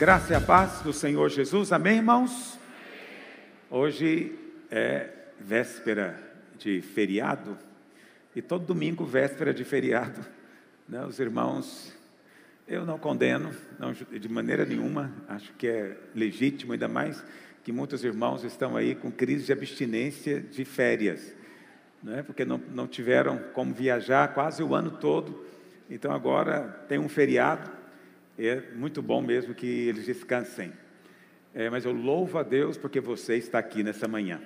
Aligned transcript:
graça 0.00 0.32
e 0.32 0.34
a 0.34 0.40
paz 0.40 0.80
do 0.80 0.94
Senhor 0.94 1.28
Jesus, 1.28 1.72
amém, 1.72 1.98
irmãos? 1.98 2.58
Hoje 3.68 4.34
é 4.70 5.10
véspera 5.38 6.18
de 6.56 6.80
feriado 6.80 7.58
e 8.34 8.40
todo 8.40 8.64
domingo, 8.64 9.04
véspera 9.04 9.52
de 9.52 9.62
feriado, 9.62 10.24
né? 10.88 11.04
os 11.04 11.20
irmãos, 11.20 11.94
eu 12.66 12.86
não 12.86 12.98
condeno, 12.98 13.54
não, 13.78 13.92
de 13.92 14.26
maneira 14.26 14.64
nenhuma, 14.64 15.12
acho 15.28 15.52
que 15.52 15.68
é 15.68 15.98
legítimo, 16.14 16.72
ainda 16.72 16.88
mais 16.88 17.22
que 17.62 17.70
muitos 17.70 18.02
irmãos 18.02 18.42
estão 18.42 18.78
aí 18.78 18.94
com 18.94 19.12
crise 19.12 19.44
de 19.44 19.52
abstinência 19.52 20.40
de 20.40 20.64
férias, 20.64 21.34
né? 22.02 22.22
porque 22.22 22.46
não, 22.46 22.56
não 22.56 22.88
tiveram 22.88 23.38
como 23.52 23.74
viajar 23.74 24.32
quase 24.32 24.62
o 24.62 24.74
ano 24.74 24.92
todo, 24.92 25.44
então 25.90 26.10
agora 26.10 26.86
tem 26.88 26.98
um 26.98 27.06
feriado 27.06 27.79
é 28.38 28.62
muito 28.74 29.02
bom 29.02 29.20
mesmo 29.20 29.54
que 29.54 29.66
eles 29.66 30.06
descansem. 30.06 30.72
É, 31.54 31.68
mas 31.68 31.84
eu 31.84 31.92
louvo 31.92 32.38
a 32.38 32.42
Deus 32.42 32.76
porque 32.76 33.00
você 33.00 33.36
está 33.36 33.58
aqui 33.58 33.82
nessa 33.82 34.06
manhã. 34.06 34.40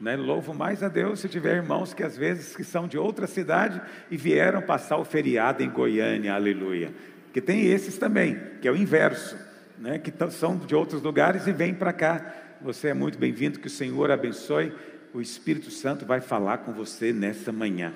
Né? 0.00 0.16
Louvo 0.16 0.54
mais 0.54 0.82
a 0.82 0.88
Deus 0.88 1.20
se 1.20 1.28
tiver 1.28 1.56
irmãos 1.56 1.92
que 1.92 2.02
às 2.02 2.16
vezes 2.16 2.54
que 2.54 2.62
são 2.62 2.86
de 2.86 2.96
outra 2.96 3.26
cidade 3.26 3.80
e 4.10 4.16
vieram 4.16 4.62
passar 4.62 4.96
o 4.96 5.04
feriado 5.04 5.62
em 5.62 5.68
Goiânia, 5.68 6.34
aleluia. 6.34 6.92
Que 7.32 7.40
tem 7.40 7.66
esses 7.66 7.98
também, 7.98 8.40
que 8.60 8.68
é 8.68 8.70
o 8.70 8.76
inverso, 8.76 9.36
né? 9.78 9.98
que 9.98 10.12
são 10.30 10.56
de 10.56 10.74
outros 10.74 11.02
lugares 11.02 11.46
e 11.46 11.52
vêm 11.52 11.74
para 11.74 11.92
cá. 11.92 12.34
Você 12.60 12.88
é 12.88 12.94
muito 12.94 13.18
bem-vindo, 13.18 13.58
que 13.58 13.66
o 13.66 13.70
Senhor 13.70 14.10
abençoe. 14.10 14.72
O 15.12 15.20
Espírito 15.20 15.70
Santo 15.70 16.06
vai 16.06 16.20
falar 16.20 16.58
com 16.58 16.72
você 16.72 17.12
nessa 17.12 17.50
manhã. 17.50 17.92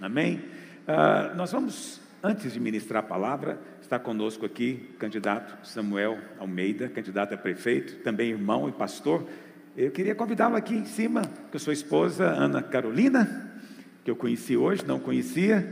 Amém? 0.00 0.44
Ah, 0.86 1.32
nós 1.34 1.52
vamos, 1.52 2.00
antes 2.22 2.52
de 2.52 2.60
ministrar 2.60 3.02
a 3.02 3.06
palavra, 3.06 3.58
Está 3.84 3.98
conosco 3.98 4.46
aqui 4.46 4.94
candidato 4.98 5.58
Samuel 5.62 6.18
Almeida, 6.38 6.88
candidato 6.88 7.34
a 7.34 7.36
prefeito, 7.36 7.96
também 7.96 8.30
irmão 8.30 8.66
e 8.66 8.72
pastor. 8.72 9.28
Eu 9.76 9.90
queria 9.90 10.14
convidá-lo 10.14 10.56
aqui 10.56 10.74
em 10.74 10.86
cima, 10.86 11.20
com 11.52 11.58
sua 11.58 11.74
esposa 11.74 12.24
Ana 12.24 12.62
Carolina, 12.62 13.52
que 14.02 14.10
eu 14.10 14.16
conheci 14.16 14.56
hoje, 14.56 14.86
não 14.86 14.98
conhecia. 14.98 15.70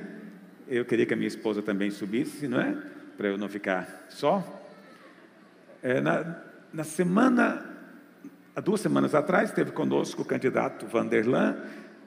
Eu 0.69 0.85
queria 0.85 1.07
que 1.07 1.15
a 1.15 1.17
minha 1.17 1.27
esposa 1.27 1.63
também 1.63 1.91
subisse, 1.91 2.47
não 2.47 2.61
é? 2.61 2.77
Para 3.17 3.29
eu 3.29 3.39
não 3.39 3.49
ficar 3.49 4.05
só. 4.11 4.63
É, 5.83 5.99
na, 6.03 6.37
na 6.71 6.85
semana, 6.85 7.65
há 8.55 8.61
duas 8.61 8.83
semanas 8.83 9.15
atrás, 9.15 9.49
esteve 9.49 9.73
conosco 9.73 10.21
o 10.21 10.25
candidato 10.27 10.87
Vanderlan 10.87 11.57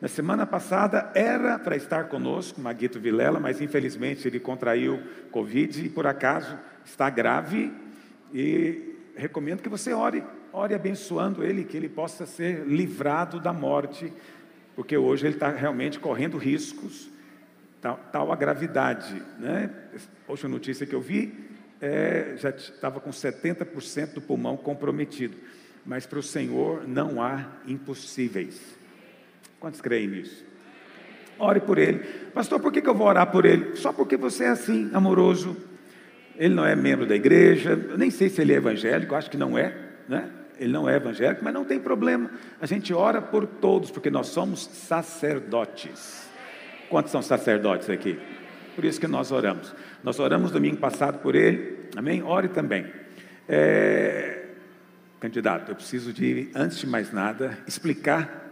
na 0.02 0.08
semana 0.10 0.46
passada 0.46 1.10
era 1.16 1.58
para 1.58 1.76
estar 1.76 2.10
conosco 2.10 2.60
Maguito 2.60 3.00
Vilela, 3.00 3.40
mas 3.40 3.62
infelizmente 3.62 4.28
ele 4.28 4.40
contraiu 4.40 5.02
Covid 5.32 5.86
e 5.86 5.90
por 5.90 6.06
acaso 6.06 6.58
está 6.84 7.10
grave 7.10 7.74
e 8.34 8.96
recomendo 9.16 9.62
que 9.62 9.70
você 9.70 9.94
ore, 9.94 10.22
ore 10.52 10.74
abençoando 10.74 11.44
ele, 11.44 11.64
que 11.64 11.78
ele 11.78 11.88
possa 11.88 12.26
ser 12.26 12.66
livrado 12.66 13.40
da 13.40 13.54
morte, 13.54 14.12
porque 14.76 14.98
hoje 14.98 15.26
ele 15.26 15.36
está 15.36 15.50
realmente 15.50 15.98
correndo 15.98 16.38
riscos, 16.38 17.10
tal, 17.82 17.98
tal 18.12 18.32
a 18.34 18.36
gravidade. 18.36 19.22
Né? 19.40 19.70
Hoje 20.28 20.46
a 20.46 20.50
notícia 20.50 20.86
que 20.86 20.94
eu 20.94 21.02
vi 21.02 21.34
é, 21.80 22.34
já 22.38 22.50
estava 22.50 23.00
com 23.00 23.12
70% 23.12 24.14
do 24.14 24.22
pulmão 24.22 24.58
comprometido, 24.58 25.38
mas 25.86 26.06
para 26.06 26.20
o 26.20 26.24
Senhor 26.24 26.86
não 26.86 27.24
há 27.24 27.46
impossíveis. 27.66 28.75
Quantos 29.66 29.82
creem 29.82 30.08
nisso? 30.08 30.46
Ore 31.40 31.60
por 31.60 31.80
ele. 31.80 31.98
Pastor, 32.36 32.60
por 32.60 32.72
que 32.72 32.88
eu 32.88 32.94
vou 32.94 33.08
orar 33.08 33.32
por 33.32 33.46
ele? 33.46 33.76
Só 33.76 33.92
porque 33.92 34.16
você 34.16 34.44
é 34.44 34.50
assim, 34.50 34.92
amoroso. 34.94 35.58
Ele 36.38 36.54
não 36.54 36.64
é 36.64 36.76
membro 36.76 37.08
da 37.08 37.16
igreja. 37.16 37.72
Eu 37.72 37.98
nem 37.98 38.12
sei 38.12 38.30
se 38.30 38.40
ele 38.40 38.54
é 38.54 38.58
evangélico, 38.58 39.16
acho 39.16 39.28
que 39.28 39.38
não 39.38 39.58
é, 39.58 39.76
né? 40.08 40.30
Ele 40.60 40.72
não 40.72 40.88
é 40.88 40.98
evangélico, 40.98 41.44
mas 41.44 41.52
não 41.52 41.66
tem 41.66 41.80
problema. 41.80 42.30
A 42.62 42.68
gente 42.68 42.94
ora 42.94 43.20
por 43.20 43.48
todos, 43.48 43.90
porque 43.90 44.12
nós 44.12 44.28
somos 44.28 44.66
sacerdotes. 44.66 46.30
Quantos 46.88 47.12
são 47.12 47.24
sacerdotes 47.24 47.90
aqui? 47.90 48.20
Por 48.76 48.86
isso 48.86 49.00
que 49.00 49.08
nós 49.08 49.32
oramos. 49.32 49.74
Nós 50.04 50.20
oramos 50.20 50.52
domingo 50.52 50.78
passado 50.78 51.18
por 51.24 51.34
ele. 51.34 51.90
Amém? 51.98 52.22
Ore 52.22 52.50
também. 52.50 52.86
É... 53.50 54.44
Candidato, 55.20 55.72
eu 55.72 55.76
preciso 55.76 56.14
de, 56.14 56.52
antes 56.54 56.78
de 56.78 56.86
mais 56.86 57.12
nada, 57.12 57.58
explicar 57.66 58.45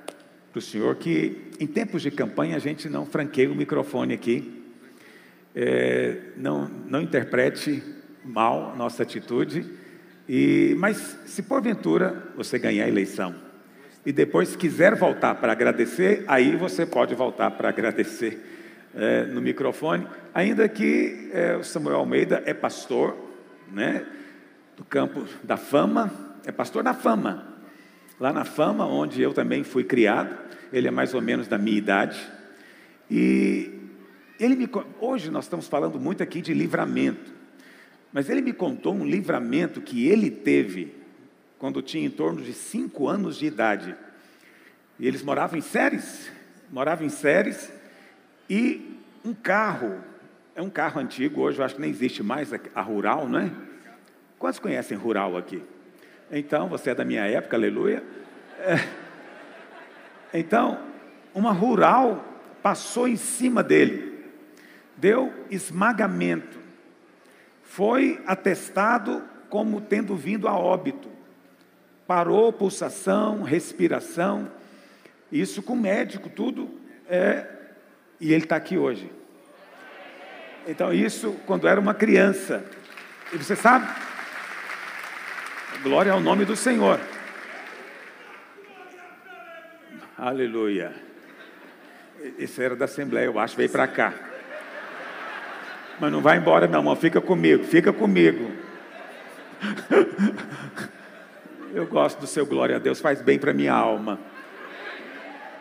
para 0.53 0.59
o 0.59 0.61
senhor 0.61 0.95
que 0.97 1.49
em 1.59 1.65
tempos 1.65 2.03
de 2.03 2.11
campanha 2.11 2.55
a 2.55 2.59
gente 2.59 2.87
não 2.87 3.07
franqueia 3.07 3.51
o 3.51 3.55
microfone 3.55 4.13
aqui, 4.13 4.63
é, 5.55 6.15
não, 6.37 6.69
não 6.85 7.01
interprete 7.01 7.81
mal 8.23 8.75
nossa 8.77 9.01
atitude, 9.01 9.65
e, 10.29 10.75
mas 10.77 11.17
se 11.25 11.41
porventura 11.41 12.31
você 12.35 12.59
ganhar 12.59 12.85
a 12.85 12.87
eleição 12.87 13.33
e 14.05 14.11
depois 14.11 14.55
quiser 14.55 14.93
voltar 14.95 15.33
para 15.35 15.51
agradecer, 15.53 16.23
aí 16.27 16.55
você 16.55 16.85
pode 16.85 17.15
voltar 17.15 17.49
para 17.49 17.69
agradecer 17.69 18.39
é, 18.93 19.23
no 19.23 19.41
microfone, 19.41 20.07
ainda 20.35 20.69
que 20.69 21.31
é, 21.33 21.57
o 21.57 21.63
Samuel 21.63 21.97
Almeida 21.97 22.43
é 22.45 22.53
pastor, 22.53 23.17
né, 23.71 24.05
do 24.77 24.85
campo 24.85 25.25
da 25.43 25.57
fama, 25.57 26.11
é 26.45 26.51
pastor 26.51 26.83
da 26.83 26.93
fama, 26.93 27.52
lá 28.19 28.31
na 28.31 28.45
Fama, 28.45 28.85
onde 28.85 29.21
eu 29.21 29.33
também 29.33 29.63
fui 29.63 29.83
criado. 29.83 30.37
Ele 30.71 30.87
é 30.87 30.91
mais 30.91 31.13
ou 31.13 31.21
menos 31.21 31.47
da 31.47 31.57
minha 31.57 31.77
idade. 31.77 32.19
E 33.09 33.71
ele 34.39 34.55
me, 34.55 34.69
hoje 34.99 35.29
nós 35.29 35.45
estamos 35.45 35.67
falando 35.67 35.99
muito 35.99 36.23
aqui 36.23 36.41
de 36.41 36.53
livramento. 36.53 37.31
Mas 38.11 38.29
ele 38.29 38.41
me 38.41 38.53
contou 38.53 38.93
um 38.93 39.05
livramento 39.05 39.81
que 39.81 40.07
ele 40.07 40.29
teve 40.29 40.93
quando 41.57 41.81
tinha 41.81 42.05
em 42.05 42.09
torno 42.09 42.41
de 42.41 42.53
cinco 42.53 43.07
anos 43.07 43.37
de 43.37 43.45
idade. 43.45 43.95
E 44.99 45.07
eles 45.07 45.23
moravam 45.23 45.57
em 45.57 45.61
séries, 45.61 46.29
moravam 46.71 47.05
em 47.05 47.09
séries, 47.09 47.71
e 48.49 48.99
um 49.23 49.33
carro, 49.33 50.03
é 50.55 50.61
um 50.61 50.69
carro 50.69 50.99
antigo, 50.99 51.41
hoje 51.41 51.59
eu 51.59 51.65
acho 51.65 51.75
que 51.75 51.81
nem 51.81 51.89
existe 51.89 52.21
mais 52.21 52.53
a, 52.53 52.59
a 52.75 52.81
rural, 52.81 53.27
não 53.27 53.39
é? 53.39 53.51
Quantos 54.37 54.59
conhecem 54.59 54.97
rural 54.97 55.37
aqui? 55.37 55.63
Então, 56.35 56.67
você 56.67 56.89
é 56.89 56.95
da 56.95 57.05
minha 57.05 57.23
época, 57.27 57.55
aleluia. 57.55 58.03
É. 58.59 58.79
Então, 60.33 60.79
uma 61.31 61.51
rural 61.51 62.25
passou 62.63 63.07
em 63.07 63.15
cima 63.15 63.61
dele, 63.61 64.25
deu 64.97 65.31
esmagamento, 65.51 66.57
foi 67.61 68.19
atestado 68.25 69.23
como 69.47 69.79
tendo 69.79 70.15
vindo 70.15 70.47
a 70.47 70.57
óbito, 70.57 71.07
parou 72.07 72.51
pulsação, 72.51 73.43
respiração, 73.43 74.49
isso 75.31 75.61
com 75.61 75.75
médico, 75.75 76.29
tudo, 76.29 76.71
é, 77.07 77.45
e 78.19 78.33
ele 78.33 78.45
está 78.45 78.55
aqui 78.55 78.75
hoje. 78.75 79.11
Então, 80.67 80.91
isso 80.91 81.35
quando 81.45 81.67
era 81.67 81.79
uma 81.79 81.93
criança. 81.93 82.65
E 83.31 83.37
você 83.37 83.55
sabe, 83.55 83.87
Glória 85.83 86.13
ao 86.13 86.21
nome 86.21 86.45
do 86.45 86.55
Senhor. 86.55 86.97
Aleluia. 90.17 90.93
Esse 92.39 92.63
era 92.63 92.73
da 92.73 92.85
Assembleia, 92.85 93.25
eu 93.25 93.37
acho, 93.37 93.57
veio 93.57 93.69
para 93.69 93.85
cá. 93.85 94.13
Mas 95.99 96.09
não 96.09 96.21
vai 96.21 96.37
embora, 96.37 96.67
não, 96.67 96.79
irmão. 96.79 96.95
Fica 96.95 97.19
comigo, 97.19 97.65
fica 97.65 97.91
comigo. 97.91 98.49
Eu 101.75 101.87
gosto 101.87 102.19
do 102.19 102.27
seu 102.27 102.45
glória 102.45 102.77
a 102.77 102.79
Deus, 102.79 103.01
faz 103.01 103.21
bem 103.21 103.37
para 103.37 103.51
minha 103.51 103.73
alma. 103.73 104.19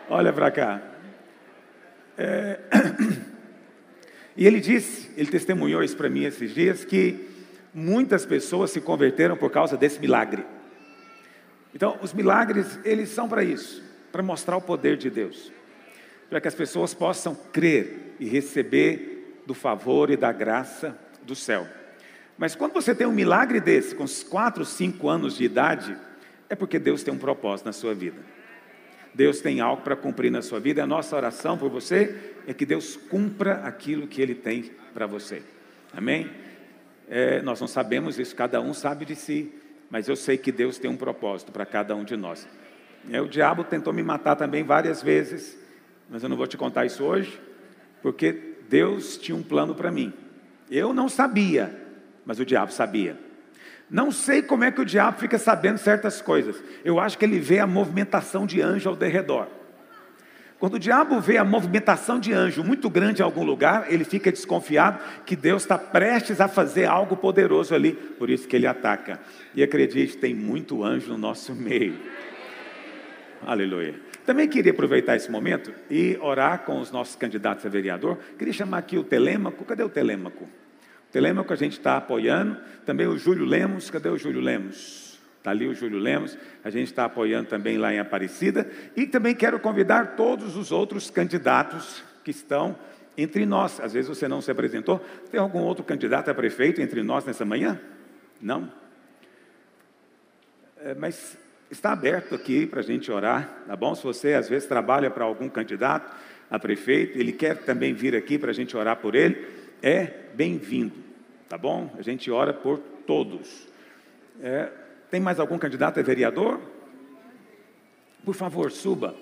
Olha 0.09 0.31
para 0.31 0.49
cá. 0.51 0.81
É... 2.17 2.59
E 4.35 4.47
ele 4.47 4.59
disse, 4.59 5.11
ele 5.15 5.29
testemunhou 5.29 5.83
isso 5.83 5.95
para 5.95 6.09
mim 6.09 6.23
esses 6.23 6.55
dias, 6.55 6.83
que 6.83 7.32
muitas 7.73 8.25
pessoas 8.25 8.71
se 8.71 8.79
converteram 8.79 9.35
por 9.35 9.49
causa 9.49 9.75
desse 9.75 9.99
milagre. 9.99 10.45
Então, 11.73 11.97
os 12.01 12.13
milagres, 12.13 12.79
eles 12.85 13.09
são 13.09 13.27
para 13.27 13.43
isso, 13.43 13.81
para 14.11 14.21
mostrar 14.21 14.55
o 14.57 14.61
poder 14.61 14.95
de 14.95 15.09
Deus, 15.09 15.51
para 16.29 16.39
que 16.39 16.47
as 16.47 16.55
pessoas 16.55 16.93
possam 16.93 17.35
crer 17.51 18.15
e 18.19 18.27
receber 18.27 19.41
do 19.45 19.53
favor 19.53 20.11
e 20.11 20.17
da 20.17 20.31
graça 20.31 20.97
do 21.23 21.35
céu. 21.35 21.67
Mas 22.37 22.55
quando 22.55 22.73
você 22.73 22.93
tem 22.93 23.07
um 23.07 23.11
milagre 23.11 23.59
desse, 23.59 23.95
com 23.95 24.05
4, 24.07 24.65
5 24.65 25.09
anos 25.09 25.35
de 25.35 25.43
idade, 25.43 25.97
é 26.49 26.55
porque 26.55 26.77
Deus 26.77 27.03
tem 27.03 27.13
um 27.13 27.17
propósito 27.17 27.65
na 27.65 27.73
sua 27.73 27.93
vida. 27.93 28.19
Deus 29.13 29.41
tem 29.41 29.61
algo 29.61 29.83
para 29.83 29.95
cumprir 29.95 30.31
na 30.31 30.41
sua 30.41 30.59
vida. 30.59 30.83
A 30.83 30.87
nossa 30.87 31.15
oração 31.15 31.57
por 31.57 31.69
você 31.69 32.33
é 32.47 32.53
que 32.53 32.65
Deus 32.65 32.95
cumpra 32.95 33.55
aquilo 33.63 34.07
que 34.07 34.21
Ele 34.21 34.33
tem 34.33 34.71
para 34.93 35.05
você. 35.05 35.43
Amém? 35.95 36.29
É, 37.09 37.41
nós 37.41 37.59
não 37.59 37.67
sabemos 37.67 38.17
isso, 38.17 38.35
cada 38.35 38.61
um 38.61 38.73
sabe 38.73 39.05
de 39.05 39.15
si, 39.15 39.53
mas 39.89 40.07
eu 40.07 40.15
sei 40.15 40.37
que 40.37 40.51
Deus 40.51 40.77
tem 40.77 40.89
um 40.89 40.97
propósito 40.97 41.51
para 41.51 41.65
cada 41.65 41.95
um 41.95 42.03
de 42.03 42.15
nós. 42.15 42.47
É, 43.11 43.21
o 43.21 43.27
diabo 43.27 43.63
tentou 43.63 43.93
me 43.93 44.01
matar 44.01 44.35
também 44.35 44.63
várias 44.63 45.01
vezes, 45.01 45.57
mas 46.09 46.23
eu 46.23 46.29
não 46.29 46.37
vou 46.37 46.47
te 46.47 46.57
contar 46.57 46.85
isso 46.85 47.03
hoje, 47.03 47.39
porque 48.01 48.55
Deus 48.69 49.17
tinha 49.17 49.35
um 49.35 49.43
plano 49.43 49.75
para 49.75 49.91
mim. 49.91 50.13
Eu 50.71 50.93
não 50.93 51.09
sabia, 51.09 51.77
mas 52.25 52.39
o 52.39 52.45
diabo 52.45 52.71
sabia. 52.71 53.17
Não 53.89 54.11
sei 54.11 54.41
como 54.41 54.63
é 54.63 54.71
que 54.71 54.81
o 54.81 54.85
diabo 54.85 55.19
fica 55.19 55.37
sabendo 55.37 55.77
certas 55.77 56.21
coisas. 56.21 56.63
Eu 56.83 56.99
acho 56.99 57.17
que 57.17 57.25
ele 57.25 57.39
vê 57.39 57.59
a 57.59 57.67
movimentação 57.67 58.45
de 58.45 58.61
anjo 58.61 58.89
ao 58.89 58.95
derredor. 58.95 59.47
Quando 60.63 60.75
o 60.75 60.79
diabo 60.79 61.19
vê 61.19 61.37
a 61.37 61.43
movimentação 61.43 62.17
de 62.17 62.31
anjo 62.31 62.63
muito 62.63 62.89
grande 62.89 63.21
em 63.21 63.25
algum 63.25 63.43
lugar, 63.43 63.91
ele 63.91 64.05
fica 64.05 64.31
desconfiado 64.31 64.97
que 65.25 65.35
Deus 65.35 65.63
está 65.63 65.77
prestes 65.77 66.39
a 66.39 66.47
fazer 66.47 66.85
algo 66.85 67.17
poderoso 67.17 67.75
ali, 67.75 67.91
por 67.91 68.29
isso 68.29 68.47
que 68.47 68.55
ele 68.55 68.65
ataca. 68.65 69.19
E 69.53 69.61
acredite, 69.61 70.15
tem 70.15 70.33
muito 70.33 70.81
anjo 70.81 71.09
no 71.09 71.17
nosso 71.17 71.51
meio. 71.53 71.97
Aleluia. 73.45 73.95
Também 74.25 74.47
queria 74.47 74.71
aproveitar 74.71 75.17
esse 75.17 75.29
momento 75.29 75.73
e 75.91 76.17
orar 76.21 76.59
com 76.59 76.79
os 76.79 76.89
nossos 76.91 77.17
candidatos 77.17 77.65
a 77.65 77.69
vereador. 77.69 78.17
Queria 78.39 78.53
chamar 78.53 78.77
aqui 78.77 78.97
o 78.97 79.03
Telêmaco. 79.03 79.65
Cadê 79.65 79.83
o 79.83 79.89
Telêmaco? 79.89 80.45
O 80.45 81.11
Telêmaco 81.11 81.51
a 81.51 81.57
gente 81.57 81.73
está 81.73 81.97
apoiando. 81.97 82.55
Também 82.85 83.05
o 83.05 83.17
Júlio 83.17 83.43
Lemos. 83.43 83.89
Cadê 83.89 84.07
o 84.07 84.17
Júlio 84.17 84.39
Lemos? 84.39 85.12
Está 85.43 85.51
ali 85.51 85.67
o 85.67 85.75
Júlio 85.75 85.99
Lemos, 85.99 86.37
a 86.63 86.69
gente 86.69 86.87
está 86.87 87.03
apoiando 87.03 87.49
também 87.49 87.77
lá 87.77 87.93
em 87.93 87.99
Aparecida. 87.99 88.65
E 88.95 89.05
também 89.05 89.35
quero 89.35 89.59
convidar 89.59 90.15
todos 90.15 90.55
os 90.55 90.71
outros 90.71 91.09
candidatos 91.09 92.01
que 92.23 92.31
estão 92.31 92.77
entre 93.17 93.45
nós. 93.45 93.77
Às 93.81 93.91
vezes 93.91 94.07
você 94.07 94.25
não 94.25 94.41
se 94.41 94.49
apresentou. 94.49 95.05
Tem 95.29 95.37
algum 95.37 95.59
outro 95.59 95.83
candidato 95.83 96.31
a 96.31 96.33
prefeito 96.33 96.81
entre 96.81 97.03
nós 97.03 97.25
nessa 97.25 97.43
manhã? 97.43 97.77
Não? 98.41 98.71
É, 100.77 100.93
mas 100.93 101.37
está 101.69 101.91
aberto 101.91 102.35
aqui 102.35 102.65
para 102.65 102.79
a 102.79 102.83
gente 102.83 103.11
orar, 103.11 103.65
tá 103.67 103.75
bom? 103.75 103.93
Se 103.95 104.03
você 104.05 104.35
às 104.35 104.47
vezes 104.47 104.65
trabalha 104.65 105.11
para 105.11 105.25
algum 105.25 105.49
candidato 105.49 106.09
a 106.49 106.57
prefeito, 106.57 107.17
ele 107.17 107.33
quer 107.33 107.57
também 107.65 107.93
vir 107.93 108.15
aqui 108.15 108.37
para 108.37 108.51
a 108.51 108.53
gente 108.53 108.77
orar 108.77 108.95
por 108.95 109.13
ele, 109.13 109.45
é 109.81 110.05
bem-vindo, 110.33 110.95
tá 111.49 111.57
bom? 111.57 111.93
A 111.99 112.01
gente 112.01 112.31
ora 112.31 112.53
por 112.53 112.79
todos. 113.05 113.67
É, 114.41 114.71
tem 115.13 115.21
mais 115.21 115.39
algum 115.39 115.59
candidato 115.59 115.99
a 115.99 116.01
vereador? 116.03 116.59
Por 118.25 118.33
favor, 118.33 118.71
suba. 118.71 119.13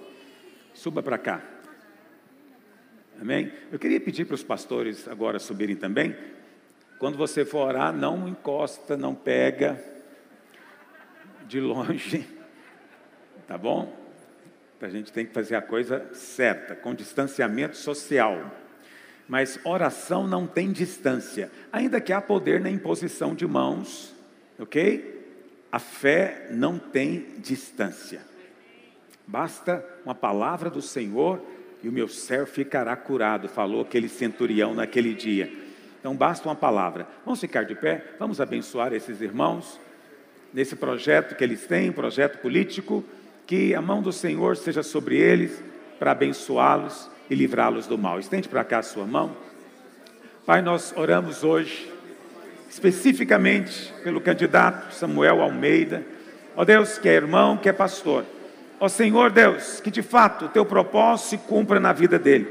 Suba 0.74 1.04
para 1.04 1.18
cá. 1.18 1.42
Amém? 3.20 3.52
Eu 3.70 3.78
queria 3.78 4.00
pedir 4.00 4.24
para 4.24 4.36
os 4.36 4.42
pastores 4.42 5.06
agora 5.10 5.38
subirem 5.38 5.76
também. 5.76 6.16
Quando 6.98 7.18
você 7.18 7.44
for 7.44 7.68
orar, 7.68 7.92
não 7.92 8.26
encosta, 8.26 8.96
não 8.96 9.14
pega 9.14 9.84
de 11.46 11.60
longe. 11.60 12.26
Tá 13.46 13.58
bom? 13.58 13.94
A 14.80 14.88
gente 14.88 15.12
tem 15.12 15.26
que 15.26 15.34
fazer 15.34 15.58
a 15.58 15.62
coisa 15.62 16.10
certa, 16.14 16.74
com 16.74 16.96
distanciamento 16.96 17.76
social. 17.76 18.50
Mas 19.28 19.60
oração 19.66 20.26
não 20.26 20.48
tem 20.48 20.72
distância, 20.72 21.52
ainda 21.70 22.00
que 22.00 22.14
há 22.14 22.22
poder 22.22 22.62
na 22.62 22.70
imposição 22.70 23.36
de 23.36 23.46
mãos, 23.46 24.16
ok? 24.58 25.21
A 25.72 25.80
fé 25.80 26.48
não 26.52 26.78
tem 26.78 27.36
distância. 27.38 28.22
Basta 29.26 29.86
uma 30.04 30.14
palavra 30.14 30.70
do 30.70 30.82
Senhor 30.82 31.42
e 31.82 31.88
o 31.88 31.92
meu 31.92 32.08
servo 32.08 32.48
ficará 32.48 32.96
curado, 32.96 33.48
falou 33.48 33.82
aquele 33.82 34.10
centurião 34.10 34.74
naquele 34.74 35.14
dia. 35.14 35.52
Então 36.00 36.16
basta 36.16 36.48
uma 36.50 36.56
palavra. 36.56 37.08
Vamos 37.24 37.40
ficar 37.40 37.64
de 37.64 37.76
pé, 37.76 38.04
vamos 38.20 38.42
abençoar 38.42 38.92
esses 38.94 39.22
irmãos 39.22 39.80
nesse 40.54 40.76
projeto 40.76 41.36
que 41.36 41.44
eles 41.44 41.66
têm, 41.66 41.92
projeto 41.92 42.40
político, 42.40 43.04
que 43.48 43.74
a 43.74 43.82
mão 43.82 44.02
do 44.02 44.12
Senhor 44.12 44.58
seja 44.58 44.84
sobre 44.84 45.18
eles 45.18 45.64
para 45.98 46.12
abençoá-los 46.12 47.10
e 47.30 47.36
livrá-los 47.36 47.88
do 47.88 47.98
mal. 47.98 48.20
Estende 48.20 48.50
para 48.50 48.64
cá 48.64 48.80
a 48.80 48.84
sua 48.84 49.06
mão. 49.06 49.36
Pai, 50.46 50.62
nós 50.62 50.94
oramos 50.98 51.44
hoje 51.44 51.91
especificamente 52.72 53.94
pelo 54.02 54.22
candidato 54.22 54.96
Samuel 54.96 55.42
Almeida. 55.42 56.04
Ó 56.56 56.64
Deus, 56.64 56.98
que 56.98 57.10
é 57.10 57.14
irmão, 57.14 57.58
que 57.58 57.68
é 57.68 57.74
pastor. 57.74 58.24
Ó 58.80 58.88
Senhor 58.88 59.30
Deus, 59.30 59.82
que 59.82 59.92
de 59.92 60.02
fato 60.02 60.46
o 60.46 60.50
teu 60.50 60.66
propósito 60.66 61.30
se 61.30 61.38
cumpra 61.38 61.82
na 61.82 61.92
vida 61.92 62.18
dele. 62.18 62.48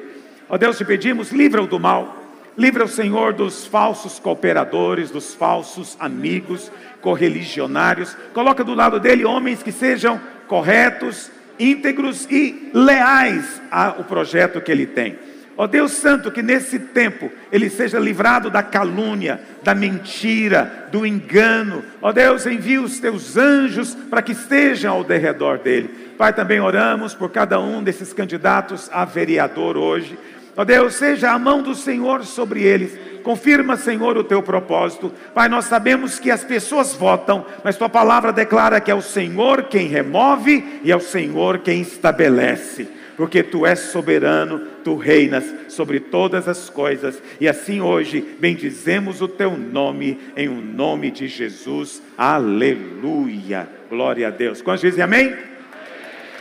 Ó 0.47 0.59
Deus, 0.59 0.77
te 0.77 0.85
pedimos, 0.85 1.33
livra-o 1.33 1.67
do 1.67 1.81
mal. 1.81 2.19
Livra 2.57 2.85
o 2.85 2.89
Senhor 2.89 3.33
dos 3.33 3.67
falsos 3.67 4.19
cooperadores, 4.19 5.11
dos 5.11 5.35
falsos 5.35 5.97
amigos, 5.99 6.71
correligionários. 7.01 8.15
Coloca 8.35 8.63
do 8.63 8.75
lado 8.75 9.01
dele 9.01 9.25
homens 9.25 9.63
que 9.63 9.73
sejam 9.73 10.21
corretos, 10.47 11.31
íntegros 11.59 12.27
e 12.31 12.71
leais 12.75 13.63
ao 13.71 14.05
projeto 14.05 14.61
que 14.61 14.71
ele 14.71 14.87
tem. 14.87 15.30
Ó 15.61 15.67
Deus 15.67 15.93
Santo, 15.93 16.31
que 16.31 16.43
nesse 16.43 16.79
tempo 16.79 17.31
ele 17.53 17.69
seja 17.69 17.99
livrado 17.99 18.49
da 18.49 18.62
calúnia, 18.62 19.39
da 19.62 19.75
mentira, 19.75 20.89
do 20.91 21.05
engano. 21.05 21.85
Ó 22.01 22.11
Deus, 22.12 22.47
envia 22.47 22.81
os 22.81 22.99
teus 22.99 23.37
anjos 23.37 23.95
para 23.95 24.23
que 24.23 24.33
estejam 24.33 24.95
ao 24.95 25.05
derredor 25.05 25.59
dele. 25.59 26.15
Pai, 26.17 26.33
também 26.33 26.61
oramos 26.61 27.12
por 27.12 27.29
cada 27.29 27.61
um 27.61 27.83
desses 27.83 28.11
candidatos 28.11 28.89
a 28.91 29.05
vereador 29.05 29.77
hoje. 29.77 30.19
Ó 30.57 30.65
Deus, 30.65 30.95
seja 30.95 31.31
a 31.31 31.39
mão 31.39 31.62
do 31.62 31.75
Senhor 31.75 32.25
sobre 32.25 32.62
eles. 32.62 32.99
Confirma, 33.23 33.77
Senhor, 33.77 34.17
o 34.17 34.25
teu 34.25 34.43
propósito. 34.43 35.12
Pai, 35.35 35.51
nós 35.51 35.67
sabemos 35.67 36.19
que 36.19 36.31
as 36.31 36.43
pessoas 36.43 36.95
votam, 36.95 37.45
mas 37.62 37.77
tua 37.77 37.91
palavra 37.91 38.33
declara 38.33 38.81
que 38.81 38.91
é 38.91 38.95
o 38.95 39.03
Senhor 39.03 39.65
quem 39.65 39.89
remove 39.89 40.81
e 40.83 40.91
é 40.91 40.97
o 40.97 41.01
Senhor 41.01 41.59
quem 41.59 41.83
estabelece 41.83 43.00
porque 43.21 43.43
tu 43.43 43.67
és 43.67 43.79
soberano, 43.79 44.61
tu 44.83 44.97
reinas 44.97 45.45
sobre 45.69 46.01
todas 46.01 46.49
as 46.49 46.71
coisas, 46.71 47.23
e 47.39 47.47
assim 47.47 47.79
hoje 47.79 48.23
bendizemos 48.41 49.21
o 49.21 49.29
teu 49.29 49.59
nome, 49.59 50.19
em 50.35 50.49
o 50.49 50.53
um 50.53 50.63
nome 50.63 51.11
de 51.11 51.29
Jesus, 51.29 52.01
aleluia, 52.17 53.69
glória 53.91 54.27
a 54.27 54.31
Deus. 54.31 54.63
Quantos 54.63 54.81
dizem 54.81 55.05
amém? 55.05 55.27
amém. 55.27 55.39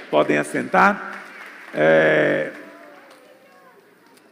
Podem 0.09 0.37
assentar. 0.37 1.21
É... 1.73 2.51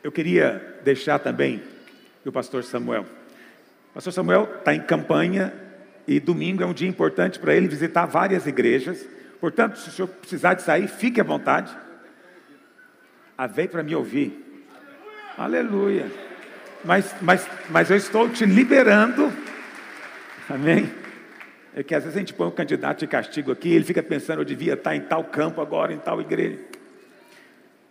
Eu 0.02 0.10
queria 0.10 0.80
deixar 0.86 1.20
também 1.20 1.62
o 2.26 2.32
pastor 2.32 2.64
Samuel. 2.64 3.06
O 3.92 3.96
pastor 3.96 4.14
Samuel 4.14 4.48
está 4.58 4.74
em 4.74 4.80
campanha 4.80 5.52
e 6.08 6.18
domingo 6.18 6.64
é 6.64 6.66
um 6.66 6.74
dia 6.74 6.88
importante 6.88 7.40
para 7.40 7.54
ele 7.54 7.68
visitar 7.68 8.06
várias 8.06 8.48
igrejas. 8.48 9.06
Portanto, 9.42 9.78
se 9.78 9.90
o 9.90 9.92
senhor 9.92 10.08
precisar 10.08 10.54
de 10.54 10.62
sair, 10.62 10.88
fique 10.88 11.20
à 11.20 11.26
vontade. 11.26 11.87
Ah, 13.38 13.46
veio 13.46 13.70
para 13.70 13.84
me 13.84 13.94
ouvir. 13.96 14.66
Aleluia. 15.38 16.12
Mas, 16.84 17.14
mas, 17.22 17.48
mas 17.70 17.92
eu 17.92 17.98
estou 17.98 18.28
te 18.28 18.46
liberando. 18.46 19.32
Amém? 20.50 20.90
É 21.76 21.84
que 21.84 21.94
às 21.94 22.04
vezes 22.04 22.16
a 22.16 22.20
gente 22.20 22.34
põe 22.34 22.48
um 22.48 22.52
candidato 22.52 23.00
de 23.00 23.08
castigo 23.08 23.52
aqui, 23.52 23.70
ele 23.70 23.86
fica 23.86 24.02
pensando, 24.02 24.42
eu 24.42 24.46
devia 24.46 24.74
estar 24.74 24.96
em 24.96 25.02
tal 25.02 25.24
campo 25.24 25.62
agora, 25.62 25.94
em 25.94 26.00
tal 26.00 26.20
igreja. 26.20 26.60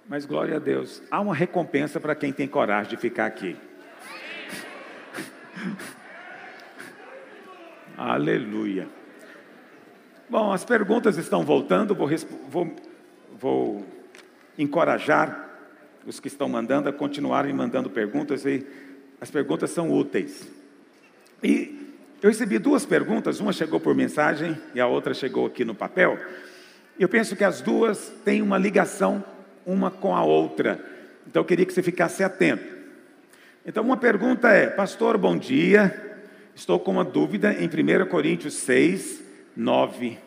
Mas 0.09 0.26
glória 0.26 0.57
a 0.57 0.59
Deus, 0.59 1.00
há 1.11 1.21
uma 1.21 1.35
recompensa 1.35 2.00
para 2.00 2.17
quem 2.17 2.33
tem 2.33 2.49
coragem 2.49 2.91
de 2.91 2.97
ficar 2.97 3.26
aqui. 3.26 3.57
Aleluia. 7.97 8.88
Bom, 10.29 10.53
as 10.53 10.65
perguntas 10.65 11.17
estão 11.17 11.45
voltando, 11.45 11.95
vou, 11.95 12.09
vou, 12.49 12.76
vou 13.38 13.96
encorajar 14.59 15.45
os 16.07 16.21
que 16.21 16.29
estão 16.29 16.49
mandando 16.49 16.89
a 16.89 16.93
continuarem 16.93 17.53
mandando 17.53 17.91
perguntas 17.91 18.45
e 18.45 18.67
as 19.21 19.31
perguntas 19.31 19.71
são 19.71 19.91
úteis. 19.91 20.49
E 21.43 21.95
eu 22.23 22.31
recebi 22.31 22.59
duas 22.59 22.87
perguntas, 22.87 23.41
uma 23.41 23.53
chegou 23.53 23.81
por 23.81 23.95
mensagem 23.95 24.57
e 24.75 24.81
a 24.81 24.87
outra 24.87 25.13
chegou 25.13 25.47
aqui 25.47 25.65
no 25.65 25.75
papel. 25.75 26.19
Eu 26.99 27.09
penso 27.09 27.37
que 27.37 27.45
as 27.45 27.61
duas 27.61 28.13
têm 28.25 28.41
uma 28.41 28.57
ligação 28.57 29.25
uma 29.67 29.91
com 29.91 30.15
a 30.15 30.23
outra. 30.23 30.81
Então 31.27 31.43
eu 31.43 31.45
queria 31.45 31.67
que 31.67 31.73
você 31.73 31.83
ficasse 31.83 32.23
atento. 32.23 32.65
Então 33.67 33.83
uma 33.85 33.97
pergunta 33.97 34.49
é: 34.49 34.69
Pastor, 34.69 35.19
bom 35.19 35.37
dia. 35.37 36.05
Estou 36.55 36.81
com 36.81 36.93
uma 36.93 37.05
dúvida 37.05 37.53
em 37.53 37.67
1 37.67 38.07
Coríntios 38.07 38.55
6, 38.55 39.23
9 39.55 40.19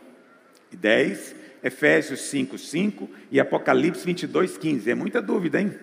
e 0.71 0.75
10. 0.75 1.35
Efésios 1.63 2.21
5, 2.21 2.57
5 2.57 3.09
e 3.31 3.39
Apocalipse 3.39 4.05
22, 4.05 4.57
15. 4.57 4.91
É 4.91 4.95
muita 4.95 5.21
dúvida, 5.21 5.59
hein? 5.59 5.77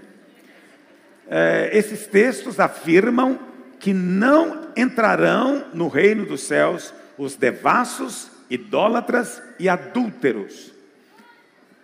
É, 1.29 1.71
esses 1.73 2.07
textos 2.07 2.61
afirmam 2.61 3.39
que 3.79 3.93
não 3.93 4.69
entrarão 4.77 5.67
no 5.75 5.89
reino 5.89 6.25
dos 6.25 6.43
céus 6.43 6.95
os 7.19 7.35
devassos, 7.35 8.31
idólatras 8.49 9.43
e 9.59 9.69
adúlteros. 9.69 10.73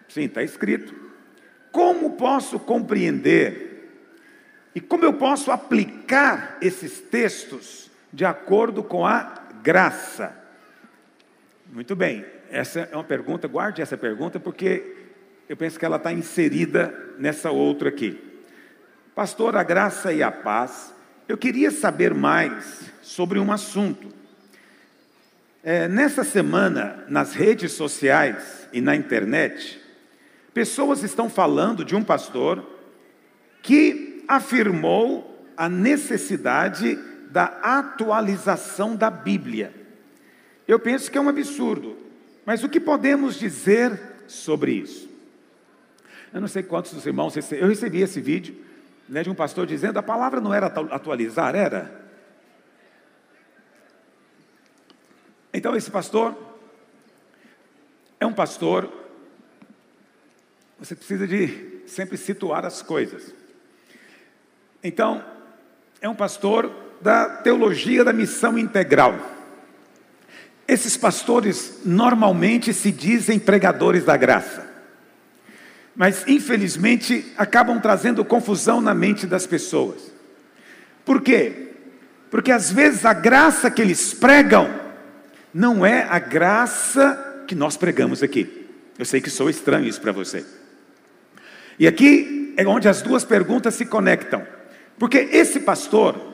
Sim, 0.09 0.25
está 0.25 0.43
escrito. 0.43 0.95
Como 1.71 2.17
posso 2.17 2.59
compreender 2.59 3.73
e 4.75 4.81
como 4.81 5.05
eu 5.05 5.15
posso 5.15 5.51
aplicar 5.51 6.59
esses 6.61 7.01
textos 7.01 7.91
de 8.13 8.25
acordo 8.25 8.83
com 8.83 9.07
a 9.07 9.43
graça? 9.63 10.37
Muito 11.73 11.97
bem, 11.97 12.25
essa 12.53 12.81
é 12.93 12.95
uma 12.95 13.03
pergunta, 13.03 13.49
guarde 13.49 13.81
essa 13.81 13.97
pergunta, 13.97 14.39
porque 14.39 14.95
eu 15.49 15.57
penso 15.57 15.79
que 15.79 15.87
ela 15.87 15.97
está 15.97 16.13
inserida 16.13 16.95
nessa 17.19 17.51
outra 17.51 17.89
aqui. 17.89 18.21
Pastor, 19.15 19.57
a 19.57 19.63
graça 19.63 20.13
e 20.13 20.23
a 20.23 20.31
paz, 20.31 20.95
eu 21.27 21.39
queria 21.39 21.71
saber 21.71 22.13
mais 22.13 22.91
sobre 23.01 23.39
um 23.39 23.51
assunto. 23.51 24.09
É, 25.65 25.89
nessa 25.89 26.25
semana, 26.25 27.05
nas 27.09 27.33
redes 27.33 27.73
sociais 27.73 28.69
e 28.71 28.83
na 28.83 28.95
internet, 28.95 29.81
pessoas 30.53 31.03
estão 31.03 31.31
falando 31.31 31.85
de 31.85 31.97
um 31.97 32.05
pastor 32.05 32.63
que 33.63 34.25
afirmou 34.29 35.47
a 35.57 35.71
necessidade 35.71 36.99
da 37.31 37.45
atualização 37.63 38.95
da 38.95 39.11
Bíblia. 39.11 39.73
Eu 40.69 40.79
penso 40.79 41.11
que 41.11 41.17
é 41.17 41.21
um 41.21 41.31
absurdo, 41.31 42.02
mas 42.45 42.63
o 42.65 42.69
que 42.69 42.81
podemos 42.81 43.37
dizer 43.37 44.01
sobre 44.27 44.73
isso? 44.73 45.09
Eu 46.33 46.41
não 46.41 46.49
sei 46.49 46.63
quantos 46.63 46.93
dos 46.93 47.07
irmãos 47.07 47.37
eu 47.53 47.69
recebi 47.69 48.01
esse 48.01 48.21
vídeo 48.21 48.57
né, 49.09 49.23
de 49.23 49.31
um 49.31 49.35
pastor 49.35 49.67
dizendo 49.67 49.99
a 49.99 50.03
palavra 50.03 50.41
não 50.41 50.53
era 50.53 50.67
atualizar, 50.67 51.55
era. 51.55 52.01
Então 55.53 55.77
esse 55.77 55.91
pastor 55.91 56.37
é 58.19 58.27
um 58.27 58.33
pastor, 58.33 58.91
você 60.79 60.95
precisa 60.95 61.27
de 61.27 61.83
sempre 61.87 62.17
situar 62.17 62.65
as 62.65 62.81
coisas. 62.81 63.35
Então, 64.83 65.25
é 66.01 66.09
um 66.09 66.15
pastor 66.15 66.73
da 67.01 67.29
teologia 67.29 68.05
da 68.05 68.13
missão 68.13 68.59
integral. 68.59 69.15
Esses 70.73 70.97
pastores 70.97 71.81
normalmente 71.85 72.73
se 72.73 72.91
dizem 72.91 73.39
pregadores 73.39 74.05
da 74.05 74.17
graça, 74.17 74.67
mas 75.95 76.27
infelizmente 76.27 77.31
acabam 77.37 77.79
trazendo 77.79 78.25
confusão 78.25 78.81
na 78.81 78.95
mente 78.95 79.27
das 79.27 79.47
pessoas. 79.47 80.11
Por 81.05 81.21
quê? 81.21 81.75
Porque 82.31 82.51
às 82.51 82.73
vezes 82.73 83.05
a 83.05 83.13
graça 83.13 83.71
que 83.71 83.83
eles 83.83 84.15
pregam 84.15 84.67
não 85.53 85.85
é 85.85 86.07
a 86.09 86.19
graça 86.19 87.45
que 87.47 87.55
nós 87.55 87.77
pregamos 87.77 88.23
aqui. 88.23 88.67
Eu 88.99 89.05
sei 89.05 89.21
que 89.21 89.29
sou 89.29 89.51
estranho 89.51 89.87
isso 89.87 90.01
para 90.01 90.11
você. 90.11 90.43
E 91.79 91.87
aqui 91.87 92.55
é 92.57 92.67
onde 92.67 92.89
as 92.89 93.03
duas 93.03 93.27
perguntas 93.27 93.75
se 93.75 93.85
conectam. 93.85 94.43
Porque 94.99 95.19
esse 95.19 95.61
pastor, 95.61 96.32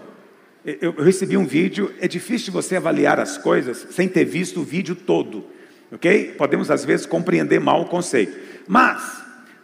eu, 0.80 0.92
recebi 0.92 1.36
um 1.36 1.46
vídeo, 1.46 1.94
é 2.00 2.06
difícil 2.06 2.52
você 2.52 2.76
avaliar 2.76 3.18
as 3.18 3.38
coisas 3.38 3.86
sem 3.90 4.06
ter 4.06 4.24
visto 4.24 4.60
o 4.60 4.64
vídeo 4.64 4.94
todo, 4.94 5.46
ok? 5.90 6.34
Podemos 6.36 6.70
às 6.70 6.84
vezes 6.84 7.06
compreender 7.06 7.58
mal 7.58 7.82
o 7.82 7.86
conceito, 7.86 8.36
mas 8.66 9.22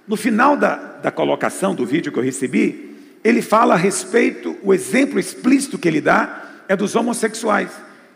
no 0.09 0.17
final 0.17 0.57
da, 0.57 0.77
da 0.77 1.11
colocação 1.11 1.75
do 1.75 1.85
vídeo 1.85 2.11
que 2.11 2.19
eu 2.19 2.23
recebi, 2.23 2.97
ele 3.23 3.43
fala 3.43 3.75
a 3.75 3.77
respeito, 3.77 4.57
o 4.63 4.73
exemplo 4.73 5.19
explícito 5.19 5.79
que 5.79 5.89
ele 5.89 6.01
dá 6.01 6.63
é 6.69 6.75
dos 6.75 6.95
homossexuais, 6.95 7.71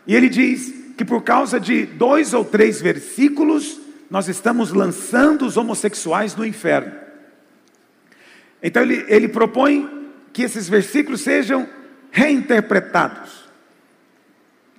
e 0.07 0.15
ele 0.15 0.29
diz 0.29 0.73
que 0.97 1.05
por 1.05 1.21
causa 1.21 1.59
de 1.59 1.85
dois 1.85 2.33
ou 2.33 2.43
três 2.43 2.81
versículos, 2.81 3.79
nós 4.09 4.27
estamos 4.27 4.71
lançando 4.73 5.45
os 5.45 5.55
homossexuais 5.57 6.35
no 6.35 6.45
inferno. 6.45 6.91
Então 8.61 8.81
ele, 8.81 9.05
ele 9.07 9.27
propõe 9.27 9.87
que 10.33 10.41
esses 10.41 10.67
versículos 10.67 11.21
sejam 11.21 11.67
reinterpretados. 12.11 13.49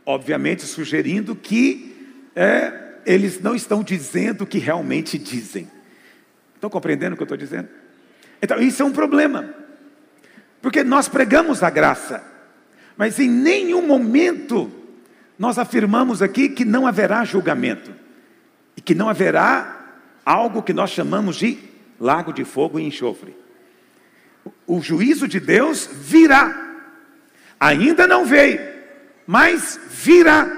Obviamente, 0.05 0.63
sugerindo 0.63 1.37
que 1.37 2.19
é, 2.35 2.73
eles 3.07 3.41
não 3.41 3.55
estão 3.55 3.83
dizendo 3.83 4.45
o 4.45 4.47
que 4.47 4.59
realmente 4.59 5.19
dizem. 5.19 5.71
Estão 6.55 6.71
compreendendo 6.71 7.15
o 7.15 7.17
que 7.17 7.23
eu 7.23 7.27
estou 7.27 7.39
dizendo? 7.39 7.69
Então, 8.43 8.59
isso 8.61 8.83
é 8.83 8.85
um 8.85 8.93
problema. 8.93 9.55
Porque 10.61 10.85
nós 10.85 11.09
pregamos 11.09 11.63
a 11.63 11.71
graça, 11.71 12.23
mas 12.97 13.19
em 13.19 13.29
nenhum 13.29 13.87
momento 13.87 14.71
nós 15.39 15.59
afirmamos 15.59 16.21
aqui 16.21 16.51
que 16.51 16.65
não 16.65 16.87
haverá 16.87 17.25
julgamento 17.25 17.93
e 18.77 18.81
que 18.81 18.95
não 18.95 19.09
haverá 19.09 19.99
algo 20.25 20.63
que 20.63 20.73
nós 20.73 20.91
chamamos 20.91 21.37
de 21.37 21.59
lago 21.99 22.33
de 22.33 22.45
fogo 22.45 22.79
e 22.79 22.85
enxofre. 22.85 23.35
O 24.67 24.81
juízo 24.81 25.27
de 25.27 25.41
Deus 25.41 25.89
virá. 25.91 26.70
Ainda 27.61 28.07
não 28.07 28.25
veio, 28.25 28.59
mas 29.27 29.79
virá. 29.91 30.51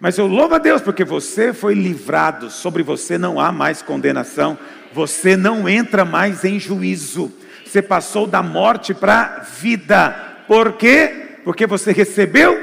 Mas 0.00 0.16
eu 0.16 0.26
louvo 0.26 0.54
a 0.54 0.58
Deus 0.58 0.80
porque 0.80 1.04
você 1.04 1.52
foi 1.52 1.74
livrado, 1.74 2.50
sobre 2.50 2.82
você 2.82 3.18
não 3.18 3.38
há 3.38 3.52
mais 3.52 3.82
condenação, 3.82 4.58
você 4.90 5.36
não 5.36 5.68
entra 5.68 6.06
mais 6.06 6.44
em 6.44 6.58
juízo. 6.58 7.30
Você 7.62 7.82
passou 7.82 8.26
da 8.26 8.42
morte 8.42 8.94
para 8.94 9.20
a 9.20 9.40
vida. 9.40 10.10
Por 10.46 10.72
quê? 10.74 11.40
Porque 11.44 11.66
você 11.66 11.92
recebeu 11.92 12.58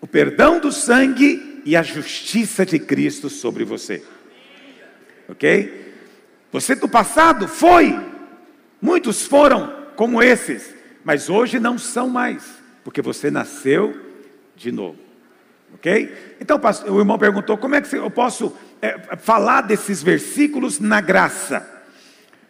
o 0.00 0.06
perdão 0.06 0.60
do 0.60 0.70
sangue 0.70 1.62
e 1.64 1.74
a 1.74 1.82
justiça 1.82 2.64
de 2.64 2.78
Cristo 2.78 3.28
sobre 3.28 3.64
você. 3.64 4.04
OK? 5.28 5.92
Você 6.52 6.76
do 6.76 6.88
passado 6.88 7.48
foi, 7.48 7.98
muitos 8.80 9.26
foram 9.26 9.72
como 9.96 10.22
esses, 10.22 10.72
mas 11.02 11.28
hoje 11.28 11.58
não 11.58 11.76
são 11.76 12.08
mais 12.08 12.59
porque 12.90 13.00
você 13.00 13.30
nasceu 13.30 13.96
de 14.56 14.72
novo. 14.72 14.98
Ok? 15.74 16.36
Então 16.40 16.60
o 16.88 16.98
irmão 16.98 17.16
perguntou: 17.16 17.56
como 17.56 17.76
é 17.76 17.80
que 17.80 17.94
eu 17.94 18.10
posso 18.10 18.52
é, 18.82 19.16
falar 19.16 19.60
desses 19.60 20.02
versículos 20.02 20.80
na 20.80 21.00
graça? 21.00 21.64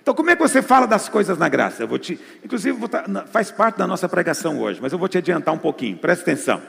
Então, 0.00 0.14
como 0.14 0.30
é 0.30 0.34
que 0.34 0.40
você 0.40 0.62
fala 0.62 0.86
das 0.86 1.10
coisas 1.10 1.36
na 1.36 1.46
graça? 1.46 1.82
Eu 1.82 1.88
vou 1.88 1.98
te, 1.98 2.18
inclusive, 2.42 2.76
vou 2.76 2.88
tá, 2.88 3.04
faz 3.30 3.50
parte 3.50 3.76
da 3.76 3.86
nossa 3.86 4.08
pregação 4.08 4.58
hoje, 4.58 4.80
mas 4.80 4.94
eu 4.94 4.98
vou 4.98 5.08
te 5.08 5.18
adiantar 5.18 5.52
um 5.52 5.58
pouquinho, 5.58 5.98
presta 5.98 6.22
atenção. 6.22 6.62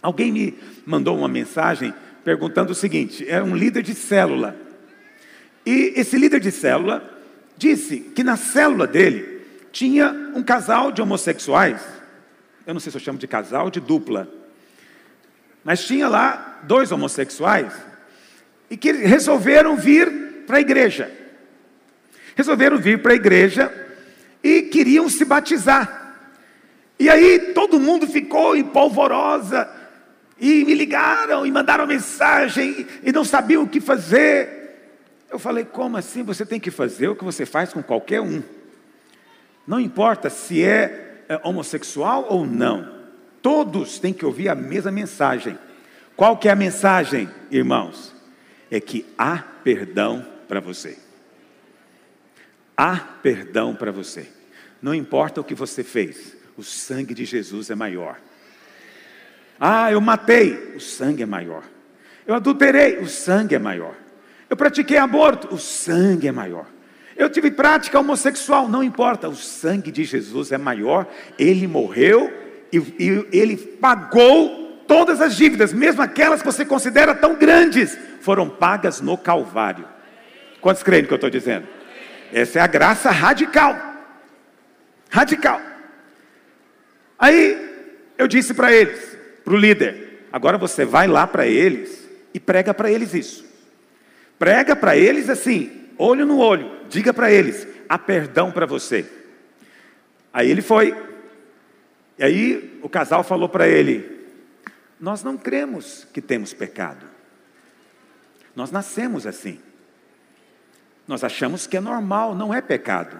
Alguém 0.00 0.30
me 0.30 0.56
mandou 0.86 1.18
uma 1.18 1.26
mensagem 1.26 1.92
perguntando 2.22 2.70
o 2.70 2.76
seguinte: 2.76 3.28
é 3.28 3.42
um 3.42 3.56
líder 3.56 3.82
de 3.82 3.92
célula, 3.92 4.56
e 5.66 5.94
esse 5.96 6.16
líder 6.16 6.38
de 6.38 6.52
célula 6.52 7.02
disse 7.56 7.98
que 7.98 8.22
na 8.22 8.36
célula 8.36 8.86
dele 8.86 9.44
tinha 9.72 10.12
um 10.36 10.44
casal 10.44 10.92
de 10.92 11.02
homossexuais 11.02 11.93
eu 12.66 12.72
não 12.72 12.80
sei 12.80 12.90
se 12.90 12.96
eu 12.96 13.02
chamo 13.02 13.18
de 13.18 13.26
casal 13.26 13.66
ou 13.66 13.70
de 13.70 13.80
dupla. 13.80 14.28
Mas 15.62 15.84
tinha 15.84 16.08
lá 16.08 16.60
dois 16.64 16.90
homossexuais 16.92 17.72
e 18.70 18.76
que 18.76 18.92
resolveram 18.92 19.76
vir 19.76 20.44
para 20.46 20.58
a 20.58 20.60
igreja. 20.60 21.10
Resolveram 22.34 22.78
vir 22.78 23.02
para 23.02 23.12
a 23.12 23.16
igreja 23.16 23.72
e 24.42 24.62
queriam 24.62 25.08
se 25.08 25.24
batizar. 25.24 26.02
E 26.98 27.08
aí 27.08 27.52
todo 27.54 27.80
mundo 27.80 28.06
ficou 28.06 28.56
em 28.56 28.64
polvorosa 28.64 29.68
e 30.40 30.64
me 30.64 30.74
ligaram 30.74 31.46
e 31.46 31.50
mandaram 31.50 31.86
mensagem 31.86 32.86
e 33.02 33.12
não 33.12 33.24
sabiam 33.24 33.62
o 33.62 33.68
que 33.68 33.80
fazer. 33.80 34.64
Eu 35.30 35.38
falei: 35.38 35.64
como 35.64 35.96
assim? 35.96 36.22
Você 36.22 36.46
tem 36.46 36.60
que 36.60 36.70
fazer 36.70 37.08
o 37.08 37.16
que 37.16 37.24
você 37.24 37.44
faz 37.44 37.72
com 37.72 37.82
qualquer 37.82 38.20
um. 38.20 38.42
Não 39.66 39.80
importa 39.80 40.30
se 40.30 40.62
é 40.62 41.03
é 41.03 41.03
homossexual 41.42 42.26
ou 42.28 42.46
não, 42.46 42.92
todos 43.42 43.98
têm 43.98 44.12
que 44.12 44.24
ouvir 44.24 44.48
a 44.48 44.54
mesma 44.54 44.90
mensagem. 44.90 45.58
Qual 46.16 46.36
que 46.36 46.48
é 46.48 46.52
a 46.52 46.56
mensagem, 46.56 47.28
irmãos? 47.50 48.14
É 48.70 48.80
que 48.80 49.06
há 49.18 49.38
perdão 49.62 50.26
para 50.48 50.60
você. 50.60 50.98
Há 52.76 52.96
perdão 53.22 53.74
para 53.74 53.92
você. 53.92 54.28
Não 54.80 54.94
importa 54.94 55.40
o 55.40 55.44
que 55.44 55.54
você 55.54 55.82
fez, 55.82 56.36
o 56.56 56.62
sangue 56.62 57.14
de 57.14 57.24
Jesus 57.24 57.70
é 57.70 57.74
maior. 57.74 58.20
Ah, 59.58 59.90
eu 59.90 60.00
matei, 60.00 60.74
o 60.76 60.80
sangue 60.80 61.22
é 61.22 61.26
maior. 61.26 61.64
Eu 62.26 62.34
adulterei, 62.34 62.98
o 62.98 63.08
sangue 63.08 63.54
é 63.54 63.58
maior. 63.58 63.94
Eu 64.48 64.56
pratiquei 64.56 64.96
aborto, 64.96 65.54
o 65.54 65.58
sangue 65.58 66.28
é 66.28 66.32
maior. 66.32 66.66
Eu 67.16 67.30
tive 67.30 67.50
prática 67.50 67.98
homossexual, 67.98 68.68
não 68.68 68.82
importa, 68.82 69.28
o 69.28 69.36
sangue 69.36 69.92
de 69.92 70.04
Jesus 70.04 70.50
é 70.50 70.58
maior, 70.58 71.06
ele 71.38 71.66
morreu 71.66 72.32
e, 72.72 72.78
e, 72.78 73.28
ele 73.32 73.56
pagou 73.56 74.82
todas 74.86 75.20
as 75.20 75.36
dívidas, 75.36 75.72
mesmo 75.72 76.02
aquelas 76.02 76.40
que 76.40 76.46
você 76.46 76.64
considera 76.64 77.14
tão 77.14 77.36
grandes, 77.36 77.96
foram 78.20 78.48
pagas 78.48 79.00
no 79.00 79.16
Calvário. 79.16 79.86
Quantos 80.60 80.82
creem 80.82 81.02
no 81.02 81.08
que 81.08 81.14
eu 81.14 81.16
estou 81.16 81.30
dizendo? 81.30 81.68
Essa 82.32 82.58
é 82.58 82.62
a 82.62 82.66
graça 82.66 83.10
radical. 83.10 83.78
Radical. 85.08 85.60
Aí 87.18 87.74
eu 88.18 88.26
disse 88.26 88.52
para 88.54 88.72
eles, 88.72 89.16
para 89.44 89.54
o 89.54 89.56
líder, 89.56 90.26
agora 90.32 90.58
você 90.58 90.84
vai 90.84 91.06
lá 91.06 91.26
para 91.26 91.46
eles 91.46 92.08
e 92.32 92.40
prega 92.40 92.74
para 92.74 92.90
eles 92.90 93.14
isso. 93.14 93.44
Prega 94.38 94.74
para 94.74 94.96
eles 94.96 95.30
assim, 95.30 95.83
olho 95.98 96.26
no 96.26 96.38
olho, 96.38 96.86
diga 96.88 97.12
para 97.12 97.30
eles: 97.30 97.66
há 97.88 97.98
perdão 97.98 98.50
para 98.50 98.66
você. 98.66 99.04
Aí 100.32 100.50
ele 100.50 100.62
foi, 100.62 100.96
e 102.18 102.24
aí 102.24 102.80
o 102.82 102.88
casal 102.88 103.22
falou 103.22 103.48
para 103.48 103.68
ele: 103.68 104.26
Nós 104.98 105.22
não 105.22 105.36
cremos 105.36 106.06
que 106.12 106.20
temos 106.20 106.52
pecado, 106.52 107.06
nós 108.54 108.70
nascemos 108.70 109.26
assim, 109.26 109.60
nós 111.06 111.22
achamos 111.22 111.66
que 111.66 111.76
é 111.76 111.80
normal, 111.80 112.34
não 112.34 112.52
é 112.52 112.60
pecado. 112.60 113.18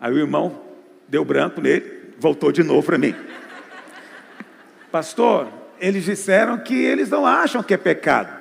Aí 0.00 0.12
o 0.12 0.18
irmão 0.18 0.62
deu 1.08 1.24
branco 1.24 1.60
nele, 1.60 2.14
voltou 2.18 2.52
de 2.52 2.62
novo 2.62 2.86
para 2.86 2.98
mim: 2.98 3.14
Pastor, 4.90 5.48
eles 5.80 6.04
disseram 6.04 6.58
que 6.58 6.74
eles 6.74 7.10
não 7.10 7.26
acham 7.26 7.62
que 7.62 7.74
é 7.74 7.76
pecado. 7.78 8.37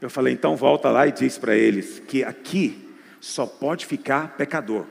Eu 0.00 0.08
falei, 0.08 0.32
então 0.32 0.56
volta 0.56 0.90
lá 0.90 1.06
e 1.06 1.12
diz 1.12 1.38
para 1.38 1.56
eles 1.56 2.00
que 2.06 2.22
aqui 2.22 2.88
só 3.20 3.46
pode 3.46 3.84
ficar 3.84 4.36
pecador. 4.36 4.86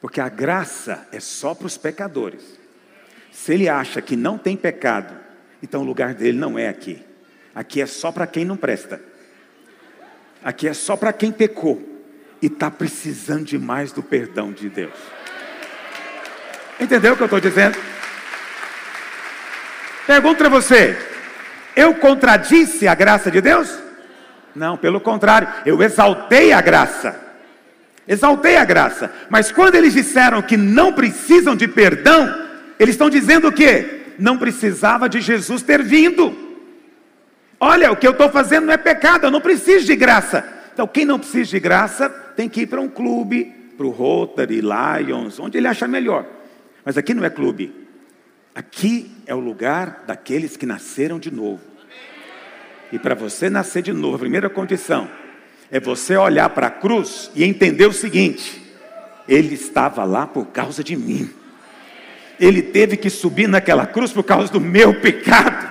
Porque 0.00 0.20
a 0.20 0.28
graça 0.28 1.08
é 1.12 1.20
só 1.20 1.54
para 1.54 1.66
os 1.66 1.76
pecadores. 1.76 2.58
Se 3.32 3.54
ele 3.54 3.68
acha 3.68 4.00
que 4.00 4.16
não 4.16 4.38
tem 4.38 4.56
pecado, 4.56 5.14
então 5.62 5.82
o 5.82 5.84
lugar 5.84 6.14
dele 6.14 6.38
não 6.38 6.58
é 6.58 6.68
aqui. 6.68 7.02
Aqui 7.54 7.80
é 7.80 7.86
só 7.86 8.12
para 8.12 8.26
quem 8.26 8.44
não 8.44 8.56
presta. 8.56 9.00
Aqui 10.42 10.68
é 10.68 10.72
só 10.72 10.96
para 10.96 11.12
quem 11.12 11.32
pecou 11.32 11.82
e 12.40 12.46
está 12.46 12.70
precisando 12.70 13.44
demais 13.44 13.92
do 13.92 14.02
perdão 14.02 14.52
de 14.52 14.68
Deus. 14.68 14.94
Entendeu 16.80 17.12
o 17.12 17.16
que 17.16 17.22
eu 17.22 17.26
estou 17.26 17.40
dizendo? 17.40 17.76
Pergunto 20.06 20.38
para 20.38 20.48
você: 20.48 20.96
eu 21.76 21.94
contradisse 21.94 22.86
a 22.86 22.94
graça 22.94 23.30
de 23.30 23.40
Deus? 23.40 23.78
Não, 24.54 24.76
pelo 24.76 25.00
contrário, 25.00 25.48
eu 25.64 25.82
exaltei 25.82 26.52
a 26.52 26.60
graça. 26.60 27.18
Exaltei 28.06 28.56
a 28.56 28.64
graça. 28.64 29.12
Mas 29.28 29.52
quando 29.52 29.76
eles 29.76 29.92
disseram 29.92 30.42
que 30.42 30.56
não 30.56 30.92
precisam 30.92 31.54
de 31.54 31.68
perdão, 31.68 32.48
eles 32.78 32.94
estão 32.94 33.08
dizendo 33.08 33.48
o 33.48 33.52
quê? 33.52 34.02
Não 34.18 34.36
precisava 34.36 35.08
de 35.08 35.20
Jesus 35.20 35.62
ter 35.62 35.82
vindo. 35.82 36.36
Olha, 37.60 37.92
o 37.92 37.96
que 37.96 38.06
eu 38.06 38.12
estou 38.12 38.30
fazendo 38.30 38.66
não 38.66 38.72
é 38.72 38.78
pecado, 38.78 39.26
eu 39.26 39.30
não 39.30 39.40
preciso 39.40 39.86
de 39.86 39.94
graça. 39.94 40.42
Então, 40.72 40.86
quem 40.86 41.04
não 41.04 41.18
precisa 41.18 41.50
de 41.50 41.60
graça 41.60 42.08
tem 42.08 42.48
que 42.48 42.62
ir 42.62 42.66
para 42.66 42.80
um 42.80 42.88
clube, 42.88 43.44
para 43.76 43.86
o 43.86 43.90
Rotary, 43.90 44.60
Lions, 44.60 45.38
onde 45.38 45.58
ele 45.58 45.68
acha 45.68 45.86
melhor. 45.86 46.24
Mas 46.84 46.96
aqui 46.96 47.12
não 47.12 47.24
é 47.24 47.30
clube. 47.30 47.74
Aqui 48.54 49.10
é 49.26 49.34
o 49.34 49.38
lugar 49.38 50.04
daqueles 50.06 50.56
que 50.56 50.66
nasceram 50.66 51.18
de 51.18 51.30
novo. 51.30 51.60
E 52.92 52.98
para 52.98 53.14
você 53.14 53.48
nascer 53.48 53.82
de 53.82 53.92
novo, 53.92 54.16
a 54.16 54.20
primeira 54.20 54.50
condição 54.50 55.08
é 55.70 55.78
você 55.78 56.16
olhar 56.16 56.48
para 56.50 56.66
a 56.66 56.70
cruz 56.70 57.30
e 57.34 57.44
entender 57.44 57.86
o 57.86 57.92
seguinte: 57.92 58.60
Ele 59.28 59.54
estava 59.54 60.04
lá 60.04 60.26
por 60.26 60.46
causa 60.46 60.82
de 60.82 60.96
mim. 60.96 61.30
Ele 62.40 62.62
teve 62.62 62.96
que 62.96 63.08
subir 63.08 63.46
naquela 63.46 63.86
cruz 63.86 64.12
por 64.12 64.24
causa 64.24 64.52
do 64.52 64.60
meu 64.60 65.00
pecado. 65.00 65.68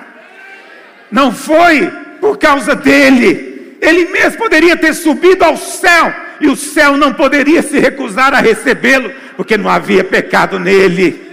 Não 1.11 1.31
foi 1.31 1.87
por 2.21 2.37
causa 2.37 2.75
dele. 2.75 3.77
Ele 3.81 4.05
mesmo 4.09 4.37
poderia 4.37 4.77
ter 4.77 4.93
subido 4.93 5.43
ao 5.43 5.57
céu 5.57 6.13
e 6.39 6.47
o 6.47 6.55
céu 6.55 6.95
não 6.95 7.13
poderia 7.13 7.61
se 7.61 7.79
recusar 7.79 8.33
a 8.33 8.39
recebê-lo, 8.39 9.11
porque 9.35 9.57
não 9.57 9.69
havia 9.69 10.03
pecado 10.03 10.59
nele. 10.59 11.28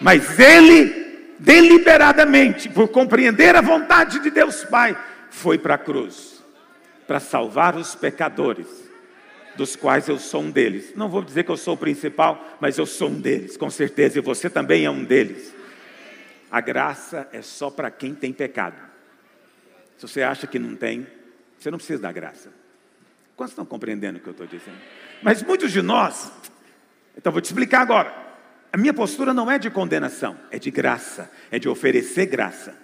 Mas 0.00 0.38
ele, 0.38 1.34
deliberadamente, 1.38 2.68
por 2.68 2.88
compreender 2.88 3.54
a 3.56 3.60
vontade 3.60 4.18
de 4.20 4.30
Deus 4.30 4.64
Pai, 4.64 4.96
foi 5.30 5.58
para 5.58 5.74
a 5.74 5.78
cruz 5.78 6.36
para 7.06 7.20
salvar 7.20 7.76
os 7.76 7.94
pecadores 7.94 8.66
dos 9.56 9.76
quais 9.76 10.08
eu 10.08 10.18
sou 10.18 10.42
um 10.42 10.50
deles. 10.50 10.92
Não 10.94 11.08
vou 11.08 11.22
dizer 11.22 11.44
que 11.44 11.50
eu 11.50 11.56
sou 11.56 11.74
o 11.74 11.78
principal, 11.78 12.56
mas 12.60 12.76
eu 12.76 12.84
sou 12.84 13.08
um 13.08 13.20
deles, 13.20 13.56
com 13.56 13.70
certeza, 13.70 14.18
e 14.18 14.22
você 14.22 14.50
também 14.50 14.84
é 14.84 14.90
um 14.90 15.04
deles. 15.04 15.54
A 16.50 16.60
graça 16.60 17.28
é 17.32 17.40
só 17.40 17.70
para 17.70 17.90
quem 17.90 18.14
tem 18.14 18.32
pecado. 18.32 18.76
Se 19.96 20.06
você 20.06 20.22
acha 20.22 20.46
que 20.46 20.58
não 20.58 20.76
tem, 20.76 21.06
você 21.58 21.70
não 21.70 21.78
precisa 21.78 22.02
da 22.02 22.12
graça. 22.12 22.50
Quantos 23.34 23.52
estão 23.52 23.64
compreendendo 23.64 24.18
o 24.18 24.20
que 24.20 24.28
eu 24.28 24.32
estou 24.32 24.46
dizendo? 24.46 24.76
Mas 25.22 25.42
muitos 25.42 25.72
de 25.72 25.80
nós, 25.80 26.30
então 27.16 27.32
vou 27.32 27.40
te 27.40 27.46
explicar 27.46 27.80
agora. 27.80 28.25
A 28.76 28.78
minha 28.78 28.92
postura 28.92 29.32
não 29.32 29.50
é 29.50 29.58
de 29.58 29.70
condenação, 29.70 30.36
é 30.50 30.58
de 30.58 30.70
graça, 30.70 31.30
é 31.50 31.58
de 31.58 31.66
oferecer 31.66 32.26
graça. 32.26 32.74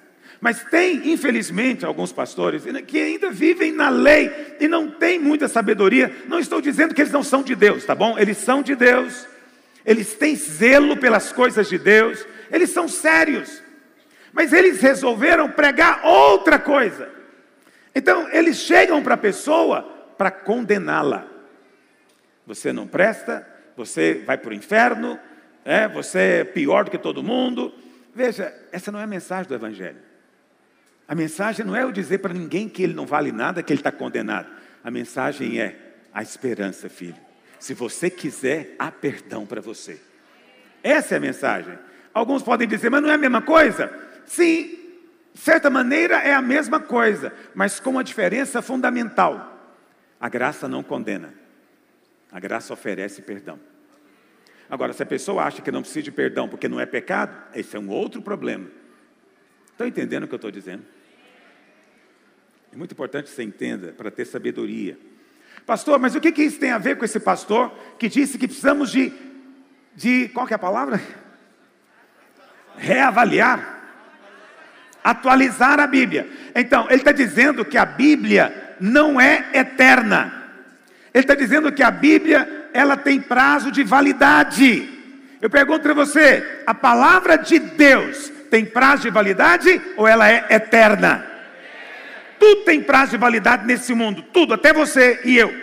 Mas 0.40 0.64
tem, 0.64 1.12
infelizmente, 1.12 1.84
alguns 1.84 2.11
pastores 2.11 2.62
que 2.87 2.99
ainda 2.99 3.30
vivem 3.30 3.72
na 3.72 3.90
lei 3.90 4.56
e 4.58 4.66
não 4.66 4.90
têm 4.90 5.18
muita 5.18 5.49
sabedoria. 5.49 6.10
Não 6.26 6.38
estou 6.38 6.62
dizendo 6.62 6.95
que 6.95 7.02
eles 7.02 7.12
não 7.12 7.23
são 7.23 7.43
de 7.43 7.54
Deus, 7.54 7.84
tá 7.84 7.95
bom? 7.95 8.19
Eles 8.19 8.38
são 8.38 8.62
de 8.62 8.75
Deus, 8.75 9.28
eles 9.84 10.14
têm 10.14 10.34
zelo 10.34 10.97
pelas 10.97 11.30
coisas 11.30 11.69
de 11.69 11.76
Deus, 11.76 12.26
eles 12.50 12.71
são 12.71 12.88
sérios. 12.88 13.62
Mas 14.32 14.54
eles 14.54 14.80
resolveram 14.80 15.50
pregar 15.50 16.06
outra 16.06 16.58
coisa. 16.58 17.10
Então, 17.95 18.30
eles 18.32 18.56
chegam 18.56 19.02
para 19.02 19.12
a 19.12 19.19
pessoa 19.19 19.82
para 20.17 20.30
condená-la. 20.30 21.26
Você 22.47 22.73
não 22.73 22.86
presta, 22.86 23.47
você 23.76 24.23
vai 24.25 24.38
para 24.38 24.52
o 24.52 24.54
inferno, 24.54 25.21
é, 25.64 25.88
você 25.88 26.18
é 26.18 26.44
pior 26.44 26.84
do 26.84 26.90
que 26.90 26.98
todo 26.98 27.22
mundo. 27.22 27.72
Veja, 28.14 28.52
essa 28.70 28.90
não 28.90 28.98
é 28.98 29.04
a 29.04 29.06
mensagem 29.06 29.48
do 29.48 29.54
Evangelho. 29.54 29.98
A 31.06 31.14
mensagem 31.14 31.64
não 31.64 31.76
é 31.76 31.82
eu 31.82 31.92
dizer 31.92 32.18
para 32.18 32.32
ninguém 32.32 32.68
que 32.68 32.82
ele 32.82 32.94
não 32.94 33.06
vale 33.06 33.32
nada, 33.32 33.62
que 33.62 33.72
ele 33.72 33.80
está 33.80 33.92
condenado. 33.92 34.48
A 34.82 34.90
mensagem 34.90 35.60
é 35.60 35.76
a 36.12 36.22
esperança, 36.22 36.88
filho. 36.88 37.16
Se 37.58 37.75
você 37.75 38.10
quiser, 38.10 38.75
há 38.78 38.90
perdão 38.90 39.46
para 39.46 39.60
você. 39.60 40.00
Essa 40.82 41.14
é 41.14 41.18
a 41.18 41.20
mensagem. 41.20 41.78
Alguns 42.12 42.42
podem 42.42 42.66
dizer, 42.66 42.90
mas 42.90 43.02
não 43.02 43.10
é 43.10 43.14
a 43.14 43.18
mesma 43.18 43.40
coisa? 43.40 43.92
Sim, 44.26 44.78
de 45.32 45.40
certa 45.40 45.70
maneira 45.70 46.16
é 46.16 46.34
a 46.34 46.42
mesma 46.42 46.80
coisa, 46.80 47.32
mas 47.54 47.80
com 47.80 47.90
uma 47.90 48.04
diferença 48.04 48.60
fundamental. 48.60 49.48
A 50.20 50.28
graça 50.28 50.68
não 50.68 50.82
condena, 50.82 51.34
a 52.30 52.38
graça 52.38 52.72
oferece 52.72 53.22
perdão. 53.22 53.58
Agora, 54.73 54.95
se 54.95 55.02
a 55.02 55.06
pessoa 55.06 55.43
acha 55.43 55.61
que 55.61 55.71
não 55.71 55.82
precisa 55.82 56.02
de 56.02 56.11
perdão 56.11 56.49
porque 56.49 56.67
não 56.67 56.80
é 56.80 56.87
pecado, 56.87 57.37
esse 57.54 57.76
é 57.76 57.78
um 57.78 57.91
outro 57.91 58.23
problema. 58.23 58.69
Estão 59.71 59.87
entendendo 59.87 60.23
o 60.23 60.26
que 60.26 60.32
eu 60.32 60.37
estou 60.37 60.50
dizendo? 60.50 60.82
É 62.73 62.76
muito 62.78 62.93
importante 62.93 63.26
que 63.26 63.32
você 63.32 63.43
entenda 63.43 63.93
para 63.93 64.11
ter 64.11 64.25
sabedoria. 64.25 64.99
Pastor, 65.67 65.99
mas 65.99 66.15
o 66.15 66.23
que, 66.23 66.32
que 66.32 66.43
isso 66.43 66.58
tem 66.58 66.71
a 66.71 66.78
ver 66.78 66.97
com 66.97 67.04
esse 67.04 67.21
pastor 67.21 67.71
que 67.99 68.08
disse 68.08 68.39
que 68.39 68.49
precisamos 68.49 68.91
de, 68.91 69.13
de 69.95 70.30
qual 70.30 70.47
que 70.47 70.54
é 70.54 70.56
a 70.56 70.58
palavra? 70.58 71.02
Reavaliar. 72.75 73.78
Atualizar 75.04 75.80
a 75.80 75.87
Bíblia. 75.87 76.26
Então, 76.54 76.87
ele 76.87 77.00
está 77.00 77.13
dizendo 77.13 77.63
que 77.63 77.76
a 77.76 77.85
Bíblia 77.85 78.75
não 78.80 79.21
é 79.21 79.50
eterna. 79.52 80.50
Ele 81.13 81.25
está 81.25 81.35
dizendo 81.35 81.71
que 81.71 81.82
a 81.82 81.91
Bíblia 81.91 82.61
ela 82.73 82.97
tem 82.97 83.21
prazo 83.21 83.71
de 83.71 83.82
validade. 83.82 84.89
Eu 85.41 85.50
pergunto 85.50 85.82
para 85.82 85.95
você: 85.95 86.63
a 86.67 86.75
palavra 86.75 87.37
de 87.37 87.58
Deus 87.58 88.30
tem 88.50 88.65
prazo 88.65 89.02
de 89.02 89.11
validade 89.11 89.80
ou 89.97 90.06
ela 90.06 90.30
é 90.30 90.47
eterna? 90.50 91.26
Tudo 92.39 92.65
tem 92.65 92.82
prazo 92.82 93.13
de 93.13 93.17
validade 93.17 93.65
nesse 93.67 93.95
mundo, 93.95 94.23
tudo, 94.32 94.54
até 94.54 94.73
você 94.73 95.21
e 95.25 95.39
eu. 95.39 95.54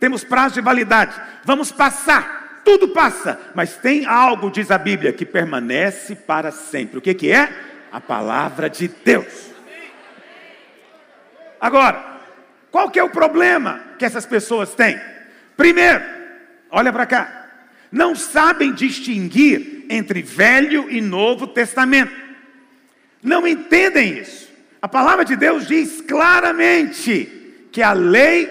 Temos 0.00 0.24
prazo 0.24 0.54
de 0.54 0.60
validade. 0.60 1.14
Vamos 1.44 1.70
passar, 1.70 2.62
tudo 2.64 2.88
passa, 2.88 3.40
mas 3.54 3.76
tem 3.76 4.06
algo, 4.06 4.50
diz 4.50 4.70
a 4.70 4.78
Bíblia, 4.78 5.12
que 5.12 5.24
permanece 5.24 6.14
para 6.14 6.50
sempre. 6.50 6.98
O 6.98 7.00
que, 7.00 7.14
que 7.14 7.30
é? 7.30 7.48
A 7.92 8.00
palavra 8.00 8.68
de 8.68 8.88
Deus. 8.88 9.52
Agora, 11.60 12.04
qual 12.70 12.90
que 12.90 12.98
é 12.98 13.04
o 13.04 13.10
problema 13.10 13.80
que 13.98 14.04
essas 14.04 14.26
pessoas 14.26 14.74
têm? 14.74 15.00
Primeiro, 15.56 16.15
olha 16.76 16.92
para 16.92 17.06
cá, 17.06 17.48
não 17.90 18.14
sabem 18.14 18.72
distinguir 18.72 19.86
entre 19.88 20.22
Velho 20.22 20.90
e 20.90 21.00
Novo 21.00 21.46
Testamento 21.46 22.26
não 23.26 23.44
entendem 23.44 24.18
isso. 24.18 24.48
A 24.80 24.86
palavra 24.86 25.24
de 25.24 25.34
Deus 25.34 25.66
diz 25.66 26.00
claramente 26.00 27.66
que 27.72 27.82
a 27.82 27.92
lei 27.92 28.48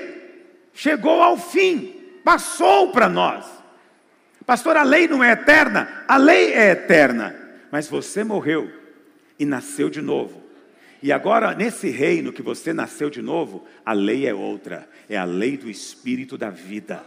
chegou 0.74 1.22
ao 1.22 1.38
fim, 1.38 1.96
passou 2.26 2.92
para 2.92 3.08
nós. 3.08 3.46
Pastor, 4.46 4.76
a 4.76 4.84
lei 4.84 5.08
não 5.08 5.24
é 5.24 5.32
eterna? 5.32 6.04
A 6.08 6.18
lei 6.18 6.54
é 6.54 6.72
eterna, 6.72 7.34
mas 7.72 7.88
você 7.88 8.22
morreu 8.22 8.70
e 9.40 9.46
nasceu 9.46 9.90
de 9.90 10.02
novo. 10.02 10.44
E 11.02 11.12
agora, 11.12 11.56
nesse 11.56 11.90
reino 11.90 12.34
que 12.34 12.42
você 12.42 12.74
nasceu 12.74 13.10
de 13.10 13.22
novo, 13.22 13.66
a 13.86 13.94
lei 13.94 14.28
é 14.28 14.34
outra, 14.34 14.90
é 15.08 15.16
a 15.16 15.24
lei 15.24 15.56
do 15.56 15.70
Espírito 15.70 16.38
da 16.38 16.50
vida. 16.50 17.02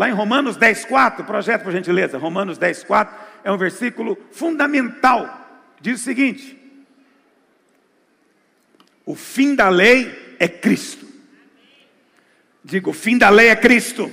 Lá 0.00 0.08
em 0.08 0.14
Romanos 0.14 0.56
10,4, 0.56 1.26
projeto 1.26 1.64
por 1.64 1.72
gentileza, 1.72 2.16
Romanos 2.16 2.58
10,4 2.58 3.10
é 3.44 3.52
um 3.52 3.58
versículo 3.58 4.16
fundamental. 4.32 5.62
Diz 5.78 6.00
o 6.00 6.04
seguinte: 6.04 6.58
o 9.04 9.14
fim 9.14 9.54
da 9.54 9.68
lei 9.68 10.36
é 10.38 10.48
Cristo. 10.48 11.06
Digo, 12.64 12.88
o 12.88 12.94
fim 12.94 13.18
da 13.18 13.28
lei 13.28 13.48
é 13.48 13.56
Cristo. 13.56 14.10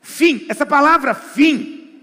Fim, 0.00 0.46
essa 0.48 0.64
palavra 0.64 1.12
fim, 1.12 2.00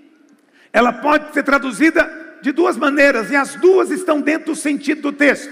ela 0.74 0.92
pode 0.92 1.34
ser 1.34 1.44
traduzida 1.44 2.38
de 2.42 2.52
duas 2.52 2.76
maneiras, 2.76 3.32
e 3.32 3.36
as 3.38 3.56
duas 3.56 3.92
estão 3.92 4.20
dentro 4.20 4.48
do 4.48 4.58
sentido 4.58 5.04
do 5.04 5.14
texto. 5.14 5.50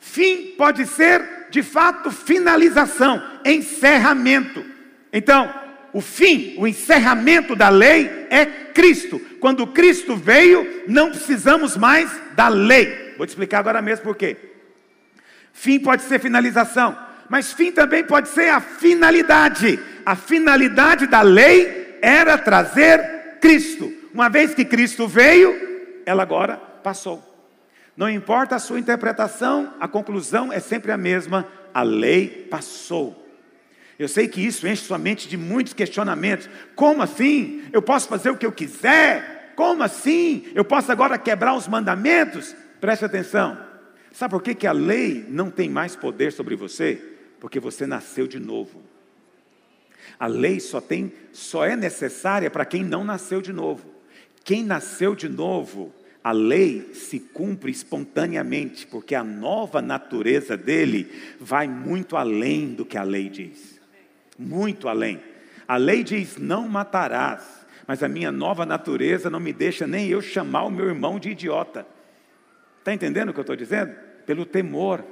Fim 0.00 0.54
pode 0.56 0.86
ser, 0.86 1.48
de 1.50 1.62
fato, 1.62 2.10
finalização, 2.10 3.22
encerramento. 3.44 4.72
Então, 5.16 5.54
o 5.92 6.00
fim, 6.00 6.56
o 6.58 6.66
encerramento 6.66 7.54
da 7.54 7.68
lei 7.68 8.26
é 8.28 8.44
Cristo. 8.44 9.20
Quando 9.38 9.64
Cristo 9.68 10.16
veio, 10.16 10.82
não 10.88 11.10
precisamos 11.10 11.76
mais 11.76 12.10
da 12.34 12.48
lei. 12.48 13.14
Vou 13.16 13.24
te 13.24 13.28
explicar 13.28 13.60
agora 13.60 13.80
mesmo 13.80 14.02
por 14.02 14.16
quê. 14.16 14.36
Fim 15.52 15.78
pode 15.78 16.02
ser 16.02 16.18
finalização, 16.18 16.98
mas 17.28 17.52
fim 17.52 17.70
também 17.70 18.02
pode 18.02 18.28
ser 18.28 18.48
a 18.48 18.60
finalidade. 18.60 19.78
A 20.04 20.16
finalidade 20.16 21.06
da 21.06 21.22
lei 21.22 21.96
era 22.02 22.36
trazer 22.36 23.38
Cristo. 23.40 23.92
Uma 24.12 24.28
vez 24.28 24.52
que 24.52 24.64
Cristo 24.64 25.06
veio, 25.06 25.54
ela 26.04 26.24
agora 26.24 26.56
passou. 26.56 27.22
Não 27.96 28.10
importa 28.10 28.56
a 28.56 28.58
sua 28.58 28.80
interpretação, 28.80 29.74
a 29.78 29.86
conclusão 29.86 30.52
é 30.52 30.58
sempre 30.58 30.90
a 30.90 30.96
mesma: 30.96 31.46
a 31.72 31.84
lei 31.84 32.48
passou. 32.50 33.23
Eu 33.98 34.08
sei 34.08 34.26
que 34.26 34.44
isso 34.44 34.66
enche 34.66 34.82
sua 34.82 34.98
mente 34.98 35.28
de 35.28 35.36
muitos 35.36 35.72
questionamentos. 35.72 36.48
Como 36.74 37.02
assim? 37.02 37.62
Eu 37.72 37.80
posso 37.80 38.08
fazer 38.08 38.30
o 38.30 38.36
que 38.36 38.46
eu 38.46 38.52
quiser? 38.52 39.52
Como 39.54 39.82
assim? 39.82 40.46
Eu 40.54 40.64
posso 40.64 40.90
agora 40.90 41.16
quebrar 41.16 41.54
os 41.54 41.68
mandamentos? 41.68 42.54
Preste 42.80 43.04
atenção. 43.04 43.56
Sabe 44.12 44.32
por 44.32 44.42
que, 44.42 44.54
que 44.54 44.66
a 44.66 44.72
lei 44.72 45.24
não 45.28 45.50
tem 45.50 45.68
mais 45.68 45.94
poder 45.94 46.32
sobre 46.32 46.56
você? 46.56 47.00
Porque 47.38 47.60
você 47.60 47.86
nasceu 47.86 48.26
de 48.26 48.40
novo. 48.40 48.82
A 50.18 50.26
lei 50.26 50.60
só 50.60 50.80
tem, 50.80 51.12
só 51.32 51.64
é 51.64 51.76
necessária 51.76 52.50
para 52.50 52.64
quem 52.64 52.82
não 52.82 53.04
nasceu 53.04 53.40
de 53.40 53.52
novo. 53.52 53.92
Quem 54.44 54.62
nasceu 54.62 55.14
de 55.14 55.28
novo, 55.28 55.92
a 56.22 56.32
lei 56.32 56.90
se 56.94 57.18
cumpre 57.18 57.70
espontaneamente, 57.70 58.86
porque 58.86 59.14
a 59.14 59.24
nova 59.24 59.80
natureza 59.80 60.56
dele 60.56 61.10
vai 61.40 61.66
muito 61.66 62.16
além 62.16 62.74
do 62.74 62.84
que 62.84 62.98
a 62.98 63.02
lei 63.02 63.28
diz 63.28 63.73
muito 64.38 64.88
além. 64.88 65.20
A 65.66 65.76
lei 65.76 66.02
diz: 66.02 66.36
não 66.36 66.68
matarás, 66.68 67.66
mas 67.86 68.02
a 68.02 68.08
minha 68.08 68.32
nova 68.32 68.64
natureza 68.66 69.30
não 69.30 69.40
me 69.40 69.52
deixa 69.52 69.86
nem 69.86 70.08
eu 70.08 70.20
chamar 70.20 70.64
o 70.64 70.70
meu 70.70 70.86
irmão 70.86 71.18
de 71.18 71.30
idiota. 71.30 71.86
Está 72.78 72.92
entendendo 72.92 73.30
o 73.30 73.32
que 73.32 73.40
eu 73.40 73.42
estou 73.42 73.56
dizendo? 73.56 73.94
Pelo 74.26 74.44
temor. 74.44 75.04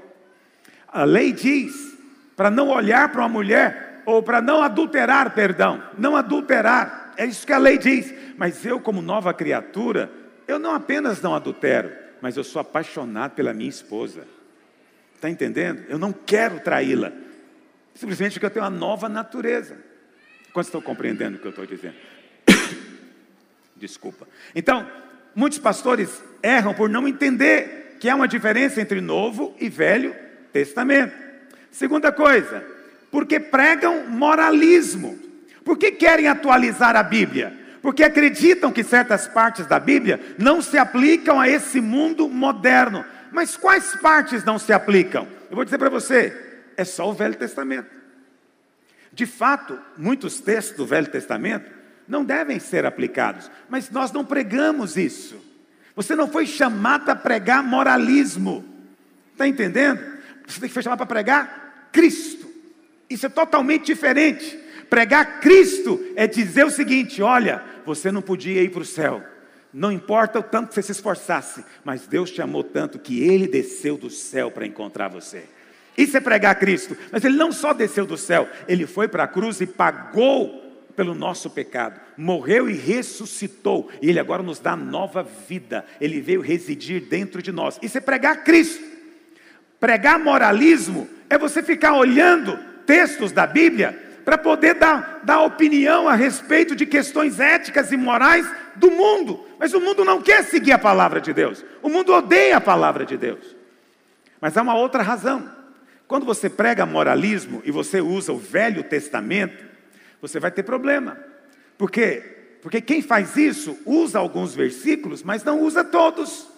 A 0.89 1.05
lei 1.05 1.33
diz 1.33 1.93
para 2.37 2.51
não 2.51 2.69
olhar 2.69 3.11
para 3.11 3.21
uma 3.23 3.29
mulher, 3.29 4.03
ou 4.05 4.23
para 4.23 4.41
não 4.41 4.63
adulterar, 4.63 5.35
perdão, 5.35 5.83
não 5.97 6.17
adulterar, 6.17 7.13
é 7.17 7.27
isso 7.27 7.47
que 7.47 7.53
a 7.53 7.59
lei 7.59 7.79
diz. 7.79 8.13
Mas 8.37 8.65
eu, 8.65 8.81
como 8.81 9.03
nova 9.03 9.33
criatura, 9.33 10.11
eu 10.49 10.59
não 10.59 10.75
apenas 10.75 11.21
não 11.23 11.35
adultero, 11.35 11.93
mas 12.21 12.37
eu 12.37 12.45
sou 12.45 12.61
apaixonado 12.61 13.33
pela 13.33 13.53
minha 13.53 13.69
esposa. 13.69 14.27
Está 15.15 15.31
entendendo? 15.31 15.85
Eu 15.89 15.99
não 15.99 16.13
quero 16.13 16.61
traí-la. 16.61 17.13
Simplesmente 17.95 18.35
porque 18.35 18.47
eu 18.47 18.51
tenho 18.51 18.65
uma 18.65 18.71
nova 18.71 19.09
natureza. 19.09 19.77
Quantos 20.53 20.69
estão 20.69 20.81
compreendendo 20.81 21.37
o 21.37 21.41
que 21.41 21.47
eu 21.47 21.51
estou 21.51 21.67
dizendo? 21.67 21.95
Desculpa. 23.77 24.27
Então, 24.55 24.87
muitos 25.35 25.59
pastores 25.59 26.23
erram 26.43 26.75
por 26.75 26.89
não 26.89 27.09
entender 27.09 27.97
que 27.99 28.09
há 28.09 28.15
uma 28.15 28.29
diferença 28.29 28.81
entre 28.81 29.01
Novo 29.01 29.55
e 29.61 29.69
Velho 29.69 30.15
Testamento. 30.53 31.15
Segunda 31.71 32.13
coisa, 32.13 32.65
porque 33.11 33.41
pregam 33.41 34.09
moralismo. 34.09 35.19
Por 35.65 35.79
que 35.79 35.93
querem 35.93 36.27
atualizar 36.27 36.97
a 36.97 37.03
Bíblia? 37.03 37.57
Porque 37.81 38.05
acreditam 38.05 38.73
que 38.73 38.85
certas 38.85 39.27
partes 39.27 39.67
da 39.67 39.79
Bíblia 39.79 40.21
não 40.39 40.61
se 40.61 40.77
aplicam 40.77 41.41
a 41.41 41.49
esse 41.49 41.81
mundo 41.81 42.29
moderno. 42.29 43.05
Mas 43.31 43.57
quais 43.57 43.97
partes 43.97 44.45
não 44.45 44.59
se 44.59 44.73
aplicam? 44.73 45.27
Eu 45.51 45.57
vou 45.57 45.65
dizer 45.65 45.79
para 45.79 45.89
você, 45.89 46.52
é 46.83 46.85
só 46.85 47.09
o 47.09 47.15
Velho 47.15 47.35
Testamento. 47.35 47.91
De 49.13 49.27
fato, 49.27 49.79
muitos 49.97 50.41
textos 50.41 50.77
do 50.77 50.87
Velho 50.87 51.11
Testamento 51.11 51.71
não 52.07 52.25
devem 52.25 52.59
ser 52.59 52.85
aplicados, 52.85 53.51
mas 53.69 53.91
nós 53.91 54.13
não 54.13 54.25
pregamos 54.25 54.97
isso. 54.97 55.37
Você 55.95 56.17
não 56.17 56.29
foi 56.29 56.47
chamado 56.47 57.09
a 57.11 57.17
pregar 57.17 57.63
moralismo, 57.63 58.65
está 59.33 59.47
entendendo? 59.47 60.01
Você 60.47 60.69
foi 60.69 60.83
chamado 60.83 60.99
para 60.99 61.07
pregar 61.07 61.89
Cristo. 61.93 62.51
Isso 63.09 63.27
é 63.27 63.29
totalmente 63.29 63.87
diferente. 63.87 64.59
Pregar 64.89 65.41
Cristo 65.41 66.03
é 66.17 66.27
dizer 66.27 66.65
o 66.65 66.71
seguinte: 66.71 67.23
olha, 67.23 67.63
você 67.85 68.11
não 68.11 68.23
podia 68.23 68.63
ir 68.63 68.71
para 68.71 68.83
o 68.83 68.87
céu, 68.87 69.23
não 69.73 69.93
importa 69.93 70.39
o 70.39 70.43
tanto 70.43 70.69
que 70.69 70.75
você 70.75 70.83
se 70.83 70.93
esforçasse, 70.93 71.65
mas 71.85 72.07
Deus 72.07 72.31
te 72.31 72.41
amou 72.41 72.65
tanto 72.65 72.99
que 72.99 73.23
Ele 73.23 73.47
desceu 73.47 73.97
do 73.97 74.11
céu 74.11 74.51
para 74.51 74.67
encontrar 74.67 75.09
você. 75.09 75.45
Isso 75.97 76.17
é 76.17 76.21
pregar 76.21 76.59
Cristo. 76.59 76.97
Mas 77.11 77.25
ele 77.25 77.37
não 77.37 77.53
só 77.53 77.73
desceu 77.73 78.07
do 78.07 78.17
céu, 78.17 78.49
ele 78.67 78.87
foi 78.87 79.09
para 79.09 79.25
a 79.25 79.29
cruz 79.29 79.61
e 79.61 79.67
pagou 79.67 80.61
pelo 80.97 81.15
nosso 81.15 81.49
pecado, 81.51 82.01
morreu 82.17 82.69
e 82.69 82.75
ressuscitou, 82.75 83.91
e 84.01 84.11
ele 84.11 84.21
agora 84.21 84.43
nos 84.43 84.59
dá 84.59 84.77
nova 84.77 85.27
vida. 85.49 85.85
Ele 86.01 86.21
veio 86.21 86.41
residir 86.41 87.01
dentro 87.01 87.43
de 87.43 87.51
nós. 87.51 87.79
Isso 87.83 87.99
é 87.99 88.01
pregar 88.01 88.45
Cristo. 88.45 88.83
Pregar 89.81 90.19
moralismo 90.19 91.09
é 91.29 91.37
você 91.37 91.63
ficar 91.63 91.95
olhando 91.95 92.59
textos 92.87 93.33
da 93.33 93.47
Bíblia 93.47 93.99
para 94.25 94.39
poder 94.39 94.75
dar, 94.75 95.21
dar 95.25 95.41
opinião 95.41 96.09
a 96.09 96.15
respeito 96.15 96.77
de 96.77 96.87
questões 96.87 97.41
éticas 97.41 97.91
e 97.91 97.97
morais 97.97 98.47
do 98.77 98.91
mundo. 98.91 99.45
Mas 99.59 99.75
o 99.75 99.81
mundo 99.81 100.05
não 100.05 100.23
quer 100.23 100.45
seguir 100.45 100.73
a 100.73 100.79
palavra 100.79 101.21
de 101.21 101.33
Deus. 101.33 101.65
O 101.83 101.89
mundo 101.89 102.13
odeia 102.13 102.59
a 102.59 102.61
palavra 102.61 103.05
de 103.05 103.17
Deus. 103.17 103.57
Mas 104.41 104.57
há 104.57 104.63
uma 104.63 104.77
outra 104.77 105.03
razão. 105.03 105.62
Quando 106.07 106.27
você 106.27 106.51
prega 106.51 106.85
moralismo 106.85 107.63
e 107.65 107.71
você 107.71 108.01
usa 108.01 108.33
o 108.33 108.39
Velho 108.39 108.83
Testamento, 108.83 109.65
você 110.21 110.39
vai 110.39 110.51
ter 110.51 110.63
problema. 110.63 111.19
Por 111.79 111.91
quê? 111.91 112.23
Porque 112.63 112.81
quem 112.81 113.03
faz 113.03 113.37
isso 113.37 113.77
usa 113.85 114.19
alguns 114.19 114.55
versículos, 114.55 115.23
mas 115.23 115.43
não 115.43 115.61
usa 115.61 115.83
todos. 115.83 116.49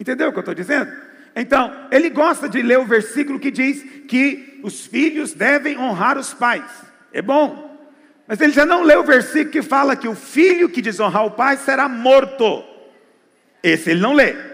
Entendeu 0.00 0.28
o 0.28 0.32
que 0.32 0.38
eu 0.38 0.40
estou 0.40 0.54
dizendo? 0.54 0.90
Então, 1.36 1.88
ele 1.90 2.08
gosta 2.08 2.48
de 2.48 2.62
ler 2.62 2.78
o 2.78 2.86
versículo 2.86 3.38
que 3.38 3.50
diz 3.50 3.82
que 4.06 4.60
os 4.62 4.86
filhos 4.86 5.32
devem 5.32 5.76
honrar 5.76 6.16
os 6.16 6.32
pais. 6.32 6.64
É 7.12 7.20
bom. 7.20 7.76
Mas 8.26 8.40
ele 8.40 8.52
já 8.52 8.64
não 8.64 8.82
leu 8.82 9.00
o 9.00 9.04
versículo 9.04 9.50
que 9.50 9.62
fala 9.62 9.96
que 9.96 10.08
o 10.08 10.14
filho 10.14 10.70
que 10.70 10.80
desonrar 10.80 11.26
o 11.26 11.32
pai 11.32 11.56
será 11.58 11.88
morto. 11.88 12.64
Esse 13.62 13.90
ele 13.90 14.00
não 14.00 14.14
lê. 14.14 14.53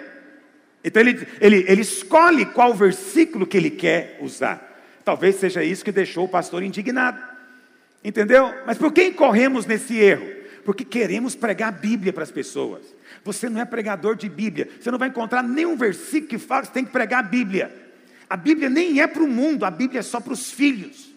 Então 0.83 1.03
ele, 1.03 1.27
ele, 1.41 1.65
ele 1.69 1.83
escolhe 1.83 2.47
qual 2.47 2.75
versículo 2.75 3.47
que 3.47 3.57
ele 3.57 3.71
quer 3.71 4.19
usar. 4.21 4.67
Talvez 5.05 5.37
seja 5.37 5.63
isso 5.63 5.85
que 5.85 5.93
deixou 5.93 6.25
o 6.25 6.29
pastor 6.29 6.63
indignado. 6.63 7.23
Entendeu? 8.03 8.53
Mas 8.67 8.79
por 8.79 8.93
que 8.93 9.05
incorremos 9.05 9.67
nesse 9.67 9.99
erro? 9.99 10.27
Porque 10.65 10.85
queremos 10.85 11.35
pregar 11.35 11.69
a 11.69 11.73
Bíblia 11.73 12.13
para 12.13 12.23
as 12.23 12.31
pessoas. 12.31 12.83
Você 13.25 13.49
não 13.49 13.61
é 13.61 13.65
pregador 13.65 14.17
de 14.17 14.29
Bíblia. 14.29 14.69
Você 14.81 14.91
não 14.91 14.99
vai 14.99 15.09
encontrar 15.09 15.43
nenhum 15.43 15.77
versículo 15.77 16.29
que 16.29 16.39
fala 16.39 16.63
que 16.63 16.69
você 16.69 16.75
tem 16.75 16.85
que 16.85 16.93
pregar 16.93 17.21
a 17.21 17.29
Bíblia. 17.29 17.75
A 18.29 18.37
Bíblia 18.37 18.71
nem 18.71 19.01
é 19.01 19.07
para 19.07 19.23
o 19.23 19.29
mundo, 19.29 19.65
a 19.65 19.71
Bíblia 19.71 20.01
é 20.01 20.03
só 20.03 20.21
para 20.21 20.33
os 20.33 20.51
filhos. 20.51 21.13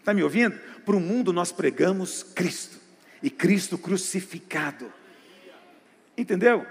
Está 0.00 0.14
me 0.14 0.22
ouvindo? 0.22 0.58
Para 0.84 0.96
o 0.96 1.00
mundo 1.00 1.32
nós 1.32 1.52
pregamos 1.52 2.22
Cristo. 2.22 2.78
E 3.22 3.28
Cristo 3.28 3.76
crucificado. 3.76 4.90
Entendeu? 6.16 6.64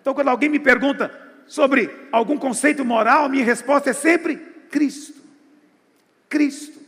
Então 0.00 0.14
quando 0.14 0.28
alguém 0.28 0.48
me 0.48 0.58
pergunta, 0.58 1.10
sobre 1.52 1.90
algum 2.10 2.38
conceito 2.38 2.82
moral, 2.82 3.28
minha 3.28 3.44
resposta 3.44 3.90
é 3.90 3.92
sempre 3.92 4.36
Cristo. 4.70 5.20
Cristo. 6.26 6.80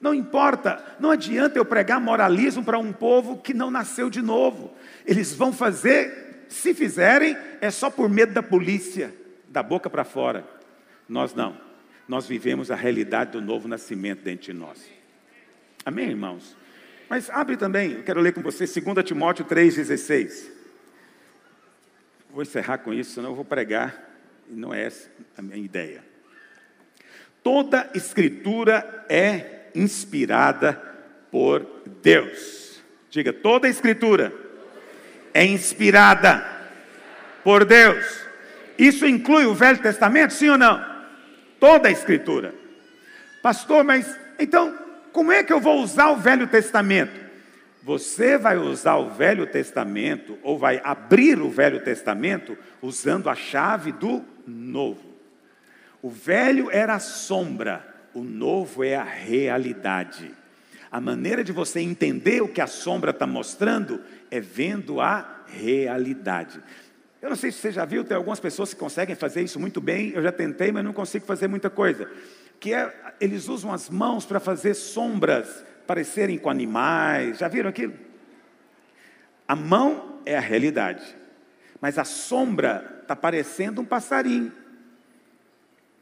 Não 0.00 0.14
importa, 0.14 0.82
não 0.98 1.10
adianta 1.10 1.58
eu 1.58 1.64
pregar 1.64 2.00
moralismo 2.00 2.64
para 2.64 2.78
um 2.78 2.90
povo 2.90 3.36
que 3.36 3.52
não 3.52 3.70
nasceu 3.70 4.08
de 4.08 4.22
novo. 4.22 4.72
Eles 5.04 5.34
vão 5.34 5.52
fazer, 5.52 6.46
se 6.48 6.72
fizerem, 6.72 7.36
é 7.60 7.70
só 7.70 7.90
por 7.90 8.08
medo 8.08 8.32
da 8.32 8.42
polícia, 8.42 9.14
da 9.46 9.62
boca 9.62 9.90
para 9.90 10.04
fora. 10.04 10.42
Nós 11.06 11.34
não. 11.34 11.54
Nós 12.08 12.26
vivemos 12.26 12.70
a 12.70 12.76
realidade 12.76 13.32
do 13.32 13.42
novo 13.42 13.68
nascimento 13.68 14.22
dentro 14.22 14.46
de 14.46 14.54
nós. 14.54 14.82
Amém, 15.84 16.08
irmãos? 16.08 16.56
Mas 17.10 17.28
abre 17.28 17.58
também, 17.58 17.92
eu 17.92 18.02
quero 18.02 18.22
ler 18.22 18.32
com 18.32 18.40
você 18.40 18.64
2 18.64 19.04
Timóteo 19.04 19.44
3,16. 19.44 20.57
Vou 22.38 22.44
encerrar 22.44 22.78
com 22.78 22.94
isso, 22.94 23.14
senão 23.14 23.30
eu 23.30 23.34
vou 23.34 23.44
pregar, 23.44 24.00
e 24.48 24.54
não 24.54 24.72
é 24.72 24.84
essa 24.84 25.10
a 25.36 25.42
minha 25.42 25.56
ideia. 25.56 26.04
Toda 27.42 27.90
escritura 27.94 29.04
é 29.08 29.70
inspirada 29.74 30.80
por 31.32 31.66
Deus. 32.00 32.80
Diga, 33.10 33.32
toda 33.32 33.68
escritura 33.68 34.32
é 35.34 35.44
inspirada 35.44 36.46
por 37.42 37.64
Deus. 37.64 38.06
Isso 38.78 39.04
inclui 39.04 39.44
o 39.44 39.52
Velho 39.52 39.82
Testamento, 39.82 40.32
sim 40.32 40.48
ou 40.48 40.56
não? 40.56 40.80
Toda 41.58 41.88
a 41.88 41.90
escritura. 41.90 42.54
Pastor, 43.42 43.82
mas 43.82 44.16
então, 44.38 44.78
como 45.10 45.32
é 45.32 45.42
que 45.42 45.52
eu 45.52 45.58
vou 45.58 45.82
usar 45.82 46.10
o 46.10 46.16
Velho 46.18 46.46
Testamento? 46.46 47.27
Você 47.88 48.36
vai 48.36 48.58
usar 48.58 48.96
o 48.96 49.08
Velho 49.08 49.46
Testamento, 49.46 50.36
ou 50.42 50.58
vai 50.58 50.78
abrir 50.84 51.40
o 51.40 51.48
Velho 51.48 51.82
Testamento, 51.82 52.54
usando 52.82 53.30
a 53.30 53.34
chave 53.34 53.92
do 53.92 54.22
Novo. 54.46 55.00
O 56.02 56.10
velho 56.10 56.70
era 56.70 56.96
a 56.96 56.98
sombra, 56.98 57.82
o 58.12 58.22
novo 58.22 58.84
é 58.84 58.94
a 58.94 59.02
realidade. 59.02 60.30
A 60.92 61.00
maneira 61.00 61.42
de 61.42 61.50
você 61.50 61.80
entender 61.80 62.42
o 62.42 62.48
que 62.48 62.60
a 62.60 62.66
sombra 62.66 63.10
está 63.10 63.26
mostrando 63.26 64.02
é 64.30 64.38
vendo 64.38 65.00
a 65.00 65.44
realidade. 65.46 66.60
Eu 67.22 67.30
não 67.30 67.36
sei 67.36 67.50
se 67.50 67.56
você 67.56 67.72
já 67.72 67.86
viu, 67.86 68.04
tem 68.04 68.18
algumas 68.18 68.38
pessoas 68.38 68.74
que 68.74 68.78
conseguem 68.78 69.16
fazer 69.16 69.40
isso 69.40 69.58
muito 69.58 69.80
bem. 69.80 70.12
Eu 70.14 70.22
já 70.22 70.30
tentei, 70.30 70.70
mas 70.70 70.84
não 70.84 70.92
consigo 70.92 71.24
fazer 71.24 71.48
muita 71.48 71.70
coisa. 71.70 72.06
Que 72.60 72.74
é, 72.74 73.14
eles 73.18 73.48
usam 73.48 73.72
as 73.72 73.88
mãos 73.88 74.26
para 74.26 74.38
fazer 74.38 74.74
sombras 74.74 75.64
parecerem 75.88 76.38
com 76.38 76.50
animais. 76.50 77.38
Já 77.38 77.48
viram 77.48 77.70
aquilo? 77.70 77.94
A 79.48 79.56
mão 79.56 80.20
é 80.26 80.36
a 80.36 80.40
realidade, 80.40 81.16
mas 81.80 81.98
a 81.98 82.04
sombra 82.04 82.98
está 83.00 83.16
parecendo 83.16 83.80
um 83.80 83.84
passarinho. 83.86 84.52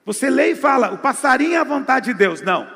Você 0.05 0.29
lê 0.29 0.51
e 0.51 0.57
fala, 0.57 0.93
o 0.93 0.99
passarinho 0.99 1.55
é 1.55 1.59
a 1.59 1.65
vontade 1.65 2.07
de 2.07 2.15
Deus. 2.15 2.43
Não, 2.43 2.69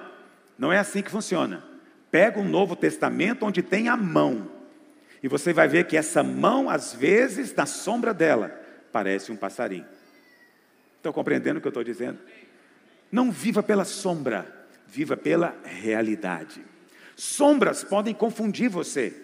não 0.57 0.73
é 0.73 0.79
assim 0.79 1.03
que 1.03 1.11
funciona. 1.11 1.65
Pega 2.13 2.39
um 2.39 2.49
Novo 2.49 2.77
Testamento 2.77 3.45
onde 3.45 3.63
tem 3.63 3.89
a 3.89 3.97
mão. 3.97 4.49
E 5.21 5.29
você 5.29 5.53
vai 5.53 5.67
ver 5.67 5.87
que 5.87 5.97
essa 5.97 6.23
mão, 6.23 6.71
às 6.71 6.95
vezes, 6.95 7.55
na 7.55 7.67
sombra 7.67 8.15
dela, 8.15 8.49
parece 8.93 9.33
um 9.33 9.37
passarinho. 9.37 9.87
Estão 10.97 11.13
compreendendo 11.13 11.59
o 11.59 11.61
que 11.61 11.67
eu 11.67 11.71
estou 11.71 11.85
dizendo? 11.85 12.19
Não 13.11 13.31
viva 13.31 13.63
pela 13.63 13.85
sombra, 13.85 14.69
viva 14.87 15.17
pela 15.17 15.57
realidade. 15.65 16.65
Sombras 17.21 17.85
podem 17.85 18.15
confundir 18.15 18.71
você, 18.71 19.15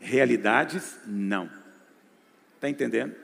realidades 0.00 0.98
não. 1.06 1.48
Está 2.56 2.68
entendendo? 2.68 3.14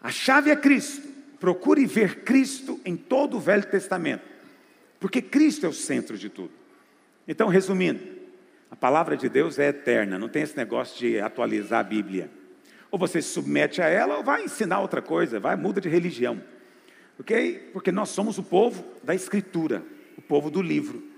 A 0.00 0.12
chave 0.12 0.52
é 0.52 0.54
Cristo. 0.54 1.08
Procure 1.40 1.84
ver 1.84 2.20
Cristo 2.22 2.80
em 2.84 2.96
todo 2.96 3.36
o 3.36 3.40
Velho 3.40 3.64
Testamento, 3.64 4.22
porque 5.00 5.20
Cristo 5.20 5.66
é 5.66 5.68
o 5.68 5.72
centro 5.72 6.16
de 6.16 6.28
tudo. 6.28 6.52
Então, 7.26 7.48
resumindo, 7.48 8.00
a 8.70 8.76
palavra 8.76 9.16
de 9.16 9.28
Deus 9.28 9.58
é 9.58 9.70
eterna, 9.70 10.16
não 10.16 10.28
tem 10.28 10.44
esse 10.44 10.56
negócio 10.56 10.96
de 10.96 11.18
atualizar 11.18 11.80
a 11.80 11.82
Bíblia. 11.82 12.30
Ou 12.88 13.00
você 13.00 13.20
se 13.20 13.30
submete 13.30 13.82
a 13.82 13.88
ela, 13.88 14.18
ou 14.18 14.22
vai 14.22 14.44
ensinar 14.44 14.78
outra 14.78 15.02
coisa, 15.02 15.40
vai, 15.40 15.56
muda 15.56 15.80
de 15.80 15.88
religião. 15.88 16.40
Ok? 17.18 17.68
Porque 17.72 17.90
nós 17.90 18.10
somos 18.10 18.38
o 18.38 18.44
povo 18.44 18.84
da 19.02 19.12
Escritura, 19.12 19.82
o 20.16 20.22
povo 20.22 20.48
do 20.48 20.62
livro. 20.62 21.10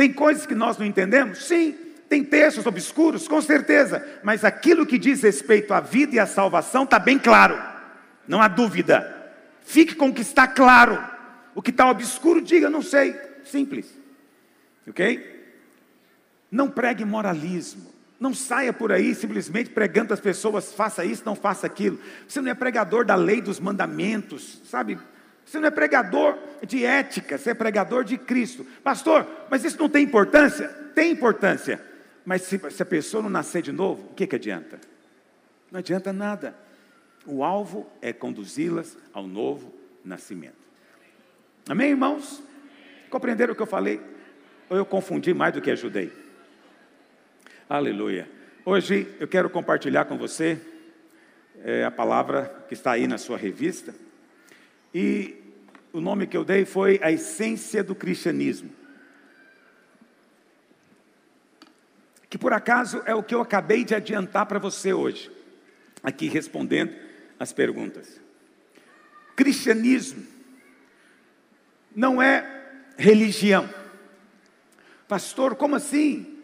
Tem 0.00 0.10
coisas 0.10 0.46
que 0.46 0.54
nós 0.54 0.78
não 0.78 0.86
entendemos? 0.86 1.44
Sim. 1.44 1.76
Tem 2.08 2.24
textos 2.24 2.64
obscuros? 2.64 3.28
Com 3.28 3.42
certeza. 3.42 4.02
Mas 4.22 4.46
aquilo 4.46 4.86
que 4.86 4.96
diz 4.96 5.20
respeito 5.20 5.74
à 5.74 5.80
vida 5.80 6.14
e 6.14 6.18
à 6.18 6.24
salvação 6.24 6.84
está 6.84 6.98
bem 6.98 7.18
claro. 7.18 7.62
Não 8.26 8.40
há 8.40 8.48
dúvida. 8.48 9.30
Fique 9.62 9.94
com 9.94 10.08
o 10.08 10.14
que 10.14 10.22
está 10.22 10.48
claro. 10.48 10.98
O 11.54 11.60
que 11.60 11.68
está 11.68 11.86
obscuro, 11.90 12.40
diga, 12.40 12.70
não 12.70 12.80
sei. 12.80 13.14
Simples. 13.44 13.94
Ok? 14.88 15.52
Não 16.50 16.70
pregue 16.70 17.04
moralismo. 17.04 17.92
Não 18.18 18.32
saia 18.32 18.72
por 18.72 18.92
aí 18.92 19.14
simplesmente 19.14 19.68
pregando 19.68 20.14
às 20.14 20.20
pessoas, 20.20 20.72
faça 20.72 21.04
isso, 21.04 21.24
não 21.26 21.36
faça 21.36 21.66
aquilo. 21.66 22.00
Você 22.26 22.40
não 22.40 22.50
é 22.50 22.54
pregador 22.54 23.04
da 23.04 23.16
lei 23.16 23.42
dos 23.42 23.60
mandamentos, 23.60 24.62
sabe? 24.64 24.98
Você 25.50 25.58
não 25.58 25.66
é 25.66 25.70
pregador 25.72 26.38
de 26.64 26.84
ética, 26.84 27.36
você 27.36 27.50
é 27.50 27.54
pregador 27.54 28.04
de 28.04 28.16
Cristo. 28.16 28.64
Pastor, 28.84 29.26
mas 29.50 29.64
isso 29.64 29.76
não 29.80 29.88
tem 29.88 30.04
importância? 30.04 30.68
Tem 30.94 31.10
importância. 31.10 31.84
Mas 32.24 32.42
se, 32.42 32.56
se 32.70 32.80
a 32.80 32.86
pessoa 32.86 33.20
não 33.20 33.28
nascer 33.28 33.60
de 33.60 33.72
novo, 33.72 34.10
o 34.12 34.14
que, 34.14 34.28
que 34.28 34.36
adianta? 34.36 34.78
Não 35.68 35.80
adianta 35.80 36.12
nada. 36.12 36.54
O 37.26 37.42
alvo 37.42 37.90
é 38.00 38.12
conduzi-las 38.12 38.96
ao 39.12 39.26
novo 39.26 39.74
nascimento. 40.04 40.54
Amém, 41.68 41.90
irmãos? 41.90 42.40
Compreenderam 43.10 43.52
o 43.52 43.56
que 43.56 43.62
eu 43.62 43.66
falei? 43.66 44.00
Ou 44.68 44.76
eu 44.76 44.86
confundi 44.86 45.34
mais 45.34 45.52
do 45.52 45.60
que 45.60 45.72
ajudei? 45.72 46.12
Aleluia. 47.68 48.30
Hoje 48.64 49.12
eu 49.18 49.26
quero 49.26 49.50
compartilhar 49.50 50.04
com 50.04 50.16
você 50.16 50.60
é, 51.64 51.84
a 51.84 51.90
palavra 51.90 52.64
que 52.68 52.74
está 52.74 52.92
aí 52.92 53.08
na 53.08 53.18
sua 53.18 53.36
revista. 53.36 53.92
E 54.94 55.39
o 55.92 56.00
nome 56.00 56.26
que 56.26 56.36
eu 56.36 56.44
dei 56.44 56.64
foi 56.64 57.00
A 57.02 57.10
Essência 57.10 57.82
do 57.82 57.94
Cristianismo. 57.94 58.70
Que 62.28 62.38
por 62.38 62.52
acaso 62.52 63.02
é 63.06 63.14
o 63.14 63.22
que 63.22 63.34
eu 63.34 63.40
acabei 63.40 63.84
de 63.84 63.94
adiantar 63.94 64.46
para 64.46 64.58
você 64.58 64.92
hoje, 64.92 65.30
aqui 66.02 66.28
respondendo 66.28 66.94
as 67.38 67.52
perguntas. 67.52 68.20
Cristianismo 69.34 70.24
não 71.94 72.22
é 72.22 72.44
religião. 72.96 73.68
Pastor, 75.08 75.56
como 75.56 75.74
assim? 75.74 76.38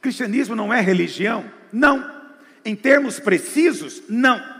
Cristianismo 0.00 0.54
não 0.54 0.72
é 0.72 0.80
religião? 0.80 1.50
Não. 1.72 2.16
Em 2.64 2.76
termos 2.76 3.18
precisos, 3.18 4.02
não. 4.08 4.57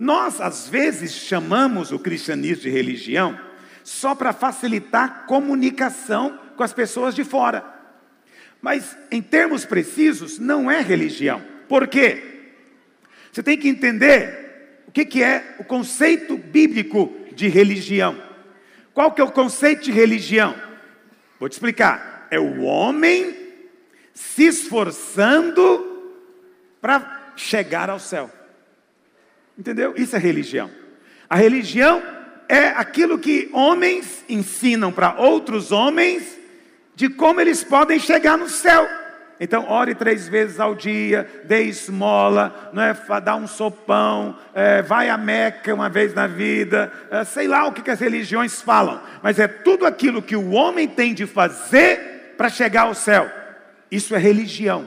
Nós, 0.00 0.40
às 0.40 0.66
vezes, 0.66 1.12
chamamos 1.12 1.92
o 1.92 1.98
cristianismo 1.98 2.62
de 2.62 2.70
religião 2.70 3.38
só 3.84 4.14
para 4.14 4.32
facilitar 4.32 5.26
comunicação 5.26 6.40
com 6.56 6.62
as 6.62 6.72
pessoas 6.72 7.14
de 7.14 7.22
fora. 7.22 7.62
Mas, 8.62 8.96
em 9.10 9.20
termos 9.20 9.66
precisos, 9.66 10.38
não 10.38 10.70
é 10.70 10.80
religião. 10.80 11.44
Por 11.68 11.86
quê? 11.86 12.54
Você 13.30 13.42
tem 13.42 13.58
que 13.58 13.68
entender 13.68 14.84
o 14.88 14.90
que, 14.90 15.04
que 15.04 15.22
é 15.22 15.56
o 15.58 15.64
conceito 15.64 16.38
bíblico 16.38 17.14
de 17.34 17.48
religião. 17.48 18.16
Qual 18.94 19.12
que 19.12 19.20
é 19.20 19.24
o 19.24 19.30
conceito 19.30 19.82
de 19.82 19.92
religião? 19.92 20.54
Vou 21.38 21.46
te 21.46 21.52
explicar. 21.52 22.26
É 22.30 22.40
o 22.40 22.62
homem 22.62 23.36
se 24.14 24.46
esforçando 24.46 26.14
para 26.80 27.32
chegar 27.36 27.90
ao 27.90 27.98
céu. 27.98 28.39
Entendeu? 29.58 29.94
Isso 29.96 30.16
é 30.16 30.18
religião. 30.18 30.70
A 31.28 31.36
religião 31.36 32.02
é 32.48 32.68
aquilo 32.68 33.18
que 33.18 33.48
homens 33.52 34.24
ensinam 34.28 34.90
para 34.90 35.14
outros 35.20 35.70
homens 35.70 36.38
de 36.96 37.08
como 37.08 37.40
eles 37.40 37.62
podem 37.62 37.98
chegar 37.98 38.36
no 38.36 38.48
céu. 38.48 38.86
Então, 39.42 39.70
ore 39.70 39.94
três 39.94 40.28
vezes 40.28 40.60
ao 40.60 40.74
dia, 40.74 41.26
dê 41.44 41.62
esmola, 41.62 42.70
não 42.74 42.82
é, 42.82 42.94
dá 43.24 43.36
um 43.36 43.46
sopão, 43.46 44.36
é, 44.52 44.82
vai 44.82 45.08
a 45.08 45.16
Meca 45.16 45.74
uma 45.74 45.88
vez 45.88 46.12
na 46.12 46.26
vida, 46.26 46.92
é, 47.10 47.24
sei 47.24 47.48
lá 47.48 47.66
o 47.66 47.72
que, 47.72 47.80
que 47.80 47.90
as 47.90 48.00
religiões 48.00 48.60
falam, 48.60 49.00
mas 49.22 49.38
é 49.38 49.48
tudo 49.48 49.86
aquilo 49.86 50.20
que 50.20 50.36
o 50.36 50.50
homem 50.50 50.86
tem 50.86 51.14
de 51.14 51.26
fazer 51.26 52.34
para 52.36 52.50
chegar 52.50 52.82
ao 52.82 52.94
céu. 52.94 53.30
Isso 53.90 54.14
é 54.14 54.18
religião. 54.18 54.86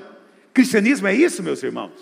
Cristianismo 0.53 1.07
é 1.07 1.15
isso, 1.15 1.41
meus 1.41 1.63
irmãos? 1.63 1.93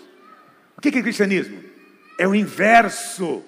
O 0.76 0.80
que 0.82 0.90
é 0.90 1.02
cristianismo? 1.02 1.71
É 2.18 2.26
o 2.26 2.34
inverso. 2.34 3.42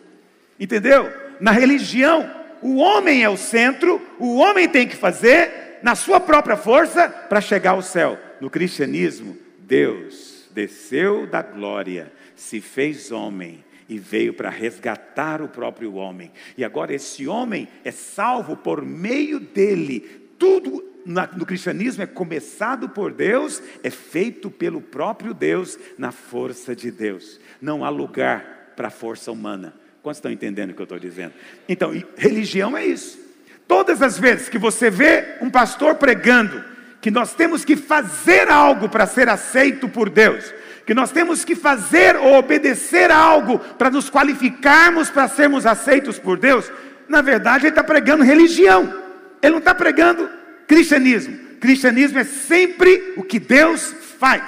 Entendeu? 0.58 1.10
Na 1.40 1.50
religião, 1.50 2.30
o 2.62 2.76
homem 2.76 3.22
é 3.22 3.28
o 3.28 3.36
centro, 3.36 4.00
o 4.18 4.36
homem 4.36 4.68
tem 4.68 4.88
que 4.88 4.96
fazer 4.96 5.78
na 5.82 5.94
sua 5.94 6.18
própria 6.18 6.56
força 6.56 7.08
para 7.08 7.40
chegar 7.40 7.72
ao 7.72 7.82
céu. 7.82 8.18
No 8.40 8.48
cristianismo, 8.48 9.36
Deus 9.58 10.48
desceu 10.50 11.26
da 11.26 11.42
glória, 11.42 12.12
se 12.34 12.60
fez 12.60 13.12
homem 13.12 13.62
e 13.88 13.98
veio 13.98 14.32
para 14.32 14.48
resgatar 14.48 15.42
o 15.42 15.48
próprio 15.48 15.94
homem. 15.94 16.32
E 16.56 16.64
agora 16.64 16.94
esse 16.94 17.26
homem 17.26 17.68
é 17.84 17.90
salvo 17.90 18.56
por 18.56 18.82
meio 18.82 19.38
dele. 19.38 20.00
Tudo 20.38 20.82
no 21.04 21.44
cristianismo 21.44 22.02
é 22.02 22.06
começado 22.06 22.88
por 22.88 23.12
Deus, 23.12 23.62
é 23.82 23.90
feito 23.90 24.50
pelo 24.50 24.80
próprio 24.80 25.34
Deus, 25.34 25.78
na 25.98 26.10
força 26.10 26.74
de 26.74 26.90
Deus. 26.90 27.38
Não 27.60 27.84
há 27.84 27.90
lugar 27.90 28.53
para 28.76 28.88
a 28.88 28.90
força 28.90 29.30
humana. 29.30 29.74
Quantos 30.02 30.18
estão 30.18 30.30
entendendo 30.30 30.70
o 30.70 30.74
que 30.74 30.80
eu 30.80 30.84
estou 30.84 30.98
dizendo? 30.98 31.32
Então, 31.68 31.92
religião 32.16 32.76
é 32.76 32.84
isso. 32.84 33.18
Todas 33.66 34.02
as 34.02 34.18
vezes 34.18 34.48
que 34.48 34.58
você 34.58 34.90
vê 34.90 35.38
um 35.40 35.48
pastor 35.48 35.94
pregando 35.94 36.62
que 37.00 37.10
nós 37.10 37.34
temos 37.34 37.64
que 37.64 37.76
fazer 37.76 38.48
algo 38.48 38.88
para 38.88 39.06
ser 39.06 39.28
aceito 39.28 39.88
por 39.88 40.10
Deus, 40.10 40.52
que 40.86 40.94
nós 40.94 41.10
temos 41.10 41.44
que 41.44 41.54
fazer 41.54 42.16
ou 42.16 42.34
obedecer 42.34 43.10
algo 43.10 43.58
para 43.58 43.90
nos 43.90 44.10
qualificarmos 44.10 45.10
para 45.10 45.28
sermos 45.28 45.66
aceitos 45.66 46.18
por 46.18 46.38
Deus, 46.38 46.70
na 47.08 47.22
verdade 47.22 47.64
ele 47.64 47.70
está 47.70 47.84
pregando 47.84 48.22
religião, 48.22 49.02
ele 49.42 49.52
não 49.52 49.58
está 49.58 49.74
pregando 49.74 50.28
cristianismo. 50.66 51.38
Cristianismo 51.60 52.18
é 52.18 52.24
sempre 52.24 53.14
o 53.16 53.22
que 53.22 53.38
Deus 53.38 53.94
faz. 54.18 54.44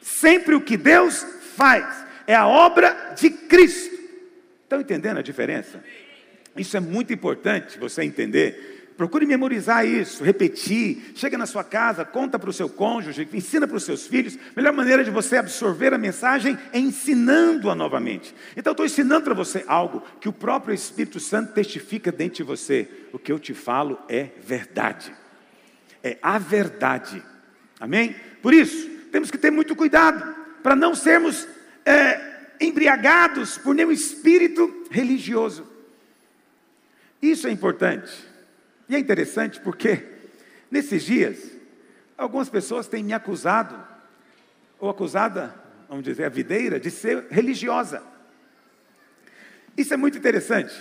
Sempre 0.00 0.54
o 0.54 0.60
que 0.60 0.76
Deus 0.76 1.26
faz. 1.56 1.99
É 2.30 2.34
a 2.34 2.46
obra 2.46 3.14
de 3.16 3.30
Cristo. 3.30 3.98
Estão 4.62 4.80
entendendo 4.80 5.18
a 5.18 5.22
diferença? 5.22 5.82
Isso 6.56 6.76
é 6.76 6.80
muito 6.80 7.12
importante 7.12 7.78
você 7.78 8.04
entender. 8.04 8.92
Procure 8.96 9.26
memorizar 9.26 9.84
isso, 9.84 10.22
repetir. 10.22 11.12
Chega 11.16 11.36
na 11.36 11.46
sua 11.46 11.64
casa, 11.64 12.04
conta 12.04 12.38
para 12.38 12.50
o 12.50 12.52
seu 12.52 12.68
cônjuge, 12.68 13.28
ensina 13.32 13.66
para 13.66 13.76
os 13.76 13.82
seus 13.82 14.06
filhos. 14.06 14.36
A 14.36 14.52
melhor 14.54 14.72
maneira 14.72 15.02
de 15.02 15.10
você 15.10 15.38
absorver 15.38 15.92
a 15.92 15.98
mensagem 15.98 16.56
é 16.72 16.78
ensinando-a 16.78 17.74
novamente. 17.74 18.32
Então, 18.56 18.70
estou 18.70 18.86
ensinando 18.86 19.24
para 19.24 19.34
você 19.34 19.64
algo 19.66 20.00
que 20.20 20.28
o 20.28 20.32
próprio 20.32 20.72
Espírito 20.72 21.18
Santo 21.18 21.52
testifica 21.52 22.12
dentro 22.12 22.36
de 22.36 22.42
você. 22.44 22.88
O 23.12 23.18
que 23.18 23.32
eu 23.32 23.40
te 23.40 23.54
falo 23.54 23.98
é 24.08 24.28
verdade 24.40 25.12
é 26.02 26.18
a 26.22 26.38
verdade. 26.38 27.22
Amém? 27.78 28.14
Por 28.42 28.52
isso, 28.52 28.88
temos 29.10 29.30
que 29.30 29.38
ter 29.38 29.50
muito 29.50 29.74
cuidado 29.76 30.34
para 30.62 30.76
não 30.76 30.94
sermos 30.94 31.46
é, 31.84 32.56
embriagados 32.60 33.58
por 33.58 33.74
nenhum 33.74 33.90
espírito 33.90 34.86
religioso. 34.90 35.66
Isso 37.20 37.46
é 37.46 37.50
importante. 37.50 38.12
E 38.88 38.96
é 38.96 38.98
interessante 38.98 39.60
porque, 39.60 40.04
nesses 40.70 41.02
dias, 41.04 41.38
algumas 42.16 42.48
pessoas 42.48 42.88
têm 42.88 43.04
me 43.04 43.12
acusado, 43.12 43.78
ou 44.78 44.90
acusada, 44.90 45.54
vamos 45.88 46.04
dizer, 46.04 46.24
a 46.24 46.28
videira, 46.28 46.80
de 46.80 46.90
ser 46.90 47.26
religiosa. 47.30 48.02
Isso 49.76 49.94
é 49.94 49.96
muito 49.96 50.18
interessante. 50.18 50.74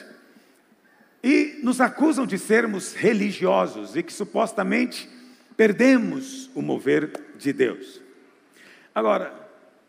E 1.24 1.60
nos 1.62 1.82
acusam 1.82 2.26
de 2.26 2.38
sermos 2.38 2.94
religiosos 2.94 3.96
e 3.96 4.02
que 4.02 4.12
supostamente 4.12 5.10
perdemos 5.56 6.50
o 6.56 6.62
mover 6.62 7.12
de 7.38 7.52
Deus. 7.52 8.02
Agora, 8.96 9.38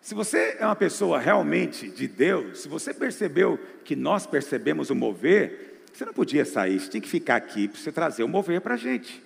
se 0.00 0.14
você 0.14 0.56
é 0.58 0.64
uma 0.64 0.76
pessoa 0.76 1.18
realmente 1.18 1.88
de 1.88 2.08
Deus, 2.08 2.60
se 2.60 2.68
você 2.68 2.94
percebeu 2.94 3.58
que 3.84 3.94
nós 3.94 4.26
percebemos 4.26 4.88
o 4.90 4.94
mover, 4.94 5.84
você 5.92 6.04
não 6.04 6.12
podia 6.12 6.44
sair, 6.44 6.80
você 6.80 6.88
tinha 6.88 7.00
que 7.00 7.08
ficar 7.08 7.36
aqui 7.36 7.68
para 7.68 7.78
você 7.78 7.92
trazer 7.92 8.22
o 8.22 8.28
mover 8.28 8.60
para 8.60 8.74
a 8.74 8.78
gente. 8.78 9.22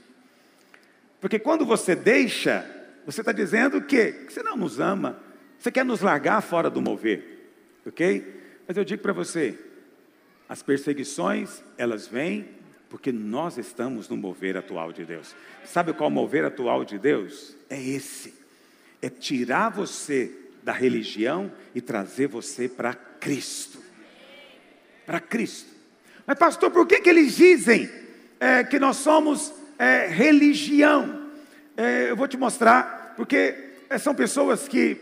Porque 1.21 1.39
quando 1.39 1.65
você 1.65 1.95
deixa, 1.95 2.69
você 3.07 3.21
está 3.21 3.33
dizendo 3.33 3.81
que, 3.83 4.27
você 4.29 4.43
não 4.43 4.57
nos 4.57 4.81
ama, 4.81 5.19
você 5.59 5.71
quer 5.71 5.85
nos 5.85 6.01
largar 6.01 6.43
fora 6.43 6.69
do 6.69 6.83
mover, 6.83 7.51
ok? 7.87 8.43
Mas 8.67 8.77
eu 8.77 8.85
digo 8.85 9.01
para 9.01 9.13
você, 9.13 9.59
as 10.49 10.63
perseguições, 10.63 11.63
elas 11.79 12.07
vêm 12.09 12.49
porque 12.91 13.11
nós 13.11 13.59
estamos 13.59 14.09
no 14.09 14.17
mover 14.17 14.57
atual 14.57 14.93
de 14.93 15.05
Deus. 15.05 15.35
Sabe 15.65 15.93
qual 15.93 16.11
mover 16.11 16.45
atual 16.45 16.85
de 16.85 16.99
Deus? 16.99 17.57
É 17.69 17.81
esse. 17.81 18.35
É 19.01 19.09
tirar 19.09 19.69
você 19.69 20.44
da 20.65 20.73
religião 20.73 21.53
e 21.75 21.81
trazer 21.81 22.27
você 22.27 22.69
para 22.69 22.95
Cristo. 22.95 23.79
Para 25.05 25.21
Cristo. 25.21 25.69
Mas, 26.27 26.39
pastor, 26.39 26.71
por 26.71 26.87
que, 26.87 27.01
que 27.01 27.11
eles 27.11 27.37
dizem 27.37 27.89
é, 28.41 28.65
que 28.65 28.79
nós 28.79 28.97
somos 28.97 29.53
é, 29.79 30.07
religião? 30.07 31.29
É, 31.77 32.11
eu 32.11 32.17
vou 32.17 32.27
te 32.27 32.39
mostrar, 32.39 33.13
porque 33.15 33.55
é, 33.91 33.99
são 33.99 34.15
pessoas 34.15 34.67
que, 34.67 34.97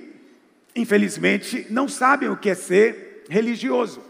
infelizmente, 0.75 1.67
não 1.71 1.87
sabem 1.87 2.29
o 2.29 2.37
que 2.37 2.51
é 2.51 2.55
ser 2.55 3.25
religioso. 3.29 4.03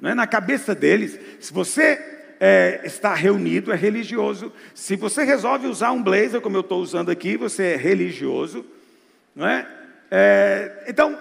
Não 0.00 0.10
é 0.10 0.14
na 0.14 0.26
cabeça 0.26 0.74
deles. 0.74 1.18
Se 1.38 1.52
você 1.52 1.98
é, 2.40 2.80
está 2.84 3.14
reunido, 3.14 3.72
é 3.72 3.76
religioso. 3.76 4.52
Se 4.74 4.96
você 4.96 5.22
resolve 5.22 5.68
usar 5.68 5.92
um 5.92 6.02
blazer, 6.02 6.40
como 6.40 6.56
eu 6.56 6.62
estou 6.62 6.82
usando 6.82 7.10
aqui, 7.10 7.36
você 7.36 7.62
é 7.62 7.76
religioso. 7.76 8.66
Não 9.34 9.46
é? 9.46 9.68
É? 10.10 10.84
Então, 10.88 11.18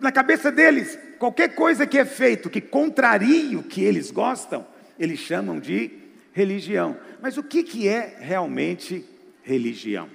na 0.00 0.12
cabeça 0.12 0.50
deles, 0.50 0.98
qualquer 1.18 1.54
coisa 1.54 1.86
que 1.86 1.98
é 1.98 2.04
feito 2.04 2.50
que 2.50 2.60
contrarie 2.60 3.56
o 3.56 3.62
que 3.62 3.82
eles 3.82 4.10
gostam, 4.10 4.66
eles 4.98 5.18
chamam 5.18 5.58
de 5.58 5.90
religião. 6.32 6.96
Mas 7.20 7.36
o 7.36 7.42
que, 7.42 7.62
que 7.62 7.88
é 7.88 8.16
realmente 8.20 9.04
religião? 9.42 10.08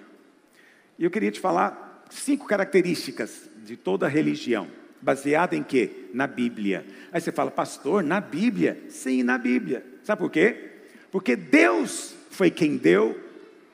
E 0.98 1.04
eu 1.04 1.12
queria 1.12 1.32
te 1.32 1.40
falar 1.40 2.06
cinco 2.10 2.46
características 2.46 3.50
de 3.64 3.76
toda 3.76 4.08
religião. 4.08 4.68
Baseada 5.02 5.56
em 5.56 5.64
quê? 5.64 6.08
Na 6.14 6.28
Bíblia. 6.28 6.86
Aí 7.12 7.20
você 7.20 7.32
fala, 7.32 7.52
pastor, 7.52 8.02
na 8.04 8.22
Bíblia? 8.22 8.82
Sim, 8.90 9.24
na 9.24 9.38
Bíblia. 9.38 9.86
Sabe 10.04 10.22
por 10.22 10.32
quê? 10.32 10.70
Porque 11.12 11.36
Deus 11.36 12.16
foi 12.30 12.50
quem 12.50 12.78
deu 12.78 13.20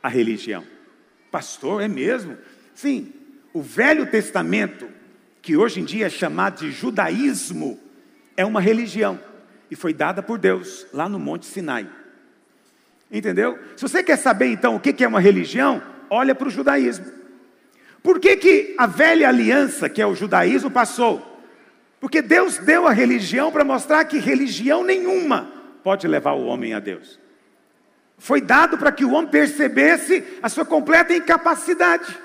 a 0.02 0.10
religião. 0.10 0.66
Pastor, 1.30 1.82
é 1.82 1.88
mesmo? 1.88 2.36
Sim, 2.74 3.14
o 3.54 3.62
Velho 3.62 4.06
Testamento, 4.06 4.88
que 5.42 5.58
hoje 5.58 5.80
em 5.80 5.86
dia 5.86 6.08
é 6.08 6.10
chamado 6.10 6.60
de 6.60 6.72
judaísmo, 6.72 7.80
é 8.36 8.46
uma 8.46 8.62
religião 8.62 9.20
e 9.70 9.76
foi 9.76 9.94
dada 9.94 10.22
por 10.22 10.38
Deus 10.38 10.88
lá 10.94 11.08
no 11.08 11.20
Monte 11.20 11.46
Sinai. 11.46 11.88
Entendeu? 13.12 13.58
Se 13.76 13.82
você 13.82 14.04
quer 14.04 14.18
saber 14.18 14.48
então 14.48 14.76
o 14.76 14.80
que 14.80 15.04
é 15.04 15.08
uma 15.08 15.20
religião, 15.20 15.82
olha 16.10 16.36
para 16.36 16.48
o 16.48 16.52
judaísmo. 16.52 17.06
Por 18.02 18.20
que, 18.20 18.38
que 18.38 18.76
a 18.78 18.86
velha 18.86 19.28
aliança, 19.28 19.90
que 19.90 20.02
é 20.02 20.06
o 20.06 20.16
judaísmo, 20.16 20.72
passou? 20.72 21.26
Porque 22.00 22.22
Deus 22.22 22.58
deu 22.58 22.88
a 22.88 22.94
religião 22.94 23.52
para 23.52 23.64
mostrar 23.64 24.06
que 24.06 24.20
religião 24.20 24.84
nenhuma 24.84 25.52
pode 25.84 26.08
levar 26.08 26.34
o 26.34 26.46
homem 26.46 26.74
a 26.74 26.80
Deus. 26.80 27.20
Foi 28.18 28.42
dado 28.42 28.78
para 28.78 28.92
que 28.92 29.04
o 29.04 29.12
homem 29.12 29.30
percebesse 29.30 30.24
a 30.42 30.50
sua 30.50 30.66
completa 30.66 31.14
incapacidade. 31.14 32.18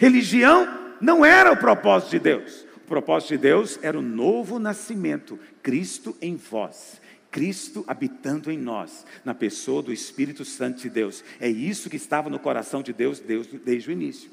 Religião 0.00 0.66
não 0.98 1.22
era 1.26 1.52
o 1.52 1.56
propósito 1.58 2.12
de 2.12 2.20
Deus. 2.20 2.66
O 2.74 2.88
propósito 2.88 3.34
de 3.34 3.36
Deus 3.36 3.78
era 3.82 3.98
o 3.98 4.02
novo 4.02 4.58
nascimento, 4.58 5.38
Cristo 5.62 6.16
em 6.22 6.36
vós. 6.36 6.98
Cristo 7.30 7.84
habitando 7.86 8.50
em 8.50 8.56
nós, 8.56 9.04
na 9.26 9.34
pessoa 9.34 9.82
do 9.82 9.92
Espírito 9.92 10.42
Santo 10.42 10.80
de 10.80 10.88
Deus. 10.88 11.22
É 11.38 11.50
isso 11.50 11.90
que 11.90 11.98
estava 11.98 12.30
no 12.30 12.38
coração 12.38 12.82
de 12.82 12.94
Deus, 12.94 13.20
Deus 13.20 13.46
desde 13.62 13.90
o 13.90 13.92
início. 13.92 14.30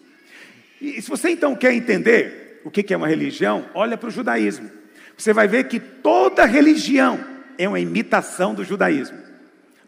E 0.80 1.02
se 1.02 1.10
você 1.10 1.32
então 1.32 1.54
quer 1.54 1.74
entender 1.74 2.62
o 2.64 2.72
que 2.72 2.94
é 2.94 2.96
uma 2.98 3.10
religião, 3.10 3.66
olha 3.74 3.98
para 3.98 4.08
o 4.08 4.12
judaísmo. 4.12 4.72
Você 5.18 5.34
vai 5.34 5.50
ver 5.50 5.66
que 5.66 5.82
toda 5.82 6.46
religião 6.46 7.20
é 7.58 7.68
uma 7.68 7.80
imitação 7.80 8.56
do 8.56 8.64
judaísmo. 8.64 9.18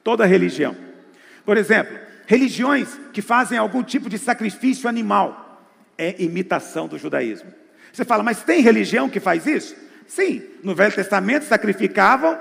Toda 0.03 0.25
religião. 0.25 0.75
Por 1.45 1.55
exemplo, 1.55 1.97
religiões 2.27 2.99
que 3.13 3.21
fazem 3.21 3.57
algum 3.57 3.81
tipo 3.81 4.09
de 4.09 4.17
sacrifício 4.17 4.89
animal 4.89 5.48
é 5.99 6.15
imitação 6.17 6.87
do 6.87 6.97
judaísmo. 6.97 7.53
Você 7.91 8.05
fala, 8.05 8.23
mas 8.23 8.41
tem 8.41 8.61
religião 8.61 9.09
que 9.09 9.19
faz 9.19 9.45
isso? 9.45 9.75
Sim, 10.07 10.41
no 10.63 10.73
Velho 10.73 10.95
Testamento 10.95 11.43
sacrificavam, 11.43 12.39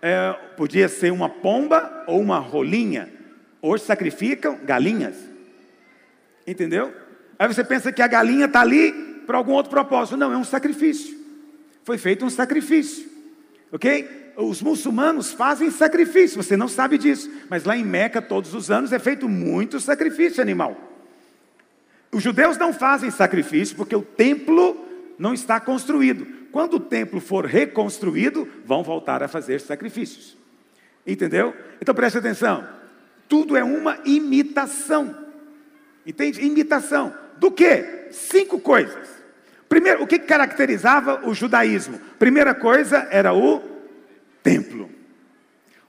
é, 0.00 0.32
podia 0.56 0.88
ser 0.88 1.12
uma 1.12 1.28
pomba 1.28 2.04
ou 2.06 2.20
uma 2.20 2.38
rolinha. 2.38 3.12
Hoje 3.60 3.84
sacrificam 3.84 4.58
galinhas. 4.64 5.14
Entendeu? 6.46 6.92
Aí 7.38 7.46
você 7.46 7.62
pensa 7.62 7.92
que 7.92 8.02
a 8.02 8.06
galinha 8.06 8.46
está 8.46 8.62
ali 8.62 8.92
para 9.26 9.36
algum 9.36 9.52
outro 9.52 9.70
propósito. 9.70 10.16
Não, 10.16 10.32
é 10.32 10.36
um 10.36 10.44
sacrifício. 10.44 11.16
Foi 11.82 11.98
feito 11.98 12.24
um 12.24 12.30
sacrifício. 12.30 13.06
Ok? 13.70 14.32
Os 14.36 14.62
muçulmanos 14.62 15.32
fazem 15.32 15.70
sacrifício, 15.70 16.42
você 16.42 16.56
não 16.56 16.68
sabe 16.68 16.98
disso. 16.98 17.30
Mas 17.48 17.64
lá 17.64 17.76
em 17.76 17.84
Meca, 17.84 18.20
todos 18.20 18.54
os 18.54 18.70
anos, 18.70 18.92
é 18.92 18.98
feito 18.98 19.28
muito 19.28 19.78
sacrifício 19.78 20.42
animal. 20.42 20.93
Os 22.14 22.22
judeus 22.22 22.56
não 22.56 22.72
fazem 22.72 23.10
sacrifício 23.10 23.74
porque 23.74 23.96
o 23.96 24.00
templo 24.00 24.86
não 25.18 25.34
está 25.34 25.58
construído. 25.58 26.24
Quando 26.52 26.74
o 26.74 26.80
templo 26.80 27.20
for 27.20 27.44
reconstruído, 27.44 28.48
vão 28.64 28.84
voltar 28.84 29.20
a 29.20 29.26
fazer 29.26 29.60
sacrifícios. 29.60 30.36
Entendeu? 31.04 31.52
Então 31.82 31.92
preste 31.92 32.18
atenção. 32.18 32.68
Tudo 33.28 33.56
é 33.56 33.64
uma 33.64 33.98
imitação. 34.04 35.26
Entende? 36.06 36.40
Imitação. 36.40 37.12
Do 37.36 37.50
que? 37.50 38.06
Cinco 38.12 38.60
coisas. 38.60 39.08
Primeiro, 39.68 40.04
o 40.04 40.06
que 40.06 40.20
caracterizava 40.20 41.28
o 41.28 41.34
judaísmo? 41.34 41.98
Primeira 42.16 42.54
coisa 42.54 43.08
era 43.10 43.34
o 43.34 43.60
templo. 44.40 44.88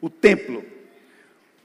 O 0.02 0.10
templo. 0.10 0.66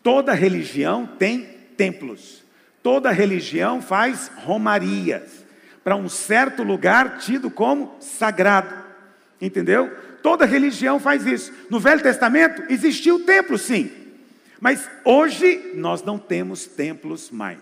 Toda 0.02 0.34
religião 0.34 1.06
tem 1.06 1.46
templos. 1.78 2.39
Toda 2.82 3.10
religião 3.10 3.82
faz 3.82 4.30
romarias 4.44 5.44
para 5.84 5.96
um 5.96 6.08
certo 6.08 6.62
lugar 6.62 7.18
tido 7.18 7.50
como 7.50 7.96
sagrado. 8.00 8.74
Entendeu? 9.40 9.90
Toda 10.22 10.44
religião 10.44 11.00
faz 11.00 11.26
isso. 11.26 11.52
No 11.70 11.80
Velho 11.80 12.02
Testamento 12.02 12.62
existia 12.68 13.14
o 13.14 13.20
templo, 13.20 13.56
sim. 13.56 13.90
Mas 14.60 14.88
hoje 15.04 15.72
nós 15.74 16.02
não 16.02 16.18
temos 16.18 16.66
templos 16.66 17.30
mais. 17.30 17.58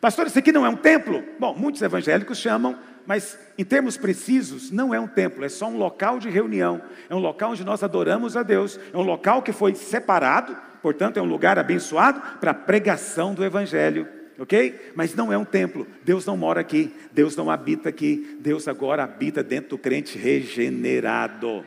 Pastor, 0.00 0.26
isso 0.26 0.38
aqui 0.38 0.50
não 0.50 0.66
é 0.66 0.68
um 0.68 0.76
templo? 0.76 1.22
Bom, 1.38 1.54
muitos 1.54 1.80
evangélicos 1.80 2.38
chamam, 2.38 2.76
mas 3.06 3.38
em 3.56 3.64
termos 3.64 3.96
precisos, 3.96 4.70
não 4.70 4.92
é 4.92 4.98
um 4.98 5.06
templo, 5.06 5.44
é 5.44 5.48
só 5.48 5.68
um 5.68 5.76
local 5.76 6.18
de 6.18 6.28
reunião, 6.28 6.82
é 7.08 7.14
um 7.14 7.18
local 7.18 7.52
onde 7.52 7.64
nós 7.64 7.82
adoramos 7.82 8.36
a 8.36 8.42
Deus, 8.42 8.78
é 8.92 8.96
um 8.96 9.02
local 9.02 9.42
que 9.42 9.52
foi 9.52 9.74
separado, 9.74 10.56
portanto, 10.80 11.18
é 11.18 11.22
um 11.22 11.26
lugar 11.26 11.58
abençoado 11.58 12.20
para 12.38 12.50
a 12.50 12.54
pregação 12.54 13.34
do 13.34 13.44
Evangelho, 13.44 14.08
ok? 14.42 14.90
Mas 14.96 15.14
não 15.14 15.32
é 15.32 15.38
um 15.38 15.44
templo, 15.44 15.86
Deus 16.04 16.26
não 16.26 16.36
mora 16.36 16.60
aqui, 16.60 16.92
Deus 17.12 17.36
não 17.36 17.48
habita 17.48 17.88
aqui, 17.88 18.36
Deus 18.40 18.66
agora 18.66 19.04
habita 19.04 19.40
dentro 19.40 19.70
do 19.70 19.78
crente 19.78 20.18
regenerado. 20.18 21.64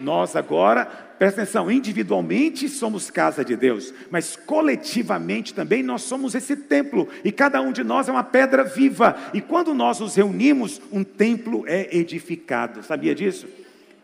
Nós 0.00 0.36
agora, 0.36 0.84
presta 0.84 1.42
atenção, 1.42 1.68
individualmente 1.68 2.68
somos 2.68 3.10
casa 3.10 3.44
de 3.44 3.56
Deus, 3.56 3.92
mas 4.08 4.36
coletivamente 4.36 5.52
também 5.52 5.82
nós 5.82 6.02
somos 6.02 6.36
esse 6.36 6.54
templo, 6.54 7.08
e 7.24 7.32
cada 7.32 7.60
um 7.60 7.72
de 7.72 7.82
nós 7.82 8.08
é 8.08 8.12
uma 8.12 8.22
pedra 8.22 8.62
viva, 8.62 9.16
e 9.34 9.40
quando 9.40 9.74
nós 9.74 9.98
nos 9.98 10.14
reunimos, 10.14 10.80
um 10.92 11.02
templo 11.02 11.64
é 11.66 11.96
edificado, 11.96 12.84
sabia 12.84 13.16
disso? 13.16 13.48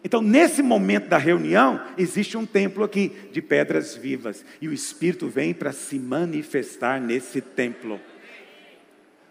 Então, 0.04 0.20
nesse 0.20 0.62
momento 0.62 1.08
da 1.08 1.18
reunião, 1.18 1.80
existe 1.96 2.36
um 2.36 2.44
templo 2.44 2.82
aqui 2.82 3.12
de 3.30 3.40
pedras 3.40 3.94
vivas, 3.94 4.44
e 4.60 4.66
o 4.68 4.72
Espírito 4.72 5.28
vem 5.28 5.54
para 5.54 5.72
se 5.72 5.98
manifestar 5.98 7.00
nesse 7.00 7.40
templo. 7.40 8.00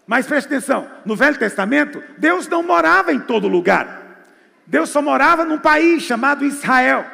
Mas 0.06 0.26
preste 0.26 0.46
atenção: 0.46 0.88
no 1.04 1.14
Velho 1.14 1.38
Testamento, 1.38 2.02
Deus 2.16 2.48
não 2.48 2.62
morava 2.62 3.12
em 3.12 3.20
todo 3.20 3.48
lugar. 3.48 4.00
Deus 4.66 4.88
só 4.88 5.02
morava 5.02 5.44
num 5.44 5.58
país 5.58 6.02
chamado 6.02 6.44
Israel. 6.44 7.04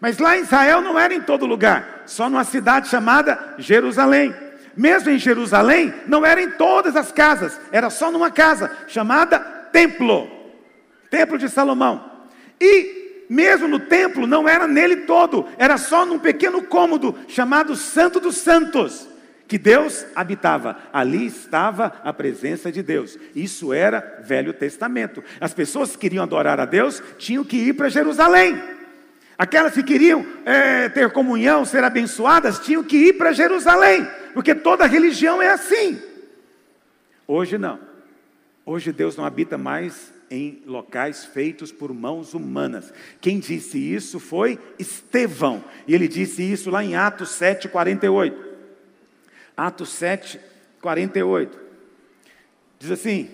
Mas 0.00 0.18
lá 0.18 0.36
em 0.36 0.40
Israel 0.40 0.80
não 0.80 0.98
era 0.98 1.14
em 1.14 1.20
todo 1.20 1.46
lugar, 1.46 2.02
só 2.06 2.28
numa 2.28 2.44
cidade 2.44 2.88
chamada 2.88 3.54
Jerusalém. 3.58 4.34
Mesmo 4.76 5.10
em 5.10 5.18
Jerusalém, 5.18 5.94
não 6.06 6.26
era 6.26 6.42
em 6.42 6.50
todas 6.50 6.96
as 6.96 7.12
casas, 7.12 7.60
era 7.70 7.90
só 7.90 8.10
numa 8.10 8.30
casa 8.30 8.70
chamada 8.88 9.38
Templo 9.72 10.34
Templo 11.14 11.38
de 11.38 11.48
Salomão. 11.48 12.13
E 12.60 13.24
mesmo 13.28 13.66
no 13.66 13.80
templo, 13.80 14.26
não 14.26 14.48
era 14.48 14.66
nele 14.66 14.98
todo, 14.98 15.46
era 15.58 15.76
só 15.76 16.04
num 16.04 16.18
pequeno 16.18 16.62
cômodo 16.62 17.16
chamado 17.28 17.74
Santo 17.74 18.20
dos 18.20 18.36
Santos 18.36 19.08
que 19.46 19.58
Deus 19.58 20.06
habitava. 20.14 20.78
Ali 20.92 21.26
estava 21.26 21.92
a 22.02 22.12
presença 22.12 22.72
de 22.72 22.82
Deus. 22.82 23.18
Isso 23.34 23.72
era 23.72 24.20
Velho 24.22 24.52
Testamento. 24.52 25.22
As 25.40 25.52
pessoas 25.52 25.92
que 25.92 25.98
queriam 25.98 26.22
adorar 26.22 26.58
a 26.60 26.64
Deus 26.64 27.02
tinham 27.18 27.44
que 27.44 27.56
ir 27.56 27.74
para 27.74 27.88
Jerusalém. 27.88 28.60
Aquelas 29.36 29.74
que 29.74 29.82
queriam 29.82 30.24
é, 30.44 30.88
ter 30.88 31.10
comunhão, 31.10 31.64
ser 31.64 31.82
abençoadas, 31.82 32.60
tinham 32.60 32.84
que 32.84 32.96
ir 32.96 33.14
para 33.14 33.32
Jerusalém, 33.32 34.08
porque 34.32 34.54
toda 34.54 34.86
religião 34.86 35.42
é 35.42 35.48
assim. 35.48 36.00
Hoje 37.26 37.58
não. 37.58 37.80
Hoje 38.64 38.92
Deus 38.92 39.16
não 39.16 39.24
habita 39.24 39.58
mais 39.58 40.13
em 40.30 40.62
locais 40.66 41.24
feitos 41.24 41.70
por 41.70 41.92
mãos 41.92 42.34
humanas. 42.34 42.92
Quem 43.20 43.38
disse 43.38 43.78
isso 43.78 44.18
foi 44.18 44.58
Estevão, 44.78 45.64
e 45.86 45.94
ele 45.94 46.08
disse 46.08 46.42
isso 46.42 46.70
lá 46.70 46.84
em 46.84 46.96
Atos 46.96 47.30
7, 47.30 47.68
48. 47.68 48.54
Atos 49.56 49.90
7, 49.90 50.40
48. 50.80 51.58
Diz 52.78 52.90
assim: 52.90 53.30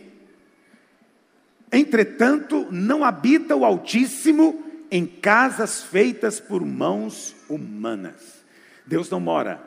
Entretanto, 1.73 2.67
não 2.71 3.05
habita 3.05 3.57
o 3.57 3.65
Altíssimo 3.65 4.65
em 4.91 5.07
casas 5.07 5.83
feitas 5.83 6.41
por 6.41 6.65
mãos 6.65 7.35
humanas. 7.49 8.45
Deus 8.85 9.09
não 9.09 9.21
mora. 9.21 9.61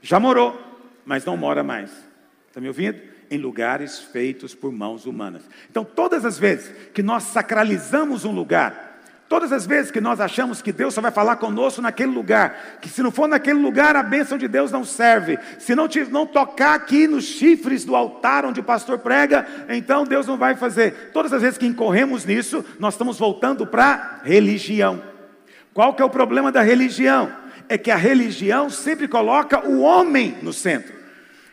Já 0.00 0.20
morou, 0.20 0.60
mas 1.04 1.24
não 1.24 1.36
mora 1.36 1.62
mais. 1.62 1.90
Está 2.48 2.60
me 2.60 2.68
ouvindo? 2.68 3.11
Em 3.32 3.38
lugares 3.38 3.98
feitos 3.98 4.54
por 4.54 4.70
mãos 4.70 5.06
humanas. 5.06 5.42
Então, 5.70 5.84
todas 5.84 6.24
as 6.24 6.38
vezes 6.38 6.70
que 6.92 7.02
nós 7.02 7.22
sacralizamos 7.24 8.24
um 8.24 8.30
lugar, 8.30 8.92
Todas 9.32 9.50
as 9.50 9.64
vezes 9.64 9.90
que 9.90 9.98
nós 9.98 10.20
achamos 10.20 10.60
que 10.60 10.70
Deus 10.70 10.92
só 10.92 11.00
vai 11.00 11.10
falar 11.10 11.36
conosco 11.36 11.80
naquele 11.80 12.12
lugar, 12.12 12.76
que 12.82 12.88
se 12.90 13.02
não 13.02 13.10
for 13.10 13.26
naquele 13.26 13.58
lugar 13.58 13.96
a 13.96 14.02
bênção 14.02 14.36
de 14.36 14.46
Deus 14.46 14.70
não 14.70 14.84
serve, 14.84 15.38
se 15.58 15.74
não, 15.74 15.88
te, 15.88 16.04
não 16.04 16.26
tocar 16.26 16.74
aqui 16.74 17.08
nos 17.08 17.24
chifres 17.24 17.82
do 17.82 17.96
altar 17.96 18.44
onde 18.44 18.60
o 18.60 18.62
pastor 18.62 18.98
prega, 18.98 19.46
então 19.70 20.04
Deus 20.04 20.26
não 20.26 20.36
vai 20.36 20.54
fazer. 20.54 21.12
Todas 21.14 21.32
as 21.32 21.40
vezes 21.40 21.56
que 21.56 21.64
incorremos 21.64 22.26
nisso, 22.26 22.62
nós 22.78 22.92
estamos 22.92 23.18
voltando 23.18 23.66
para 23.66 24.20
religião. 24.22 25.02
Qual 25.72 25.94
que 25.94 26.02
é 26.02 26.04
o 26.04 26.10
problema 26.10 26.52
da 26.52 26.60
religião? 26.60 27.32
É 27.70 27.78
que 27.78 27.90
a 27.90 27.96
religião 27.96 28.68
sempre 28.68 29.08
coloca 29.08 29.66
o 29.66 29.80
homem 29.80 30.36
no 30.42 30.52
centro. 30.52 31.01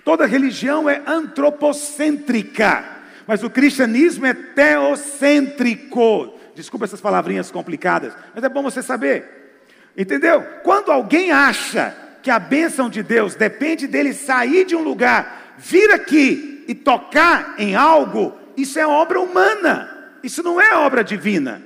Toda 0.09 0.25
religião 0.25 0.89
é 0.89 1.03
antropocêntrica, 1.05 2.83
mas 3.27 3.43
o 3.43 3.49
cristianismo 3.49 4.25
é 4.25 4.33
teocêntrico. 4.33 6.33
Desculpa 6.55 6.85
essas 6.85 6.99
palavrinhas 6.99 7.51
complicadas, 7.51 8.17
mas 8.33 8.43
é 8.43 8.49
bom 8.49 8.63
você 8.63 8.81
saber. 8.81 9.61
Entendeu? 9.95 10.41
Quando 10.63 10.91
alguém 10.91 11.31
acha 11.31 11.95
que 12.23 12.31
a 12.31 12.39
bênção 12.39 12.89
de 12.89 13.03
Deus 13.03 13.35
depende 13.35 13.85
dele 13.85 14.11
sair 14.11 14.65
de 14.65 14.75
um 14.75 14.81
lugar, 14.81 15.53
vir 15.59 15.91
aqui 15.91 16.65
e 16.67 16.73
tocar 16.73 17.53
em 17.59 17.75
algo, 17.75 18.35
isso 18.57 18.79
é 18.79 18.87
obra 18.87 19.21
humana. 19.21 20.15
Isso 20.23 20.41
não 20.41 20.59
é 20.59 20.73
obra 20.73 21.03
divina. 21.03 21.61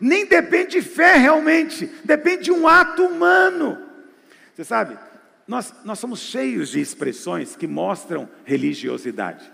Nem 0.00 0.24
depende 0.24 0.80
de 0.80 0.82
fé 0.82 1.16
realmente, 1.16 1.90
depende 2.04 2.44
de 2.44 2.52
um 2.52 2.68
ato 2.68 3.04
humano. 3.04 3.76
Você 4.54 4.62
sabe, 4.62 4.96
nós, 5.48 5.74
nós 5.82 5.98
somos 5.98 6.20
cheios 6.20 6.68
de 6.68 6.80
expressões 6.80 7.56
que 7.56 7.66
mostram 7.66 8.28
religiosidade. 8.44 9.50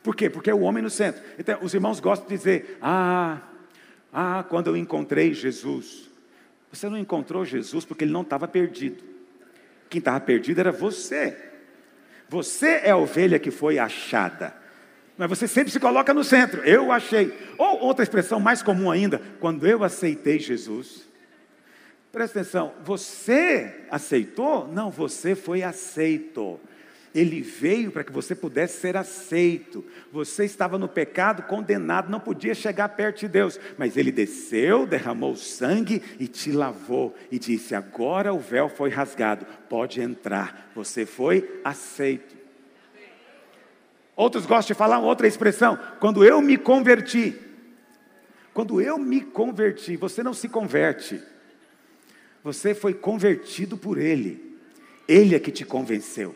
Por 0.00 0.14
quê? 0.14 0.30
Porque 0.30 0.48
é 0.48 0.54
o 0.54 0.60
homem 0.60 0.80
no 0.80 0.88
centro. 0.88 1.20
Então, 1.36 1.58
os 1.60 1.74
irmãos 1.74 1.98
gostam 1.98 2.28
de 2.28 2.36
dizer: 2.36 2.78
ah, 2.80 3.38
ah, 4.12 4.44
quando 4.48 4.68
eu 4.68 4.76
encontrei 4.76 5.34
Jesus. 5.34 6.08
Você 6.72 6.88
não 6.88 6.98
encontrou 6.98 7.44
Jesus 7.44 7.84
porque 7.84 8.04
ele 8.04 8.12
não 8.12 8.22
estava 8.22 8.46
perdido. 8.46 9.02
Quem 9.90 9.98
estava 9.98 10.20
perdido 10.20 10.60
era 10.60 10.70
você. 10.70 11.36
Você 12.28 12.82
é 12.84 12.90
a 12.90 12.96
ovelha 12.96 13.38
que 13.38 13.50
foi 13.50 13.78
achada. 13.78 14.54
Mas 15.16 15.30
você 15.30 15.48
sempre 15.48 15.72
se 15.72 15.80
coloca 15.80 16.14
no 16.14 16.22
centro. 16.22 16.62
Eu 16.62 16.92
achei. 16.92 17.36
Ou 17.56 17.80
outra 17.80 18.04
expressão 18.04 18.38
mais 18.38 18.62
comum 18.62 18.90
ainda, 18.90 19.20
quando 19.40 19.66
eu 19.66 19.82
aceitei 19.82 20.38
Jesus. 20.38 21.07
Presta 22.18 22.40
atenção, 22.40 22.72
você 22.82 23.84
aceitou? 23.88 24.66
Não, 24.66 24.90
você 24.90 25.36
foi 25.36 25.62
aceito. 25.62 26.58
Ele 27.14 27.40
veio 27.40 27.92
para 27.92 28.02
que 28.02 28.10
você 28.10 28.34
pudesse 28.34 28.80
ser 28.80 28.96
aceito. 28.96 29.84
Você 30.10 30.44
estava 30.44 30.76
no 30.76 30.88
pecado, 30.88 31.44
condenado, 31.44 32.10
não 32.10 32.18
podia 32.18 32.56
chegar 32.56 32.88
perto 32.88 33.20
de 33.20 33.28
Deus, 33.28 33.60
mas 33.78 33.96
ele 33.96 34.10
desceu, 34.10 34.84
derramou 34.84 35.36
sangue 35.36 36.02
e 36.18 36.26
te 36.26 36.50
lavou 36.50 37.14
e 37.30 37.38
disse: 37.38 37.76
"Agora 37.76 38.34
o 38.34 38.40
véu 38.40 38.68
foi 38.68 38.90
rasgado, 38.90 39.46
pode 39.68 40.00
entrar". 40.00 40.72
Você 40.74 41.06
foi 41.06 41.60
aceito. 41.62 42.36
Outros 44.16 44.44
gostam 44.44 44.74
de 44.74 44.76
falar 44.76 44.98
outra 44.98 45.28
expressão, 45.28 45.78
quando 46.00 46.24
eu 46.24 46.42
me 46.42 46.58
converti. 46.58 47.38
Quando 48.52 48.80
eu 48.80 48.98
me 48.98 49.20
converti, 49.20 49.96
você 49.96 50.20
não 50.20 50.34
se 50.34 50.48
converte. 50.48 51.22
Você 52.48 52.74
foi 52.74 52.94
convertido 52.94 53.76
por 53.76 53.98
ele. 53.98 54.42
Ele 55.06 55.34
é 55.34 55.38
que 55.38 55.52
te 55.52 55.66
convenceu. 55.66 56.34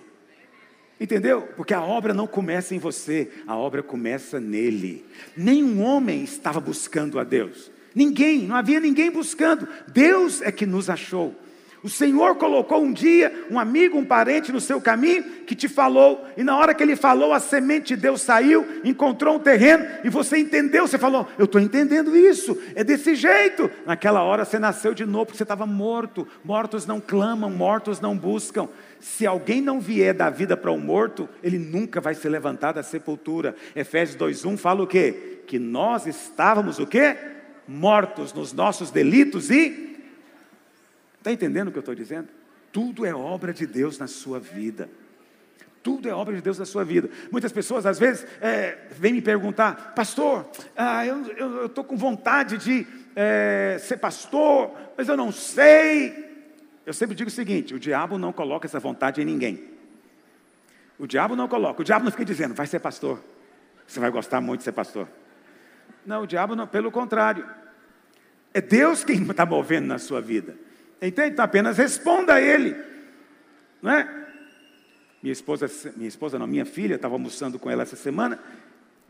Entendeu? 1.01 1.49
Porque 1.57 1.73
a 1.73 1.83
obra 1.83 2.13
não 2.13 2.27
começa 2.27 2.75
em 2.75 2.79
você, 2.79 3.31
a 3.47 3.57
obra 3.57 3.83
começa 3.83 4.39
nele. 4.39 5.07
Nenhum 5.35 5.81
homem 5.81 6.23
estava 6.23 6.61
buscando 6.61 7.19
a 7.19 7.25
Deus. 7.25 7.71
Ninguém, 7.95 8.47
não 8.47 8.57
havia 8.57 8.79
ninguém 8.79 9.11
buscando. 9.11 9.67
Deus 9.89 10.43
é 10.43 10.53
que 10.53 10.67
nos 10.67 10.91
achou. 10.91 11.35
O 11.83 11.89
Senhor 11.89 12.37
colocou 12.37 12.81
um 12.81 12.93
dia 12.93 13.45
um 13.51 13.59
amigo, 13.59 13.99
um 13.99 14.05
parente 14.05 14.53
no 14.53 14.61
seu 14.61 14.81
caminho 14.81 15.25
que 15.45 15.55
te 15.55 15.69
falou, 15.69 16.25
e 16.37 16.45
na 16.45 16.57
hora 16.57 16.73
que 16.73 16.83
ele 16.83 16.95
falou, 16.95 17.33
a 17.33 17.41
semente 17.41 17.97
de 17.97 18.03
Deus 18.03 18.21
saiu, 18.21 18.65
encontrou 18.85 19.35
um 19.35 19.39
terreno, 19.41 19.85
e 20.05 20.09
você 20.09 20.39
entendeu, 20.39 20.87
você 20.87 20.97
falou: 20.97 21.27
Eu 21.37 21.47
estou 21.47 21.61
entendendo 21.61 22.17
isso, 22.17 22.57
é 22.77 22.85
desse 22.85 23.17
jeito. 23.17 23.69
Naquela 23.85 24.23
hora 24.23 24.45
você 24.45 24.61
nasceu 24.61 24.95
de 24.95 25.05
novo, 25.05 25.27
porque 25.27 25.39
você 25.39 25.43
estava 25.43 25.67
morto. 25.67 26.27
Mortos 26.45 26.87
não 26.87 27.01
clamam, 27.01 27.51
mortos 27.51 28.01
não 28.01 28.17
buscam. 28.17 28.69
Se 29.01 29.27
alguém 29.27 29.61
não 29.61 29.81
vier 29.81 30.15
da 30.15 30.31
vida 30.31 30.57
para 30.57 30.71
o 30.71 30.75
um 30.75 30.81
morto, 30.81 31.29
ele 31.43 31.59
nunca 31.59 32.01
vai 32.01 32.15
se 32.15 32.29
levantar 32.29 32.71
da 32.71 32.85
sepultura. 32.85 33.57
Efésios 33.75 34.17
2:1 34.17 34.57
fala 34.57 34.85
o 34.85 34.87
quê? 34.87 35.41
Que 35.49 35.59
nós 35.59 36.07
estávamos 36.07 36.79
o 36.79 36.87
quê? 36.87 37.17
Mortos 37.67 38.33
nos 38.33 38.53
nossos 38.53 38.93
delitos 38.93 39.51
e 39.51 39.92
Está 41.23 41.31
entendendo 41.31 41.69
o 41.69 41.71
que 41.71 41.79
eu 41.79 41.83
estou 41.83 41.95
dizendo? 41.95 42.27
Tudo 42.73 43.07
é 43.07 43.15
obra 43.15 43.55
de 43.55 43.65
Deus 43.65 43.97
na 43.97 44.09
sua 44.09 44.41
vida. 44.41 44.91
Tudo 45.81 46.09
é 46.09 46.13
obra 46.13 46.35
de 46.35 46.43
Deus 46.43 46.59
na 46.59 46.65
sua 46.65 46.85
vida. 46.85 47.09
Muitas 47.31 47.53
pessoas, 47.53 47.87
às 47.87 47.97
vezes, 47.97 48.27
é, 48.41 48.77
vêm 48.91 49.13
me 49.13 49.23
perguntar, 49.23 49.95
pastor, 49.95 50.51
ah, 50.77 51.07
eu 51.07 51.67
estou 51.67 51.85
com 51.85 51.97
vontade 51.97 52.59
de 52.59 52.85
é, 53.15 53.79
ser 53.81 53.99
pastor, 53.99 54.73
mas 54.99 55.09
eu 55.09 55.17
não 55.17 55.31
sei. 55.31 56.29
Eu 56.85 56.93
sempre 56.93 57.15
digo 57.15 57.29
o 57.29 57.33
seguinte: 57.33 57.73
o 57.73 57.79
diabo 57.79 58.19
não 58.19 58.33
coloca 58.33 58.67
essa 58.67 58.81
vontade 58.81 59.23
em 59.23 59.25
ninguém. 59.25 59.71
O 60.99 61.07
diabo 61.07 61.37
não 61.37 61.47
coloca, 61.47 61.83
o 61.83 61.85
diabo 61.85 62.05
não 62.05 62.11
fica 62.11 62.25
dizendo, 62.25 62.53
vai 62.53 62.67
ser 62.67 62.81
pastor, 62.81 63.23
você 63.87 64.01
vai 64.01 64.11
gostar 64.11 64.41
muito 64.41 64.59
de 64.59 64.65
ser 64.65 64.73
pastor. 64.73 65.07
Não, 66.05 66.23
o 66.23 66.27
diabo 66.27 66.57
não, 66.57 66.67
pelo 66.67 66.91
contrário, 66.91 67.49
é 68.53 68.61
Deus 68.61 69.05
quem 69.05 69.23
está 69.23 69.47
movendo 69.47 69.87
na 69.87 69.99
sua 69.99 70.21
vida. 70.21 70.57
Entende? 71.03 71.33
Então 71.33 71.45
apenas 71.45 71.77
responda 71.77 72.35
a 72.35 72.41
ele. 72.41 72.77
Não 73.83 73.91
é? 73.91 74.09
Minha 75.21 75.33
esposa, 75.33 75.69
minha 75.97 76.09
esposa 76.09 76.39
não, 76.39 76.47
minha 76.47 76.65
filha, 76.65 76.95
estava 76.95 77.15
almoçando 77.15 77.59
com 77.59 77.69
ela 77.69 77.83
essa 77.83 77.97
semana, 77.97 78.39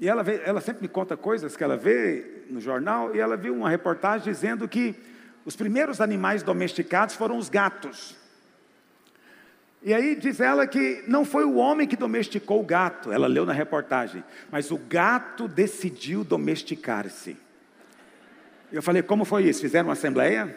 e 0.01 0.09
ela, 0.09 0.23
vê, 0.23 0.43
ela 0.45 0.61
sempre 0.61 0.83
me 0.83 0.89
conta 0.89 1.17
coisas 1.17 1.57
que 1.57 1.63
ela 1.63 1.77
vê 1.77 2.45
no 2.51 2.61
jornal, 2.61 3.15
e 3.15 3.21
ela 3.21 3.37
viu 3.37 3.55
uma 3.55 3.71
reportagem 3.71 4.33
dizendo 4.33 4.67
que 4.67 4.95
os 5.45 5.55
primeiros 5.55 6.01
animais 6.01 6.43
domesticados 6.43 7.15
foram 7.15 7.37
os 7.37 7.49
gatos. 7.49 8.17
E 9.83 9.93
aí 9.93 10.15
diz 10.15 10.39
ela 10.39 10.67
que 10.67 11.03
não 11.09 11.25
foi 11.25 11.45
o 11.45 11.57
homem 11.57 11.89
que 11.89 11.97
domesticou 11.97 12.61
o 12.61 12.65
gato, 12.65 13.11
ela 13.11 13.27
leu 13.27 13.45
na 13.45 13.53
reportagem, 13.53 14.23
mas 14.51 14.71
o 14.71 14.77
gato 14.77 15.49
decidiu 15.49 16.25
domesticar-se. 16.25 17.37
Eu 18.71 18.83
falei, 18.83 19.03
como 19.03 19.25
foi 19.25 19.45
isso? 19.45 19.61
Fizeram 19.61 19.89
uma 19.89 19.95
assembleia? 19.95 20.57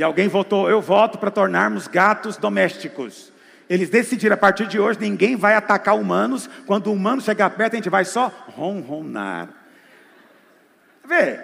E 0.00 0.02
alguém 0.02 0.28
votou, 0.28 0.70
eu 0.70 0.80
voto 0.80 1.18
para 1.18 1.30
tornarmos 1.30 1.86
gatos 1.86 2.38
domésticos. 2.38 3.30
Eles 3.68 3.90
decidiram 3.90 4.32
a 4.32 4.38
partir 4.38 4.66
de 4.66 4.80
hoje 4.80 4.98
ninguém 4.98 5.36
vai 5.36 5.54
atacar 5.54 5.94
humanos. 5.94 6.48
Quando 6.66 6.86
o 6.86 6.94
humano 6.94 7.20
chegar 7.20 7.50
perto, 7.50 7.74
a 7.74 7.76
gente 7.76 7.90
vai 7.90 8.06
só 8.06 8.32
ronronar. 8.56 9.50
Vê, 11.04 11.38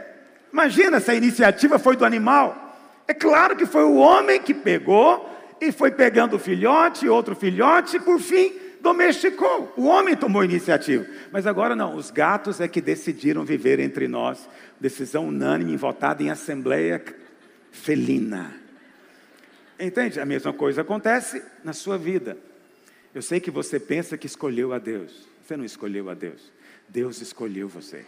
imagina 0.51 1.01
se 1.01 1.11
a 1.11 1.15
iniciativa 1.15 1.79
foi 1.79 1.97
do 1.97 2.05
animal. 2.07 2.75
É 3.07 3.13
claro 3.13 3.57
que 3.57 3.67
foi 3.67 3.85
o 3.85 3.97
homem 3.97 4.41
que 4.41 4.55
pegou 4.55 5.31
e 5.61 5.71
foi 5.71 5.91
pegando 5.91 6.37
o 6.37 6.39
filhote, 6.39 7.07
outro 7.07 7.37
filhote, 7.37 7.99
e 7.99 8.01
por 8.01 8.19
fim 8.19 8.55
domesticou. 8.81 9.71
O 9.77 9.85
homem 9.85 10.17
tomou 10.17 10.43
iniciativa. 10.43 11.05
Mas 11.31 11.47
agora 11.47 11.77
não, 11.77 11.95
os 11.95 12.11
gatos 12.11 12.59
é 12.59 12.67
que 12.67 12.81
decidiram 12.81 13.45
viver 13.45 13.81
entre 13.81 14.09
nós. 14.09 14.49
Decisão 14.81 15.29
unânime, 15.29 15.77
votada 15.77 16.23
em 16.23 16.31
assembleia 16.31 17.05
felina. 17.71 18.55
Entende? 19.79 20.21
A 20.21 20.25
mesma 20.25 20.53
coisa 20.53 20.81
acontece 20.81 21.43
na 21.63 21.73
sua 21.73 21.99
vida. 21.99 22.37
Eu 23.15 23.23
sei 23.23 23.41
que 23.41 23.51
você 23.51 23.79
pensa 23.79 24.17
que 24.17 24.27
escolheu 24.27 24.73
a 24.73 24.79
Deus. 24.79 25.27
Você 25.45 25.57
não 25.57 25.65
escolheu 25.65 26.11
a 26.11 26.15
Deus. 26.15 26.53
Deus 26.89 27.21
escolheu 27.21 27.69
você. 27.69 28.05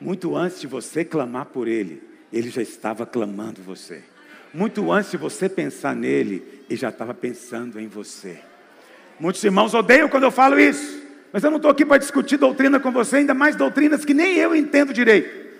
Muito 0.00 0.34
antes 0.34 0.60
de 0.60 0.66
você 0.66 1.04
clamar 1.04 1.46
por 1.46 1.68
Ele, 1.68 2.02
Ele 2.32 2.48
já 2.48 2.62
estava 2.62 3.04
clamando 3.04 3.62
você. 3.62 4.02
Muito 4.52 4.90
antes 4.90 5.10
de 5.10 5.16
você 5.16 5.48
pensar 5.48 5.94
nele, 5.94 6.64
Ele 6.68 6.78
já 6.78 6.88
estava 6.88 7.12
pensando 7.12 7.78
em 7.78 7.86
você. 7.86 8.40
Muitos 9.18 9.44
irmãos 9.44 9.74
odeiam 9.74 10.08
quando 10.08 10.24
eu 10.24 10.30
falo 10.30 10.58
isso, 10.58 11.02
mas 11.30 11.44
eu 11.44 11.50
não 11.50 11.58
estou 11.58 11.70
aqui 11.70 11.84
para 11.84 11.98
discutir 11.98 12.38
doutrina 12.38 12.80
com 12.80 12.90
você, 12.90 13.18
ainda 13.18 13.34
mais 13.34 13.54
doutrinas 13.54 14.04
que 14.04 14.14
nem 14.14 14.36
eu 14.36 14.56
entendo 14.56 14.92
direito. 14.92 15.50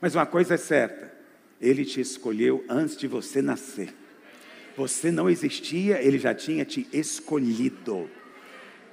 Mas 0.00 0.14
uma 0.14 0.24
coisa 0.24 0.54
é 0.54 0.56
certa: 0.56 1.11
Ele 1.62 1.84
te 1.84 2.00
escolheu 2.00 2.64
antes 2.68 2.96
de 2.96 3.06
você 3.06 3.40
nascer. 3.40 3.94
Você 4.76 5.12
não 5.12 5.30
existia, 5.30 6.02
ele 6.02 6.18
já 6.18 6.34
tinha 6.34 6.64
te 6.64 6.88
escolhido. 6.92 8.10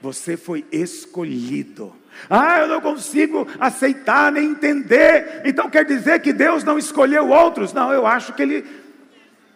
Você 0.01 0.37
foi 0.37 0.63
escolhido. 0.71 1.93
Ah, 2.29 2.59
eu 2.59 2.67
não 2.67 2.79
consigo 2.79 3.47
aceitar 3.59 4.31
nem 4.31 4.51
entender. 4.51 5.41
Então 5.43 5.69
quer 5.69 5.83
dizer 5.83 6.21
que 6.21 6.31
Deus 6.31 6.63
não 6.63 6.77
escolheu 6.77 7.29
outros? 7.29 7.73
Não, 7.73 7.91
eu 7.91 8.05
acho 8.05 8.33
que 8.33 8.41
Ele 8.41 8.65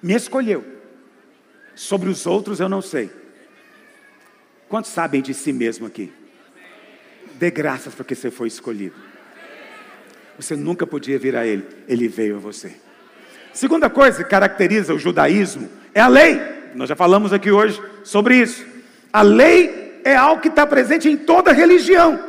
me 0.01 0.13
escolheu. 0.13 0.65
Sobre 1.75 2.09
os 2.09 2.25
outros 2.25 2.59
eu 2.59 2.67
não 2.67 2.81
sei. 2.81 3.09
Quantos 4.67 4.91
sabem 4.91 5.21
de 5.21 5.33
si 5.33 5.53
mesmo 5.53 5.85
aqui? 5.85 6.11
Dê 7.35 7.51
graças 7.51 7.93
porque 7.93 8.15
você 8.15 8.31
foi 8.31 8.47
escolhido. 8.47 8.95
Você 10.37 10.55
nunca 10.55 10.87
podia 10.87 11.19
vir 11.19 11.35
a 11.35 11.45
Ele, 11.45 11.65
Ele 11.87 12.07
veio 12.07 12.37
a 12.37 12.39
você. 12.39 12.82
Segunda 13.53 13.89
coisa 13.89 14.23
que 14.23 14.29
caracteriza 14.29 14.93
o 14.93 14.99
judaísmo 14.99 15.69
é 15.93 16.01
a 16.01 16.07
lei. 16.07 16.41
Nós 16.73 16.89
já 16.89 16.95
falamos 16.95 17.31
aqui 17.31 17.51
hoje 17.51 17.79
sobre 18.03 18.37
isso. 18.37 18.65
A 19.11 19.21
lei 19.21 20.01
é 20.03 20.15
algo 20.15 20.41
que 20.41 20.47
está 20.47 20.65
presente 20.65 21.07
em 21.07 21.15
toda 21.15 21.53
religião. 21.53 22.19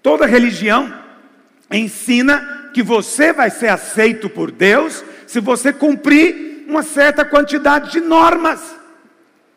Toda 0.00 0.26
religião 0.26 0.92
ensina 1.70 2.70
que 2.72 2.82
você 2.82 3.32
vai 3.32 3.50
ser 3.50 3.68
aceito 3.68 4.30
por 4.30 4.50
Deus 4.50 5.04
se 5.26 5.40
você 5.40 5.72
cumprir 5.72 6.64
uma 6.68 6.84
certa 6.84 7.24
quantidade 7.24 7.90
de 7.90 8.00
normas. 8.00 8.76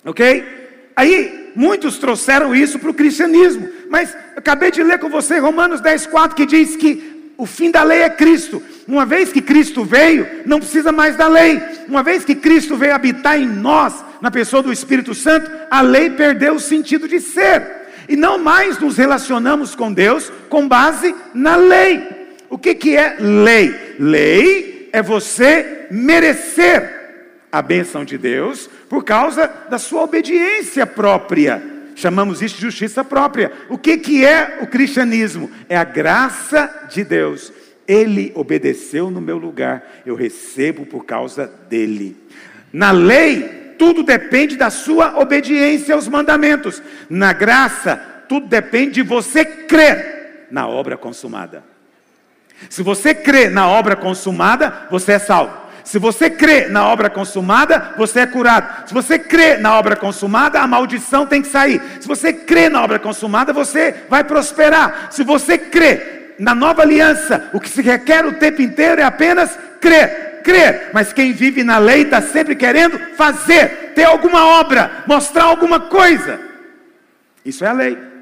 Ok? 0.03 0.91
Aí, 0.95 1.51
muitos 1.55 1.97
trouxeram 1.97 2.55
isso 2.55 2.79
para 2.79 2.89
o 2.89 2.93
cristianismo. 2.93 3.69
Mas 3.89 4.15
acabei 4.35 4.71
de 4.71 4.81
ler 4.81 4.99
com 4.99 5.09
você 5.09 5.37
Romanos 5.37 5.79
10, 5.81 6.07
4, 6.07 6.35
que 6.35 6.45
diz 6.45 6.75
que 6.75 7.14
o 7.37 7.45
fim 7.45 7.69
da 7.69 7.83
lei 7.83 8.01
é 8.01 8.09
Cristo. 8.09 8.61
Uma 8.87 9.05
vez 9.05 9.31
que 9.31 9.41
Cristo 9.41 9.83
veio, 9.83 10.27
não 10.45 10.59
precisa 10.59 10.91
mais 10.91 11.15
da 11.15 11.27
lei. 11.27 11.61
Uma 11.87 12.03
vez 12.03 12.23
que 12.23 12.35
Cristo 12.35 12.77
veio 12.77 12.95
habitar 12.95 13.37
em 13.37 13.45
nós, 13.45 13.93
na 14.21 14.31
pessoa 14.31 14.63
do 14.63 14.71
Espírito 14.71 15.13
Santo, 15.13 15.49
a 15.69 15.81
lei 15.81 16.09
perdeu 16.09 16.55
o 16.55 16.59
sentido 16.59 17.07
de 17.07 17.19
ser. 17.19 17.85
E 18.07 18.15
não 18.15 18.37
mais 18.37 18.79
nos 18.79 18.97
relacionamos 18.97 19.75
com 19.75 19.91
Deus 19.91 20.31
com 20.49 20.67
base 20.67 21.13
na 21.33 21.55
lei. 21.55 22.01
O 22.49 22.57
que, 22.57 22.75
que 22.75 22.95
é 22.95 23.17
lei? 23.19 23.95
Lei 23.99 24.89
é 24.93 25.01
você 25.01 25.87
merecer 25.91 26.95
a 27.51 27.61
bênção 27.61 28.05
de 28.05 28.17
Deus 28.17 28.69
por 28.87 29.03
causa 29.03 29.51
da 29.69 29.77
sua 29.77 30.03
obediência 30.03 30.85
própria. 30.85 31.74
Chamamos 31.95 32.41
isso 32.41 32.55
de 32.55 32.61
justiça 32.61 33.03
própria. 33.03 33.51
O 33.69 33.77
que, 33.77 33.97
que 33.97 34.25
é 34.25 34.59
o 34.61 34.67
cristianismo? 34.67 35.49
É 35.69 35.77
a 35.77 35.83
graça 35.83 36.87
de 36.91 37.03
Deus. 37.03 37.53
Ele 37.87 38.31
obedeceu 38.35 39.09
no 39.09 39.21
meu 39.21 39.37
lugar, 39.37 40.01
eu 40.05 40.15
recebo 40.15 40.85
por 40.85 41.05
causa 41.05 41.49
dele. 41.69 42.17
Na 42.73 42.91
lei, 42.91 43.75
tudo 43.77 44.03
depende 44.03 44.57
da 44.57 44.69
sua 44.69 45.19
obediência 45.19 45.95
aos 45.95 46.07
mandamentos. 46.07 46.83
Na 47.09 47.31
graça, 47.31 47.95
tudo 48.27 48.47
depende 48.47 48.95
de 48.95 49.01
você 49.01 49.45
crer 49.45 50.47
na 50.51 50.67
obra 50.67 50.97
consumada. 50.97 51.63
Se 52.69 52.81
você 52.81 53.13
crê 53.13 53.49
na 53.49 53.67
obra 53.67 53.95
consumada, 53.95 54.87
você 54.89 55.13
é 55.13 55.19
salvo. 55.19 55.64
Se 55.85 55.99
você 55.99 56.31
crê 56.31 56.67
na 56.67 56.87
obra 56.87 57.11
consumada, 57.11 57.93
você 57.95 58.21
é 58.21 58.25
curado. 58.25 58.87
Se 58.87 58.93
você 58.93 59.19
crê 59.19 59.57
na 59.57 59.77
obra 59.77 59.95
consumada, 59.95 60.59
a 60.59 60.67
maldição 60.67 61.27
tem 61.27 61.43
que 61.43 61.47
sair. 61.47 61.79
Se 62.01 62.07
você 62.07 62.33
crê 62.33 62.67
na 62.69 62.83
obra 62.83 62.97
consumada, 62.97 63.53
você 63.53 63.93
vai 64.09 64.23
prosperar. 64.23 65.09
Se 65.11 65.23
você 65.23 65.59
crê 65.59 66.33
na 66.39 66.55
nova 66.55 66.81
aliança, 66.81 67.49
o 67.53 67.59
que 67.59 67.69
se 67.69 67.83
requer 67.83 68.25
o 68.25 68.33
tempo 68.33 68.63
inteiro 68.63 68.99
é 68.99 69.03
apenas 69.03 69.57
crer. 69.79 70.41
Crer, 70.43 70.89
mas 70.91 71.13
quem 71.13 71.33
vive 71.33 71.63
na 71.63 71.77
lei 71.77 72.01
está 72.01 72.21
sempre 72.21 72.55
querendo 72.55 72.97
fazer, 73.15 73.93
ter 73.95 74.03
alguma 74.03 74.45
obra, 74.59 75.03
mostrar 75.07 75.43
alguma 75.43 75.79
coisa. 75.79 76.39
Isso 77.43 77.63
é 77.63 77.67
a 77.67 77.73
lei. 77.73 78.14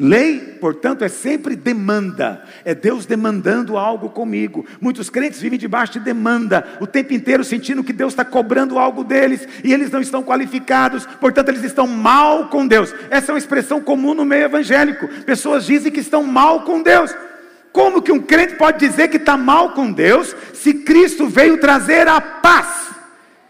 Lei, 0.00 0.56
portanto, 0.60 1.02
é 1.02 1.08
sempre 1.08 1.56
demanda, 1.56 2.44
é 2.64 2.72
Deus 2.72 3.04
demandando 3.04 3.76
algo 3.76 4.10
comigo. 4.10 4.64
Muitos 4.80 5.10
crentes 5.10 5.40
vivem 5.40 5.58
debaixo 5.58 5.94
de 5.94 5.98
demanda, 5.98 6.64
o 6.80 6.86
tempo 6.86 7.12
inteiro 7.12 7.42
sentindo 7.42 7.82
que 7.82 7.92
Deus 7.92 8.12
está 8.12 8.24
cobrando 8.24 8.78
algo 8.78 9.02
deles 9.02 9.48
e 9.64 9.72
eles 9.72 9.90
não 9.90 10.00
estão 10.00 10.22
qualificados, 10.22 11.04
portanto, 11.20 11.48
eles 11.48 11.64
estão 11.64 11.88
mal 11.88 12.48
com 12.48 12.64
Deus. 12.64 12.94
Essa 13.10 13.32
é 13.32 13.34
uma 13.34 13.40
expressão 13.40 13.80
comum 13.80 14.14
no 14.14 14.24
meio 14.24 14.44
evangélico. 14.44 15.08
Pessoas 15.24 15.66
dizem 15.66 15.90
que 15.90 15.98
estão 15.98 16.22
mal 16.22 16.62
com 16.62 16.80
Deus. 16.80 17.12
Como 17.72 18.00
que 18.00 18.12
um 18.12 18.20
crente 18.20 18.54
pode 18.54 18.78
dizer 18.78 19.08
que 19.08 19.16
está 19.16 19.36
mal 19.36 19.72
com 19.72 19.90
Deus 19.90 20.34
se 20.54 20.74
Cristo 20.74 21.26
veio 21.26 21.58
trazer 21.58 22.06
a 22.06 22.20
paz? 22.20 22.90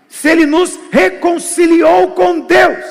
Se 0.08 0.30
Ele 0.30 0.46
nos 0.46 0.80
reconciliou 0.90 2.12
com 2.12 2.40
Deus, 2.40 2.84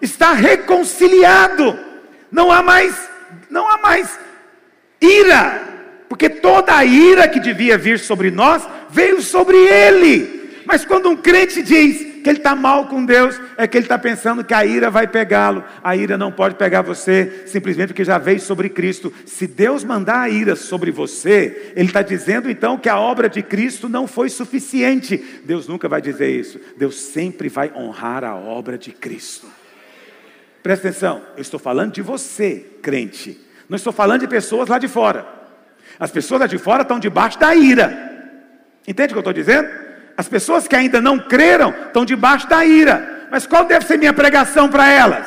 está 0.00 0.32
reconciliado. 0.32 1.85
Não 2.30 2.50
há 2.50 2.62
mais, 2.62 3.08
não 3.50 3.68
há 3.68 3.78
mais 3.78 4.18
ira, 5.00 5.62
porque 6.08 6.28
toda 6.28 6.76
a 6.76 6.84
ira 6.84 7.28
que 7.28 7.40
devia 7.40 7.76
vir 7.76 7.98
sobre 7.98 8.30
nós 8.30 8.66
veio 8.90 9.20
sobre 9.20 9.56
ele. 9.56 10.36
Mas 10.66 10.84
quando 10.84 11.08
um 11.08 11.16
crente 11.16 11.62
diz 11.62 12.16
que 12.26 12.30
ele 12.30 12.38
está 12.38 12.56
mal 12.56 12.88
com 12.88 13.06
Deus, 13.06 13.40
é 13.56 13.68
que 13.68 13.78
ele 13.78 13.84
está 13.84 13.96
pensando 13.96 14.42
que 14.42 14.52
a 14.52 14.66
ira 14.66 14.90
vai 14.90 15.06
pegá-lo. 15.06 15.62
A 15.82 15.94
ira 15.94 16.18
não 16.18 16.32
pode 16.32 16.56
pegar 16.56 16.82
você, 16.82 17.44
simplesmente 17.46 17.90
porque 17.90 18.04
já 18.04 18.18
veio 18.18 18.40
sobre 18.40 18.68
Cristo. 18.68 19.14
Se 19.24 19.46
Deus 19.46 19.84
mandar 19.84 20.22
a 20.22 20.28
ira 20.28 20.56
sobre 20.56 20.90
você, 20.90 21.72
Ele 21.76 21.86
está 21.86 22.02
dizendo 22.02 22.50
então 22.50 22.76
que 22.76 22.88
a 22.88 22.98
obra 22.98 23.28
de 23.28 23.44
Cristo 23.44 23.88
não 23.88 24.08
foi 24.08 24.28
suficiente. 24.28 25.24
Deus 25.44 25.68
nunca 25.68 25.88
vai 25.88 26.02
dizer 26.02 26.28
isso. 26.28 26.60
Deus 26.76 26.96
sempre 26.96 27.48
vai 27.48 27.72
honrar 27.72 28.24
a 28.24 28.34
obra 28.34 28.76
de 28.76 28.90
Cristo. 28.90 29.46
Presta 30.66 30.88
atenção, 30.88 31.22
eu 31.36 31.42
estou 31.42 31.60
falando 31.60 31.92
de 31.92 32.02
você, 32.02 32.66
crente. 32.82 33.40
Não 33.68 33.76
estou 33.76 33.92
falando 33.92 34.22
de 34.22 34.26
pessoas 34.26 34.68
lá 34.68 34.80
de 34.80 34.88
fora. 34.88 35.24
As 35.96 36.10
pessoas 36.10 36.40
lá 36.40 36.48
de 36.48 36.58
fora 36.58 36.82
estão 36.82 36.98
debaixo 36.98 37.38
da 37.38 37.54
ira. 37.54 37.96
Entende 38.84 39.10
o 39.10 39.14
que 39.14 39.18
eu 39.18 39.20
estou 39.20 39.32
dizendo? 39.32 39.68
As 40.16 40.28
pessoas 40.28 40.66
que 40.66 40.74
ainda 40.74 41.00
não 41.00 41.20
creram 41.20 41.70
estão 41.70 42.04
debaixo 42.04 42.48
da 42.48 42.64
ira. 42.64 43.28
Mas 43.30 43.46
qual 43.46 43.64
deve 43.64 43.86
ser 43.86 43.96
minha 43.96 44.12
pregação 44.12 44.68
para 44.68 44.90
elas? 44.90 45.24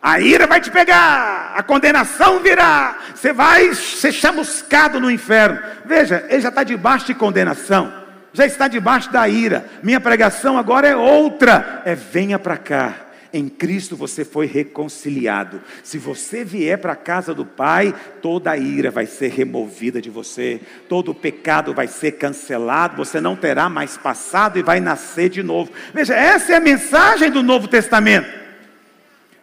A 0.00 0.18
ira 0.18 0.46
vai 0.46 0.62
te 0.62 0.70
pegar, 0.70 1.52
a 1.54 1.62
condenação 1.62 2.40
virá, 2.40 2.96
você 3.14 3.34
vai 3.34 3.74
ser 3.74 4.12
chamuscado 4.12 4.98
no 4.98 5.10
inferno. 5.10 5.60
Veja, 5.84 6.24
ele 6.30 6.40
já 6.40 6.48
está 6.48 6.64
debaixo 6.64 7.04
de 7.04 7.14
condenação, 7.14 7.92
já 8.32 8.46
está 8.46 8.66
debaixo 8.66 9.12
da 9.12 9.28
ira. 9.28 9.66
Minha 9.82 10.00
pregação 10.00 10.56
agora 10.56 10.88
é 10.88 10.96
outra: 10.96 11.82
é 11.84 11.94
venha 11.94 12.38
para 12.38 12.56
cá 12.56 13.03
em 13.34 13.48
Cristo 13.48 13.96
você 13.96 14.24
foi 14.24 14.46
reconciliado. 14.46 15.60
Se 15.82 15.98
você 15.98 16.44
vier 16.44 16.78
para 16.78 16.92
a 16.92 16.96
casa 16.96 17.34
do 17.34 17.44
Pai, 17.44 17.92
toda 18.22 18.52
a 18.52 18.56
ira 18.56 18.92
vai 18.92 19.06
ser 19.06 19.32
removida 19.32 20.00
de 20.00 20.08
você, 20.08 20.60
todo 20.88 21.10
o 21.10 21.14
pecado 21.14 21.74
vai 21.74 21.88
ser 21.88 22.12
cancelado, 22.12 22.96
você 22.96 23.20
não 23.20 23.34
terá 23.34 23.68
mais 23.68 23.96
passado 23.96 24.56
e 24.56 24.62
vai 24.62 24.78
nascer 24.78 25.28
de 25.28 25.42
novo. 25.42 25.72
Veja, 25.92 26.14
essa 26.14 26.52
é 26.52 26.56
a 26.56 26.60
mensagem 26.60 27.28
do 27.28 27.42
Novo 27.42 27.66
Testamento. 27.66 28.44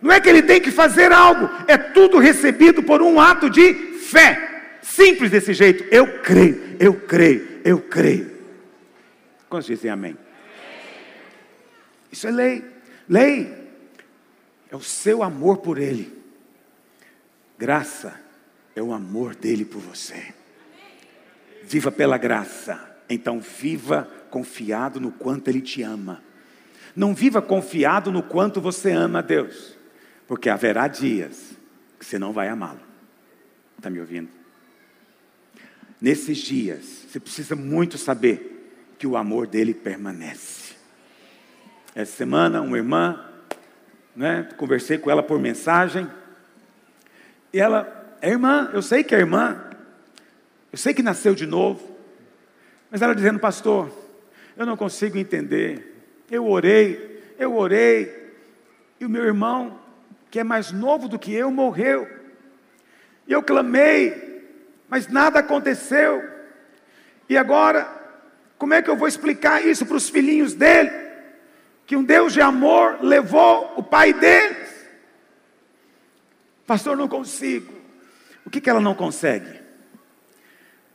Não 0.02 0.10
é 0.10 0.22
que 0.22 0.30
ele 0.30 0.42
tem 0.42 0.62
que 0.62 0.72
fazer 0.72 1.12
algo, 1.12 1.50
é 1.68 1.78
tudo 1.78 2.18
recebido 2.18 2.82
por 2.82 3.02
um 3.02 3.20
ato 3.20 3.50
de 3.50 3.74
fé. 4.10 4.78
Simples 4.82 5.30
desse 5.30 5.54
jeito. 5.54 5.84
Eu 5.92 6.20
creio, 6.22 6.78
eu 6.80 6.94
creio, 6.94 7.60
eu 7.66 7.78
creio. 7.78 8.32
Quantos 9.50 9.68
dizem 9.68 9.92
amém? 9.92 10.18
Isso 12.10 12.26
é 12.26 12.32
lei. 12.32 12.64
Lei 13.08 13.61
é 14.72 14.76
o 14.76 14.82
seu 14.82 15.22
amor 15.22 15.57
por 15.57 15.78
Ele. 15.78 16.17
Graça 17.59 18.17
é 18.74 18.82
o 18.82 18.93
amor 18.93 19.36
dele 19.36 19.65
por 19.65 19.82
você. 19.82 20.34
Viva 21.63 21.91
pela 21.91 22.17
graça. 22.17 22.89
Então 23.09 23.41
viva 23.41 24.09
confiado 24.30 24.99
no 24.99 25.11
quanto 25.11 25.49
Ele 25.49 25.61
te 25.61 25.84
ama. 25.84 26.24
Não 26.95 27.13
viva 27.13 27.41
confiado 27.41 28.11
no 28.11 28.24
quanto 28.24 28.61
você 28.61 28.91
ama 28.91 29.19
a 29.19 29.22
Deus, 29.22 29.78
porque 30.28 30.49
haverá 30.49 30.88
dias 30.88 31.51
que 31.99 32.05
você 32.05 32.17
não 32.17 32.32
vai 32.32 32.47
amá-lo. 32.47 32.80
Está 33.78 33.89
me 33.89 33.99
ouvindo? 33.99 34.30
Nesses 35.99 36.38
dias, 36.38 37.05
você 37.07 37.19
precisa 37.19 37.55
muito 37.55 37.97
saber 37.97 38.95
que 38.97 39.05
o 39.05 39.15
amor 39.15 39.47
dele 39.47 39.74
permanece. 39.74 40.76
Essa 41.93 42.15
semana, 42.15 42.61
uma 42.61 42.78
irmã, 42.78 43.30
né, 44.22 44.47
conversei 44.55 44.99
com 44.99 45.09
ela 45.09 45.24
por 45.24 45.39
mensagem, 45.39 46.07
e 47.51 47.59
ela, 47.59 48.15
é 48.22 48.30
irmã, 48.30 48.69
eu 48.72 48.82
sei 48.84 49.03
que 49.03 49.15
é 49.15 49.17
irmã, 49.17 49.59
eu 50.72 50.78
sei 50.78 50.93
que 50.93 51.01
nasceu 51.01 51.34
de 51.34 51.47
novo, 51.47 51.97
mas 52.91 53.01
ela 53.01 53.15
dizendo, 53.15 53.39
pastor, 53.39 53.91
eu 54.55 54.63
não 54.63 54.78
consigo 54.78 55.17
entender. 55.17 56.05
Eu 56.30 56.47
orei, 56.47 57.34
eu 57.39 57.55
orei, 57.55 58.32
e 58.99 59.05
o 59.05 59.09
meu 59.09 59.26
irmão, 59.26 59.80
que 60.30 60.39
é 60.39 60.43
mais 60.43 60.72
novo 60.72 61.09
do 61.09 61.17
que 61.17 61.34
eu, 61.34 61.49
morreu. 61.49 62.07
E 63.28 63.34
eu 63.34 63.41
clamei, 63.41 64.45
mas 64.88 65.07
nada 65.07 65.39
aconteceu. 65.39 66.22
E 67.28 67.36
agora, 67.36 67.89
como 68.59 68.76
é 68.76 68.84
que 68.84 68.89
eu 68.89 68.95
vou 68.95 69.07
explicar 69.07 69.65
isso 69.65 69.84
para 69.84 69.97
os 69.97 70.09
filhinhos 70.09 70.53
dele? 70.53 70.91
Que 71.92 71.96
um 71.98 72.06
Deus 72.06 72.32
de 72.32 72.39
amor 72.39 73.00
levou 73.04 73.74
o 73.76 73.84
pai 73.84 74.14
deles. 74.14 74.88
Pastor, 76.66 76.96
não 76.96 77.06
consigo. 77.06 77.74
O 78.46 78.50
que, 78.50 78.62
que 78.62 78.70
ela 78.70 78.80
não 78.80 78.96
consegue? 78.96 79.60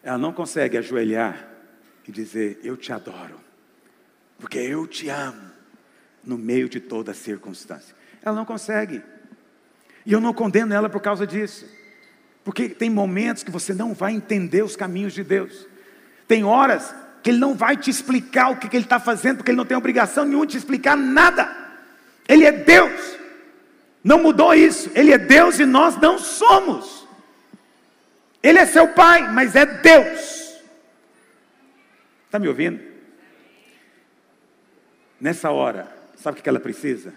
Ela 0.03 0.17
não 0.17 0.33
consegue 0.33 0.79
ajoelhar 0.79 1.51
e 2.09 2.11
dizer: 2.11 2.61
Eu 2.65 2.79
te 2.79 2.95
adoro 2.95 3.39
porque 4.39 4.57
eu 4.57 4.87
te 4.87 5.11
amo 5.11 5.51
no 6.25 6.39
meio 6.39 6.67
de 6.67 6.81
toda 6.81 7.13
circunstância. 7.13 7.95
Ela 8.23 8.35
não 8.35 8.47
consegue. 8.47 9.03
E 10.07 10.15
eu 10.15 10.19
não 10.19 10.33
condeno 10.33 10.73
ela 10.73 10.89
por 10.89 11.03
causa 11.03 11.27
disso. 11.27 11.69
Porque 12.43 12.71
tem 12.71 12.89
momentos 12.89 13.43
que 13.43 13.51
você 13.51 13.75
não 13.75 13.93
vai 13.93 14.15
entender 14.15 14.65
os 14.65 14.77
caminhos 14.77 15.13
de 15.13 15.23
Deus. 15.23 15.67
Tem 16.27 16.43
horas 16.43 16.95
que 17.27 17.31
Ele 17.31 17.39
não 17.39 17.57
vai 17.57 17.77
te 17.77 17.91
explicar 17.91 18.51
o 18.51 18.57
que, 18.57 18.69
que 18.69 18.77
Ele 18.77 18.85
está 18.85 19.01
fazendo, 19.01 19.39
porque 19.39 19.51
Ele 19.51 19.59
não 19.59 19.67
tem 19.67 19.77
obrigação 19.77 20.25
nenhuma 20.25 20.47
de 20.47 20.53
te 20.53 20.59
explicar 20.59 20.97
nada. 20.97 21.53
Ele 22.29 22.45
é 22.45 22.53
Deus. 22.53 23.17
Não 24.05 24.23
mudou 24.23 24.55
isso. 24.55 24.89
Ele 24.95 25.11
é 25.11 25.19
Deus 25.19 25.59
e 25.59 25.67
nós 25.67 25.97
não 26.01 26.21
somos. 26.21 27.05
Ele 28.41 28.61
é 28.61 28.65
seu 28.65 28.87
pai, 28.87 29.29
mas 29.33 29.57
é 29.57 29.67
Deus. 29.67 30.55
Está 32.27 32.39
me 32.39 32.47
ouvindo? 32.47 32.81
Nessa 35.21 35.51
hora, 35.51 35.93
sabe 36.17 36.39
o 36.39 36.43
que 36.45 36.49
ela 36.49 36.61
precisa? 36.61 37.13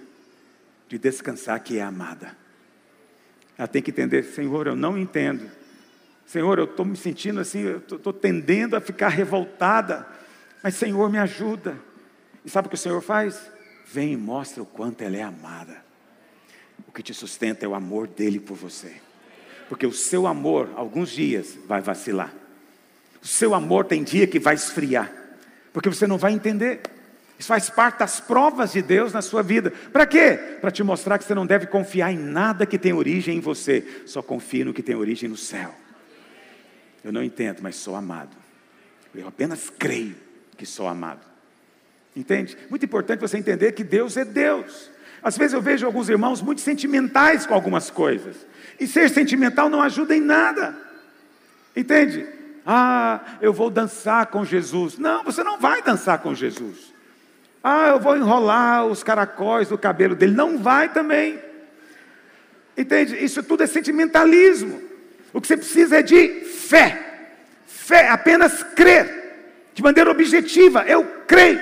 De 0.88 0.98
descansar 0.98 1.60
que 1.60 1.78
é 1.78 1.84
amada. 1.84 2.36
Ela 3.56 3.68
tem 3.68 3.80
que 3.80 3.92
entender, 3.92 4.24
Senhor, 4.24 4.66
eu 4.66 4.76
não 4.76 4.98
entendo. 4.98 5.52
Senhor, 6.30 6.60
eu 6.60 6.66
estou 6.66 6.86
me 6.86 6.96
sentindo 6.96 7.40
assim, 7.40 7.66
estou 7.76 8.14
tendendo 8.14 8.76
a 8.76 8.80
ficar 8.80 9.10
revoltada. 9.10 10.06
Mas 10.62 10.76
Senhor, 10.76 11.10
me 11.10 11.18
ajuda. 11.18 11.76
E 12.46 12.50
sabe 12.52 12.68
o 12.68 12.70
que 12.70 12.76
o 12.76 12.78
Senhor 12.78 13.02
faz? 13.02 13.50
Vem 13.88 14.14
e 14.14 14.18
mostra 14.18 14.62
o 14.62 14.66
quanto 14.66 15.02
ela 15.02 15.18
é 15.18 15.24
amada. 15.24 15.84
O 16.88 16.92
que 16.92 17.02
te 17.02 17.16
sustenta 17.16 17.66
é 17.66 17.68
o 17.68 17.74
amor 17.74 18.06
dele 18.06 18.40
por 18.40 18.56
você. 18.56 18.94
Porque 19.68 19.88
o 19.88 19.92
seu 19.92 20.28
amor, 20.28 20.70
alguns 20.76 21.10
dias, 21.10 21.58
vai 21.68 21.82
vacilar. 21.82 22.32
O 23.24 23.26
seu 23.26 23.56
amor 23.56 23.86
tem 23.86 24.04
dia 24.04 24.28
que 24.28 24.38
vai 24.38 24.54
esfriar. 24.54 25.12
Porque 25.74 25.90
você 25.90 26.06
não 26.06 26.20
vai 26.20 26.32
entender. 26.32 26.82
Isso 27.40 27.48
faz 27.48 27.72
parte 27.72 28.00
das 28.00 28.20
provas 28.20 28.72
de 28.72 28.84
Deus 28.84 29.14
na 29.14 29.24
sua 29.24 29.42
vida. 29.42 29.72
Para 29.92 30.06
quê? 30.06 30.38
Para 30.62 30.70
te 30.70 30.84
mostrar 30.84 31.18
que 31.18 31.24
você 31.24 31.34
não 31.34 31.48
deve 31.48 31.66
confiar 31.66 32.14
em 32.14 32.20
nada 32.20 32.68
que 32.68 32.78
tem 32.78 32.94
origem 32.94 33.38
em 33.38 33.42
você, 33.42 34.04
só 34.06 34.22
confie 34.22 34.64
no 34.64 34.76
que 34.76 34.84
tem 34.84 34.96
origem 34.96 35.28
no 35.28 35.36
céu. 35.36 35.74
Eu 37.04 37.12
não 37.12 37.24
entendo, 37.24 37.60
mas 37.62 37.76
sou 37.76 37.96
amado. 37.96 38.36
Eu 39.14 39.28
apenas 39.28 39.70
creio 39.70 40.16
que 40.58 40.66
sou 40.66 40.88
amado. 40.88 41.26
Entende? 42.16 42.58
Muito 42.70 42.86
importante 42.86 43.20
você 43.20 43.38
entender 43.38 43.72
que 43.72 43.84
Deus 43.84 44.18
é 44.18 44.26
Deus. 44.26 44.90
Às 45.22 45.38
vezes 45.38 45.54
eu 45.54 45.62
vejo 45.62 45.86
alguns 45.86 46.10
irmãos 46.10 46.42
muito 46.42 46.62
sentimentais 46.62 47.46
com 47.46 47.54
algumas 47.54 47.90
coisas. 47.90 48.36
E 48.80 48.88
ser 48.88 49.10
sentimental 49.10 49.70
não 49.70 49.82
ajuda 49.82 50.16
em 50.16 50.22
nada. 50.22 50.76
Entende? 51.76 52.28
Ah, 52.66 53.38
eu 53.42 53.54
vou 53.54 53.70
dançar 53.70 54.28
com 54.28 54.44
Jesus. 54.46 54.98
Não, 54.98 55.24
você 55.24 55.44
não 55.44 55.60
vai 55.60 55.82
dançar 55.82 56.20
com 56.20 56.34
Jesus. 56.34 56.94
Ah, 57.64 57.90
eu 57.90 58.00
vou 58.00 58.16
enrolar 58.16 58.86
os 58.86 59.04
caracóis 59.04 59.68
do 59.68 59.78
cabelo 59.78 60.16
dele. 60.16 60.34
Não 60.34 60.58
vai 60.58 60.92
também. 60.92 61.40
Entende? 62.78 63.22
Isso 63.24 63.44
tudo 63.44 63.64
é 63.64 63.68
sentimentalismo. 63.68 64.89
O 65.34 65.40
que 65.40 65.48
você 65.48 65.58
precisa 65.58 66.00
é 66.00 66.02
de 66.02 66.42
fé. 66.46 67.06
Fé, 67.68 68.10
apenas 68.10 68.64
crer. 68.64 69.70
De 69.74 69.82
maneira 69.82 70.10
objetiva. 70.10 70.84
Eu 70.84 71.06
creio. 71.28 71.62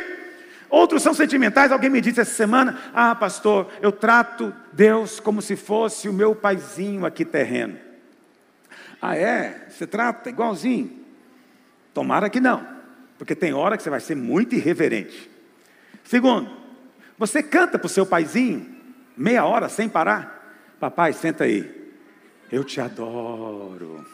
Outros 0.70 1.02
são 1.02 1.14
sentimentais. 1.14 1.72
Alguém 1.72 1.90
me 1.90 2.02
disse 2.02 2.20
essa 2.20 2.34
semana: 2.34 2.78
Ah, 2.94 3.16
pastor, 3.16 3.70
eu 3.82 3.92
trato 3.92 4.54
Deus 4.74 5.20
como 5.20 5.42
se 5.42 5.56
fosse 5.56 6.10
o 6.10 6.14
meu 6.14 6.36
paizinho 6.36 7.06
aqui 7.06 7.24
terreno. 7.24 7.78
Ah, 9.02 9.16
é? 9.16 9.68
Você 9.70 9.86
trata 9.86 10.30
igualzinho? 10.30 10.92
Tomara 11.94 12.30
que 12.30 12.40
não. 12.40 12.66
Porque 13.18 13.36
tem 13.36 13.54
hora 13.54 13.78
que 13.78 13.84
você 13.84 13.90
vai 13.90 14.00
ser 14.00 14.16
muito 14.16 14.56
irreverente. 14.56 15.30
Segundo, 16.04 16.50
você 17.18 17.42
canta 17.42 17.78
para 17.80 17.86
o 17.86 17.90
seu 17.90 18.06
paizinho, 18.06 18.66
meia 19.16 19.46
hora 19.46 19.70
sem 19.70 19.90
parar. 19.90 20.76
Papai, 20.80 21.14
senta 21.14 21.44
aí. 21.44 21.77
Eu 22.52 22.64
te 22.64 22.80
adoro. 22.80 24.06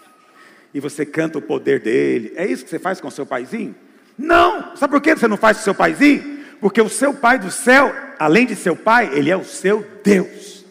E 0.73 0.79
você 0.79 1.05
canta 1.05 1.38
o 1.38 1.41
poder 1.41 1.79
dele. 1.79 2.34
É 2.36 2.45
isso 2.45 2.63
que 2.63 2.69
você 2.69 2.79
faz 2.79 2.99
com 2.99 3.07
o 3.07 3.11
seu 3.11 3.25
paizinho? 3.25 3.75
Não! 4.17 4.75
Sabe 4.75 4.91
por 4.91 5.01
que 5.01 5.15
você 5.15 5.27
não 5.27 5.38
faz 5.38 5.57
com 5.57 5.61
o 5.61 5.63
seu 5.65 5.75
paizinho? 5.75 6.43
Porque 6.59 6.81
o 6.81 6.89
seu 6.89 7.13
pai 7.13 7.38
do 7.38 7.51
céu, 7.51 7.93
além 8.17 8.45
de 8.45 8.55
seu 8.55 8.75
pai, 8.75 9.11
ele 9.13 9.29
é 9.29 9.38
o 9.38 9.43
seu 9.43 9.86
Deus. 10.03 10.65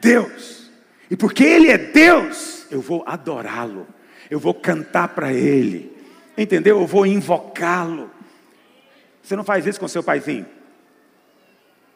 Deus. 0.00 0.70
E 1.10 1.16
porque 1.16 1.44
ele 1.44 1.68
é 1.68 1.78
Deus, 1.78 2.66
eu 2.70 2.80
vou 2.80 3.02
adorá-lo. 3.06 3.86
Eu 4.30 4.38
vou 4.38 4.54
cantar 4.54 5.08
para 5.08 5.32
ele. 5.32 5.96
Entendeu? 6.36 6.80
Eu 6.80 6.86
vou 6.86 7.06
invocá-lo. 7.06 8.10
Você 9.22 9.34
não 9.34 9.44
faz 9.44 9.66
isso 9.66 9.80
com 9.80 9.88
seu 9.88 10.02
paizinho. 10.02 10.46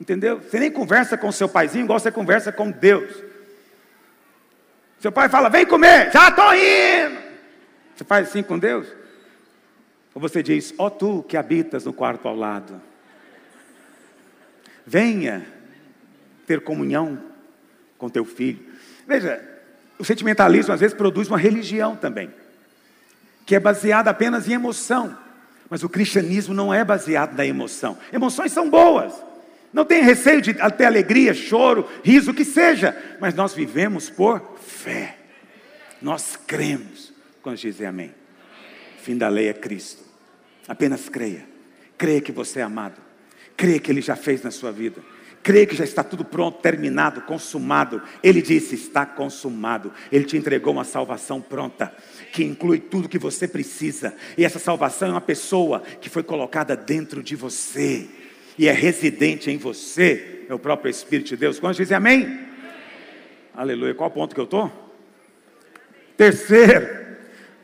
Entendeu? 0.00 0.40
Você 0.40 0.58
nem 0.58 0.70
conversa 0.70 1.16
com 1.16 1.30
seu 1.30 1.48
paizinho 1.48 1.84
igual 1.84 1.98
você 1.98 2.10
conversa 2.10 2.50
com 2.50 2.70
Deus. 2.70 3.33
Seu 5.04 5.12
pai 5.12 5.28
fala, 5.28 5.50
vem 5.50 5.66
comer, 5.66 6.10
já 6.10 6.30
estou 6.30 6.54
indo. 6.54 7.18
Você 7.94 8.04
faz 8.04 8.26
assim 8.26 8.42
com 8.42 8.58
Deus? 8.58 8.86
Ou 10.14 10.18
você 10.18 10.42
diz, 10.42 10.72
ó 10.78 10.86
oh, 10.86 10.90
tu 10.90 11.22
que 11.28 11.36
habitas 11.36 11.84
no 11.84 11.92
quarto 11.92 12.26
ao 12.26 12.34
lado, 12.34 12.80
venha 14.86 15.46
ter 16.46 16.62
comunhão 16.62 17.22
com 17.98 18.08
teu 18.08 18.24
filho. 18.24 18.64
Veja, 19.06 19.46
o 19.98 20.04
sentimentalismo 20.06 20.72
às 20.72 20.80
vezes 20.80 20.96
produz 20.96 21.28
uma 21.28 21.36
religião 21.36 21.94
também, 21.94 22.32
que 23.44 23.54
é 23.54 23.60
baseada 23.60 24.08
apenas 24.08 24.48
em 24.48 24.54
emoção. 24.54 25.18
Mas 25.68 25.82
o 25.82 25.88
cristianismo 25.90 26.54
não 26.54 26.72
é 26.72 26.82
baseado 26.82 27.36
na 27.36 27.44
emoção. 27.44 27.98
Emoções 28.10 28.52
são 28.52 28.70
boas. 28.70 29.12
Não 29.74 29.84
tem 29.84 30.04
receio 30.04 30.40
de 30.40 30.54
ter 30.54 30.84
alegria, 30.84 31.34
choro, 31.34 31.88
riso, 32.04 32.30
o 32.30 32.34
que 32.34 32.44
seja. 32.44 32.96
Mas 33.20 33.34
nós 33.34 33.52
vivemos 33.52 34.08
por 34.08 34.56
fé. 34.64 35.16
Nós 36.00 36.38
cremos. 36.46 37.12
Quando 37.42 37.56
dizer 37.58 37.86
amém. 37.86 38.14
Fim 39.02 39.18
da 39.18 39.28
lei 39.28 39.48
é 39.48 39.52
Cristo. 39.52 40.04
Apenas 40.68 41.08
creia. 41.08 41.44
Creia 41.98 42.20
que 42.20 42.30
você 42.30 42.60
é 42.60 42.62
amado. 42.62 43.02
Creia 43.56 43.80
que 43.80 43.90
Ele 43.90 44.00
já 44.00 44.14
fez 44.14 44.44
na 44.44 44.52
sua 44.52 44.70
vida. 44.70 45.02
Creia 45.42 45.66
que 45.66 45.74
já 45.74 45.84
está 45.84 46.04
tudo 46.04 46.24
pronto, 46.24 46.62
terminado, 46.62 47.22
consumado. 47.22 48.00
Ele 48.22 48.40
disse: 48.40 48.76
está 48.76 49.04
consumado. 49.04 49.92
Ele 50.10 50.24
te 50.24 50.36
entregou 50.36 50.72
uma 50.72 50.84
salvação 50.84 51.40
pronta 51.40 51.92
que 52.32 52.44
inclui 52.44 52.78
tudo 52.78 53.08
que 53.08 53.18
você 53.18 53.48
precisa. 53.48 54.14
E 54.38 54.44
essa 54.44 54.60
salvação 54.60 55.08
é 55.08 55.10
uma 55.10 55.20
pessoa 55.20 55.80
que 56.00 56.08
foi 56.08 56.22
colocada 56.22 56.76
dentro 56.76 57.24
de 57.24 57.34
você 57.34 58.08
e 58.58 58.68
é 58.68 58.72
residente 58.72 59.50
em 59.50 59.56
você, 59.56 60.46
é 60.48 60.54
o 60.54 60.58
próprio 60.58 60.90
Espírito 60.90 61.28
de 61.28 61.36
Deus. 61.36 61.58
Quando 61.58 61.76
dizem 61.76 61.96
amém? 61.96 62.24
amém? 62.24 62.40
Aleluia. 63.54 63.94
Qual 63.94 64.10
ponto 64.10 64.34
que 64.34 64.40
eu 64.40 64.44
estou? 64.44 64.70
Terceiro. 66.16 67.04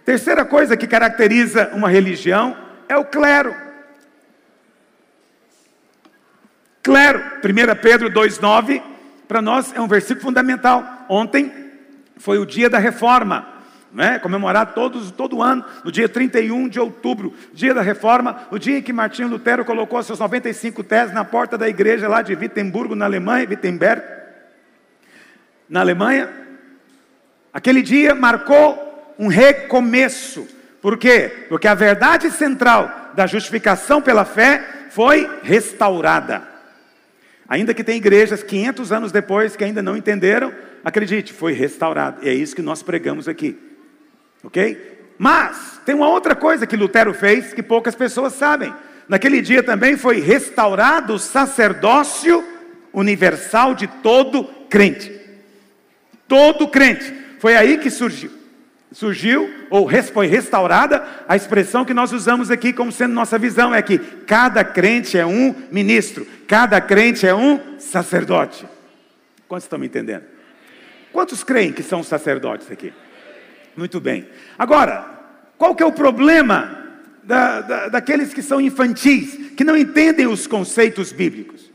Terceira 0.05 0.45
coisa 0.45 0.77
que 0.77 0.87
caracteriza 0.87 1.71
uma 1.75 1.89
religião 1.89 2.57
é 2.89 2.97
o 2.97 3.05
clero. 3.05 3.55
clero. 6.83 7.21
1 7.45 7.81
Pedro 7.81 8.11
2,9, 8.11 8.83
para 9.29 9.41
nós 9.41 9.73
é 9.75 9.81
um 9.81 9.87
versículo 9.87 10.23
fundamental. 10.23 11.07
Ontem 11.09 11.53
foi 12.17 12.39
o 12.39 12.47
dia 12.47 12.69
da 12.69 12.79
reforma, 12.79 13.47
né? 13.93 14.19
comemorado 14.19 14.73
todos, 14.75 15.11
todo 15.11 15.43
ano, 15.43 15.65
no 15.85 15.91
dia 15.91 16.09
31 16.09 16.69
de 16.69 16.79
outubro, 16.79 17.35
dia 17.53 17.75
da 17.75 17.83
reforma, 17.83 18.43
o 18.51 18.59
dia 18.59 18.79
em 18.79 18.83
que 18.83 18.93
Martinho 18.93 19.29
Lutero 19.29 19.65
colocou 19.65 20.03
seus 20.03 20.19
95 20.19 20.83
teses 20.85 21.15
na 21.15 21.25
porta 21.25 21.59
da 21.59 21.69
igreja 21.69 22.09
lá 22.09 22.23
de 22.23 22.35
Wittenburgo, 22.35 22.95
na 22.95 23.05
Alemanha, 23.05 23.49
Wittenberg, 23.49 24.03
na 25.69 25.81
Alemanha. 25.81 26.29
Aquele 27.53 27.83
dia 27.83 28.15
marcou 28.15 29.15
um 29.19 29.27
recomeço. 29.27 30.47
Por 30.81 30.97
quê? 30.97 31.47
Porque 31.49 31.69
a 31.69 31.75
verdade 31.75 32.31
central 32.31 33.11
da 33.15 33.27
justificação 33.27 34.01
pela 34.01 34.25
fé 34.25 34.87
foi 34.91 35.29
restaurada. 35.43 36.49
Ainda 37.49 37.75
que 37.75 37.83
tem 37.83 37.97
igrejas 37.97 38.43
500 38.43 38.93
anos 38.93 39.13
depois 39.13 39.57
que 39.57 39.65
ainda 39.65 39.83
não 39.83 39.97
entenderam, 39.97 40.53
acredite, 40.85 41.33
foi 41.33 41.53
restaurado. 41.53 42.25
E 42.25 42.29
é 42.29 42.33
isso 42.33 42.55
que 42.55 42.63
nós 42.63 42.83
pregamos 42.83 43.27
aqui. 43.27 43.70
Ok? 44.43 44.99
Mas 45.19 45.81
tem 45.85 45.95
uma 45.95 46.09
outra 46.09 46.35
coisa 46.35 46.67
que 46.67 46.77
Lutero 46.77 47.13
fez 47.13 47.53
que 47.53 47.63
poucas 47.63 47.95
pessoas 47.95 48.33
sabem. 48.33 48.73
Naquele 49.09 49.41
dia 49.41 49.63
também 49.63 49.97
foi 49.97 50.21
restaurado 50.21 51.15
o 51.15 51.19
sacerdócio 51.19 52.43
universal 52.93 53.75
de 53.75 53.87
todo 53.87 54.45
crente. 54.69 55.21
Todo 56.27 56.69
crente. 56.69 57.13
Foi 57.39 57.57
aí 57.57 57.79
que 57.79 57.91
surgiu 57.91 58.41
surgiu, 58.93 59.49
ou 59.71 59.89
foi 60.13 60.27
restaurada, 60.27 61.05
a 61.29 61.37
expressão 61.37 61.85
que 61.85 61.95
nós 61.95 62.13
usamos 62.13 62.51
aqui 62.51 62.73
como 62.73 62.91
sendo 62.91 63.15
nossa 63.15 63.39
visão 63.39 63.75
é 63.75 63.81
que 63.81 63.99
cada 63.99 64.65
crente 64.65 65.17
é 65.17 65.25
um 65.25 65.55
ministro, 65.71 66.27
cada 66.47 66.81
crente 66.81 67.27
é 67.27 67.35
um 67.35 67.79
sacerdote. 67.79 68.67
Quantos 69.47 69.65
estão 69.65 69.79
me 69.79 69.87
entendendo? 69.87 70.25
Quantos 71.13 71.43
creem 71.45 71.73
que 71.73 71.83
são 71.83 72.03
sacerdotes 72.03 72.71
aqui? 72.71 72.93
Muito 73.77 74.01
bem. 74.01 74.27
Agora, 74.59 75.07
qual 75.57 75.75
que 75.75 75.83
é 75.83 75.87
o 75.87 75.93
problema 75.93 76.89
da, 77.23 77.61
da, 77.61 77.89
daqueles 77.89 78.33
que 78.35 78.43
são 78.43 78.61
infantis, 78.61 79.53
que 79.57 79.65
não 79.65 79.77
entendem 79.77 80.27
os 80.27 80.47
conceitos 80.47 81.13
bíblicos? 81.13 81.71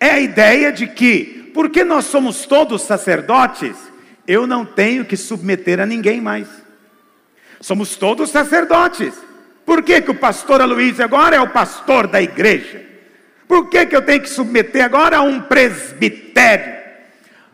É 0.00 0.10
a 0.10 0.20
ideia 0.20 0.70
de 0.72 0.86
que, 0.86 1.50
porque 1.54 1.82
nós 1.84 2.04
somos 2.06 2.46
todos 2.46 2.82
sacerdotes, 2.82 3.76
eu 4.26 4.46
não 4.46 4.64
tenho 4.64 5.04
que 5.04 5.16
submeter 5.16 5.80
a 5.80 5.86
ninguém 5.86 6.20
mais. 6.20 6.48
Somos 7.60 7.96
todos 7.96 8.30
sacerdotes. 8.30 9.14
Por 9.64 9.82
que, 9.82 10.00
que 10.00 10.10
o 10.10 10.14
pastor 10.14 10.60
Aloysio 10.60 11.04
agora 11.04 11.36
é 11.36 11.40
o 11.40 11.50
pastor 11.50 12.06
da 12.06 12.22
igreja? 12.22 12.84
Por 13.46 13.68
que, 13.68 13.86
que 13.86 13.96
eu 13.96 14.02
tenho 14.02 14.20
que 14.20 14.28
submeter 14.28 14.84
agora 14.84 15.18
a 15.18 15.22
um 15.22 15.40
presbitério? 15.40 16.76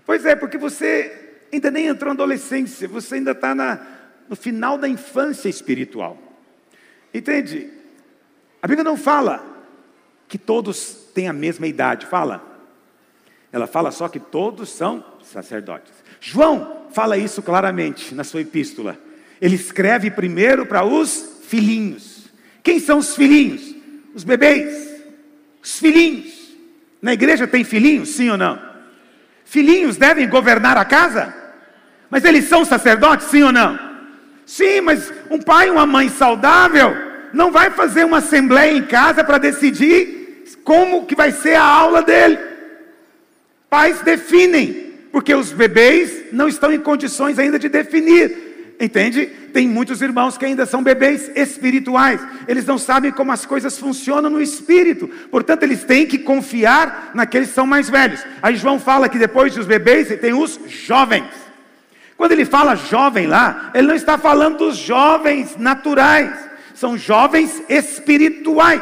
Pois 0.04 0.26
é, 0.26 0.34
porque 0.34 0.58
você 0.58 1.23
ainda 1.54 1.70
nem 1.70 1.86
entrou 1.86 2.08
na 2.08 2.14
adolescência, 2.14 2.86
você 2.86 3.16
ainda 3.16 3.32
está 3.32 3.54
no 4.28 4.36
final 4.36 4.78
da 4.78 4.88
infância 4.88 5.48
espiritual. 5.48 6.18
Entende? 7.12 7.70
A 8.62 8.66
Bíblia 8.66 8.84
não 8.84 8.96
fala 8.96 9.44
que 10.26 10.38
todos 10.38 11.08
têm 11.14 11.28
a 11.28 11.32
mesma 11.32 11.66
idade, 11.66 12.06
fala. 12.06 12.42
Ela 13.52 13.66
fala 13.66 13.90
só 13.92 14.08
que 14.08 14.18
todos 14.18 14.68
são 14.70 15.04
sacerdotes. 15.22 15.92
João 16.20 16.88
fala 16.90 17.16
isso 17.16 17.42
claramente 17.42 18.14
na 18.14 18.24
sua 18.24 18.40
epístola. 18.40 18.98
Ele 19.40 19.54
escreve 19.54 20.10
primeiro 20.10 20.66
para 20.66 20.84
os 20.84 21.40
filhinhos. 21.46 22.24
Quem 22.62 22.80
são 22.80 22.98
os 22.98 23.14
filhinhos? 23.14 23.74
Os 24.14 24.24
bebês. 24.24 25.04
Os 25.62 25.78
filhinhos. 25.78 26.56
Na 27.00 27.12
igreja 27.12 27.46
tem 27.46 27.62
filhinhos, 27.62 28.08
sim 28.08 28.30
ou 28.30 28.38
não? 28.38 28.58
Filhinhos 29.44 29.96
devem 29.96 30.28
governar 30.28 30.76
a 30.76 30.84
casa? 30.84 31.43
Mas 32.10 32.24
eles 32.24 32.48
são 32.48 32.64
sacerdotes, 32.64 33.28
sim 33.28 33.42
ou 33.42 33.52
não? 33.52 33.78
Sim, 34.46 34.80
mas 34.82 35.12
um 35.30 35.38
pai 35.38 35.68
e 35.68 35.70
uma 35.70 35.86
mãe 35.86 36.08
saudável 36.08 36.94
não 37.32 37.50
vai 37.50 37.70
fazer 37.70 38.04
uma 38.04 38.18
assembleia 38.18 38.76
em 38.76 38.82
casa 38.82 39.24
para 39.24 39.38
decidir 39.38 40.44
como 40.62 41.06
que 41.06 41.16
vai 41.16 41.32
ser 41.32 41.54
a 41.54 41.64
aula 41.64 42.02
dele. 42.02 42.38
Pais 43.68 44.00
definem, 44.02 44.92
porque 45.10 45.34
os 45.34 45.50
bebês 45.50 46.26
não 46.32 46.48
estão 46.48 46.72
em 46.72 46.80
condições 46.80 47.38
ainda 47.38 47.58
de 47.58 47.68
definir. 47.68 48.44
Entende? 48.80 49.26
Tem 49.52 49.68
muitos 49.68 50.02
irmãos 50.02 50.36
que 50.36 50.44
ainda 50.44 50.66
são 50.66 50.82
bebês 50.82 51.30
espirituais. 51.36 52.20
Eles 52.48 52.66
não 52.66 52.76
sabem 52.76 53.12
como 53.12 53.30
as 53.30 53.46
coisas 53.46 53.78
funcionam 53.78 54.28
no 54.28 54.42
espírito. 54.42 55.08
Portanto, 55.30 55.62
eles 55.62 55.84
têm 55.84 56.06
que 56.06 56.18
confiar 56.18 57.12
naqueles 57.14 57.48
que 57.48 57.54
são 57.54 57.66
mais 57.66 57.88
velhos. 57.88 58.24
Aí 58.42 58.56
João 58.56 58.80
fala 58.80 59.08
que 59.08 59.18
depois 59.18 59.54
dos 59.54 59.66
bebês 59.66 60.08
tem 60.20 60.34
os 60.34 60.58
jovens. 60.68 61.43
Quando 62.24 62.32
ele 62.32 62.46
fala 62.46 62.74
jovem 62.74 63.26
lá, 63.26 63.70
ele 63.74 63.86
não 63.86 63.94
está 63.94 64.16
falando 64.16 64.56
dos 64.56 64.78
jovens 64.78 65.58
naturais, 65.58 66.32
são 66.74 66.96
jovens 66.96 67.62
espirituais. 67.68 68.80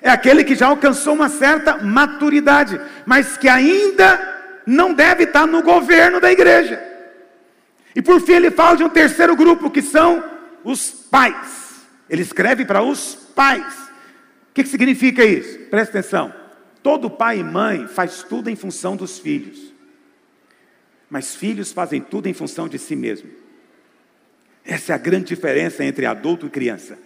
É 0.00 0.08
aquele 0.08 0.42
que 0.42 0.54
já 0.54 0.68
alcançou 0.68 1.12
uma 1.12 1.28
certa 1.28 1.76
maturidade, 1.84 2.80
mas 3.04 3.36
que 3.36 3.46
ainda 3.46 4.18
não 4.64 4.94
deve 4.94 5.24
estar 5.24 5.46
no 5.46 5.62
governo 5.62 6.18
da 6.18 6.32
igreja. 6.32 6.82
E 7.94 8.00
por 8.00 8.22
fim 8.22 8.32
ele 8.32 8.50
fala 8.50 8.78
de 8.78 8.84
um 8.84 8.88
terceiro 8.88 9.36
grupo 9.36 9.70
que 9.70 9.82
são 9.82 10.24
os 10.64 10.88
pais. 10.90 11.84
Ele 12.08 12.22
escreve 12.22 12.64
para 12.64 12.80
os 12.80 13.14
pais. 13.34 13.66
O 14.50 14.54
que, 14.54 14.64
significa 14.64 15.22
isso? 15.22 15.58
Presta 15.68 15.98
atenção. 15.98 16.32
Todo 16.82 17.10
pai 17.10 17.40
e 17.40 17.44
mãe 17.44 17.86
faz 17.86 18.22
tudo 18.22 18.48
em 18.48 18.56
função 18.56 18.96
dos 18.96 19.18
filhos. 19.18 19.71
Mas 21.12 21.34
filhos 21.34 21.70
fazem 21.72 22.00
tudo 22.00 22.26
em 22.26 22.32
função 22.32 22.66
de 22.66 22.78
si 22.78 22.96
mesmo. 22.96 23.28
Essa 24.64 24.92
é 24.92 24.94
a 24.94 24.98
grande 24.98 25.26
diferença 25.26 25.84
entre 25.84 26.06
adulto 26.06 26.46
e 26.46 26.48
criança. 26.48 26.98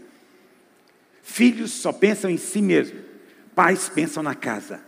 Filhos 1.24 1.72
só 1.72 1.92
pensam 1.92 2.30
em 2.30 2.36
si 2.36 2.62
mesmo. 2.62 3.00
Pais 3.52 3.88
pensam 3.88 4.22
na 4.22 4.32
casa. 4.32 4.80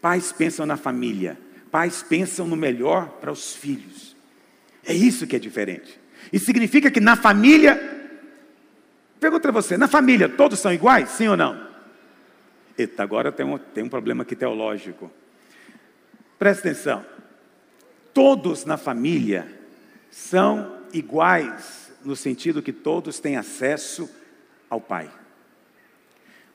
Pais 0.00 0.32
pensam 0.32 0.64
na 0.64 0.78
família. 0.78 1.36
Pais 1.70 2.02
pensam 2.02 2.46
no 2.46 2.56
melhor 2.56 3.10
para 3.20 3.30
os 3.30 3.54
filhos. 3.54 4.16
É 4.82 4.94
isso 4.94 5.26
que 5.26 5.36
é 5.36 5.38
diferente. 5.38 6.00
Isso 6.32 6.46
significa 6.46 6.90
que 6.90 7.00
na 7.00 7.16
família. 7.16 7.78
Pergunta 9.20 9.52
você: 9.52 9.76
na 9.76 9.88
família 9.88 10.26
todos 10.26 10.58
são 10.58 10.72
iguais? 10.72 11.10
Sim 11.10 11.28
ou 11.28 11.36
não? 11.36 11.68
Eita, 12.78 13.02
agora 13.02 13.30
tem 13.30 13.44
um, 13.44 13.58
tem 13.58 13.84
um 13.84 13.90
problema 13.90 14.22
aqui 14.22 14.34
teológico. 14.34 15.12
Presta 16.38 16.70
atenção. 16.70 17.13
Todos 18.14 18.64
na 18.64 18.76
família 18.76 19.46
são 20.08 20.78
iguais, 20.92 21.92
no 22.04 22.14
sentido 22.14 22.62
que 22.62 22.72
todos 22.72 23.18
têm 23.18 23.36
acesso 23.36 24.08
ao 24.70 24.80
Pai. 24.80 25.10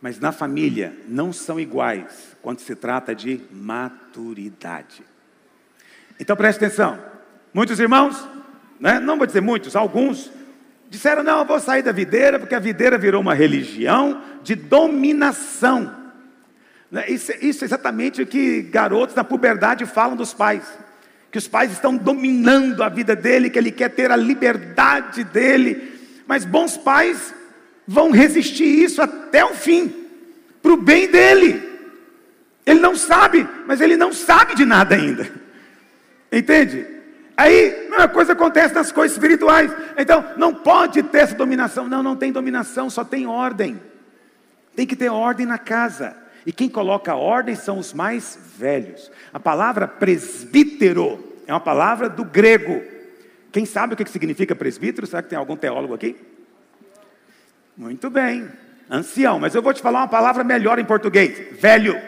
Mas 0.02 0.18
na 0.18 0.32
família 0.32 0.98
não 1.08 1.34
são 1.34 1.60
iguais 1.60 2.38
quando 2.42 2.60
se 2.60 2.74
trata 2.76 3.14
de 3.14 3.42
maturidade. 3.52 5.04
Então 6.18 6.38
preste 6.38 6.64
atenção. 6.64 6.98
Muitos 7.54 7.78
irmãos, 7.80 8.26
né, 8.80 9.00
não 9.00 9.18
vou 9.18 9.28
dizer 9.28 9.42
muitos, 9.42 9.76
alguns, 9.76 10.32
disseram: 10.90 11.24
não, 11.24 11.40
eu 11.40 11.46
vou 11.46 11.60
sair 11.60 11.82
da 11.82 11.92
videira, 11.92 12.40
porque 12.40 12.56
a 12.56 12.60
videira 12.60 12.98
virou 12.98 13.22
uma 13.22 13.34
religião 13.34 14.24
de 14.42 14.56
dominação. 14.56 15.94
Né, 16.90 17.10
isso, 17.10 17.34
isso 17.42 17.66
é 17.66 17.66
exatamente 17.66 18.22
o 18.22 18.28
que 18.28 18.62
garotos 18.62 19.16
na 19.16 19.26
puberdade 19.26 19.86
falam 19.86 20.16
dos 20.16 20.34
pais. 20.34 20.64
Que 21.32 21.38
os 21.38 21.48
pais 21.48 21.72
estão 21.72 21.96
dominando 21.96 22.84
a 22.84 22.90
vida 22.90 23.16
dele, 23.16 23.50
que 23.50 23.60
ele 23.60 23.72
quer 23.72 23.90
ter 23.90 24.12
a 24.12 24.16
liberdade 24.16 25.24
dele. 25.24 26.00
Mas 26.28 26.46
bons 26.46 26.78
pais 26.78 27.34
vão 27.88 28.12
resistir 28.12 28.84
isso 28.84 29.02
até 29.02 29.44
o 29.44 29.54
fim, 29.54 29.94
para 30.62 30.72
o 30.72 30.78
bem 30.78 31.10
dele. 31.10 31.68
Ele 32.66 32.80
não 32.80 32.96
sabe, 32.96 33.48
mas 33.66 33.82
ele 33.82 33.98
não 33.98 34.14
sabe 34.14 34.56
de 34.56 34.66
nada 34.66 34.96
ainda. 34.96 35.30
Entende? 36.32 36.86
Aí, 37.36 37.88
a 37.88 37.90
mesma 37.90 38.08
coisa 38.10 38.34
acontece 38.34 38.76
nas 38.76 38.92
coisas 38.92 39.16
espirituais. 39.16 39.72
Então, 39.98 40.24
não 40.38 40.54
pode 40.54 41.02
ter 41.04 41.20
essa 41.20 41.36
dominação. 41.36 41.88
Não, 41.88 42.04
não 42.04 42.16
tem 42.16 42.32
dominação, 42.32 42.90
só 42.90 43.04
tem 43.04 43.26
ordem. 43.26 43.82
Tem 44.76 44.86
que 44.86 44.96
ter 44.96 45.10
ordem 45.10 45.46
na 45.46 45.58
casa. 45.58 46.16
E 46.46 46.52
quem 46.52 46.70
coloca 46.70 47.16
ordem 47.16 47.56
são 47.56 47.80
os 47.80 47.94
mais 47.94 48.38
velhos. 48.58 49.10
A 49.34 49.40
palavra 49.40 49.88
presbítero 49.88 51.42
é 51.46 51.54
uma 51.54 51.60
palavra 51.60 52.10
do 52.10 52.24
grego. 52.24 52.82
Quem 53.52 53.66
sabe 53.66 53.94
o 53.94 53.98
que 53.98 54.10
significa 54.10 54.56
presbítero? 54.56 55.08
Será 55.08 55.22
que 55.22 55.30
tem 55.30 55.38
algum 55.38 55.56
teólogo 55.56 55.94
aqui? 55.94 56.16
Muito 57.78 58.10
bem. 58.10 58.48
Ancião, 58.90 59.40
mas 59.40 59.54
eu 59.54 59.62
vou 59.62 59.74
te 59.74 59.82
falar 59.82 60.00
uma 60.00 60.08
palavra 60.08 60.44
melhor 60.44 60.80
em 60.80 60.86
português: 60.86 61.60
velho. 61.60 62.00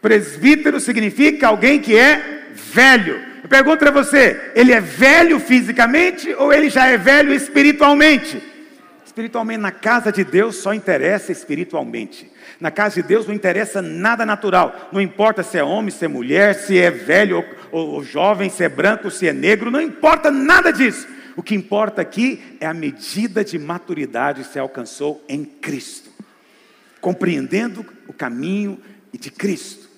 Presbítero 0.00 0.80
significa 0.80 1.48
alguém 1.48 1.80
que 1.80 1.96
é 1.96 2.48
velho. 2.54 3.20
Eu 3.42 3.48
pergunto 3.48 3.78
para 3.78 3.90
você: 3.90 4.52
ele 4.54 4.72
é 4.72 4.80
velho 4.80 5.38
fisicamente 5.38 6.32
ou 6.34 6.52
ele 6.52 6.70
já 6.70 6.86
é 6.86 6.96
velho 6.96 7.34
espiritualmente? 7.34 8.42
Espiritualmente, 9.04 9.60
na 9.60 9.72
casa 9.72 10.10
de 10.10 10.24
Deus 10.24 10.56
só 10.56 10.72
interessa 10.72 11.32
espiritualmente. 11.32 12.29
Na 12.60 12.70
casa 12.70 12.96
de 12.96 13.08
Deus 13.08 13.26
não 13.26 13.34
interessa 13.34 13.80
nada 13.80 14.26
natural. 14.26 14.90
Não 14.92 15.00
importa 15.00 15.42
se 15.42 15.56
é 15.56 15.64
homem, 15.64 15.90
se 15.90 16.04
é 16.04 16.08
mulher, 16.08 16.54
se 16.54 16.78
é 16.78 16.90
velho 16.90 17.44
ou, 17.72 17.88
ou, 17.88 18.04
jovem, 18.04 18.50
se 18.50 18.62
é 18.62 18.68
branco, 18.68 19.10
se 19.10 19.26
é 19.26 19.32
negro, 19.32 19.70
não 19.70 19.80
importa 19.80 20.30
nada 20.30 20.70
disso. 20.70 21.08
O 21.36 21.42
que 21.42 21.54
importa 21.54 22.02
aqui 22.02 22.56
é 22.60 22.66
a 22.66 22.74
medida 22.74 23.42
de 23.42 23.58
maturidade 23.58 24.42
que 24.42 24.48
você 24.48 24.58
alcançou 24.58 25.24
em 25.26 25.42
Cristo, 25.42 26.10
compreendendo 27.00 27.86
o 28.06 28.12
caminho 28.12 28.78
de 29.12 29.30
Cristo. 29.30 29.88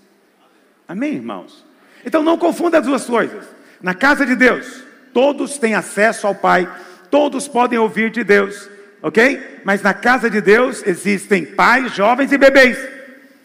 Amém, 0.86 1.14
irmãos? 1.14 1.64
Então 2.04 2.22
não 2.22 2.38
confunda 2.38 2.78
as 2.78 2.86
duas 2.86 3.04
coisas. 3.04 3.44
Na 3.80 3.94
casa 3.94 4.24
de 4.24 4.36
Deus, 4.36 4.84
todos 5.12 5.58
têm 5.58 5.74
acesso 5.74 6.28
ao 6.28 6.34
Pai, 6.34 6.72
todos 7.10 7.48
podem 7.48 7.78
ouvir 7.78 8.10
de 8.10 8.22
Deus, 8.22 8.68
ok? 9.02 9.60
Mas 9.64 9.82
na 9.82 9.92
casa 9.92 10.30
de 10.30 10.40
Deus 10.40 10.82
existem 10.86 11.44
pais, 11.44 11.92
jovens 11.94 12.32
e 12.32 12.38
bebês. 12.38 12.78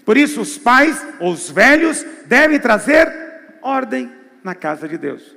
Por 0.06 0.16
isso, 0.16 0.40
os 0.40 0.58
pais, 0.58 1.06
os 1.20 1.50
velhos, 1.50 2.06
devem 2.26 2.60
trazer 2.60 3.12
ordem 3.62 4.10
na 4.44 4.56
casa 4.56 4.88
de 4.88 4.98
Deus. 4.98 5.36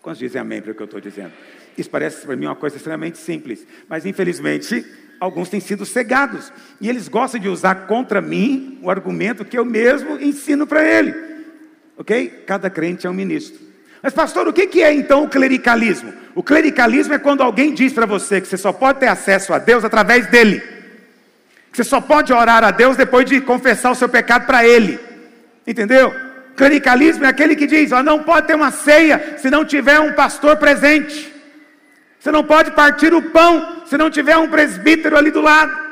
Quantos 0.00 0.20
dizem 0.20 0.40
amém 0.40 0.62
para 0.62 0.72
o 0.72 0.74
que 0.74 0.80
eu 0.80 0.86
estou 0.86 1.00
dizendo? 1.00 1.32
Isso 1.76 1.90
parece 1.90 2.24
para 2.24 2.34
mim 2.36 2.46
uma 2.46 2.56
coisa 2.56 2.76
extremamente 2.76 3.18
simples, 3.18 3.66
mas 3.88 4.06
infelizmente 4.06 4.86
alguns 5.20 5.48
têm 5.48 5.60
sido 5.60 5.84
cegados 5.84 6.52
e 6.80 6.88
eles 6.88 7.08
gostam 7.08 7.40
de 7.40 7.48
usar 7.48 7.86
contra 7.86 8.20
mim 8.20 8.78
o 8.82 8.90
argumento 8.90 9.44
que 9.44 9.58
eu 9.58 9.64
mesmo 9.64 10.18
ensino 10.18 10.66
para 10.66 10.82
ele. 10.82 11.14
Ok? 11.96 12.44
Cada 12.46 12.70
crente 12.70 13.06
é 13.06 13.10
um 13.10 13.14
ministro. 13.14 13.67
Mas, 14.02 14.14
pastor, 14.14 14.46
o 14.46 14.52
que 14.52 14.82
é 14.82 14.92
então 14.92 15.24
o 15.24 15.28
clericalismo? 15.28 16.12
O 16.34 16.42
clericalismo 16.42 17.14
é 17.14 17.18
quando 17.18 17.42
alguém 17.42 17.74
diz 17.74 17.92
para 17.92 18.06
você 18.06 18.40
que 18.40 18.46
você 18.46 18.56
só 18.56 18.72
pode 18.72 19.00
ter 19.00 19.08
acesso 19.08 19.52
a 19.52 19.58
Deus 19.58 19.84
através 19.84 20.26
dele. 20.28 20.60
Que 21.70 21.76
você 21.76 21.84
só 21.84 22.00
pode 22.00 22.32
orar 22.32 22.62
a 22.62 22.70
Deus 22.70 22.96
depois 22.96 23.26
de 23.26 23.40
confessar 23.40 23.90
o 23.90 23.94
seu 23.94 24.08
pecado 24.08 24.46
para 24.46 24.64
ele. 24.64 25.00
Entendeu? 25.66 26.14
Clericalismo 26.56 27.24
é 27.24 27.28
aquele 27.28 27.56
que 27.56 27.66
diz: 27.66 27.92
ó, 27.92 28.02
não 28.02 28.22
pode 28.22 28.46
ter 28.46 28.54
uma 28.54 28.70
ceia 28.70 29.36
se 29.38 29.50
não 29.50 29.64
tiver 29.64 29.98
um 30.00 30.12
pastor 30.12 30.56
presente. 30.56 31.32
Você 32.18 32.30
não 32.30 32.44
pode 32.44 32.70
partir 32.72 33.12
o 33.12 33.22
pão 33.22 33.82
se 33.86 33.96
não 33.96 34.10
tiver 34.10 34.36
um 34.36 34.48
presbítero 34.48 35.16
ali 35.16 35.30
do 35.30 35.40
lado. 35.40 35.88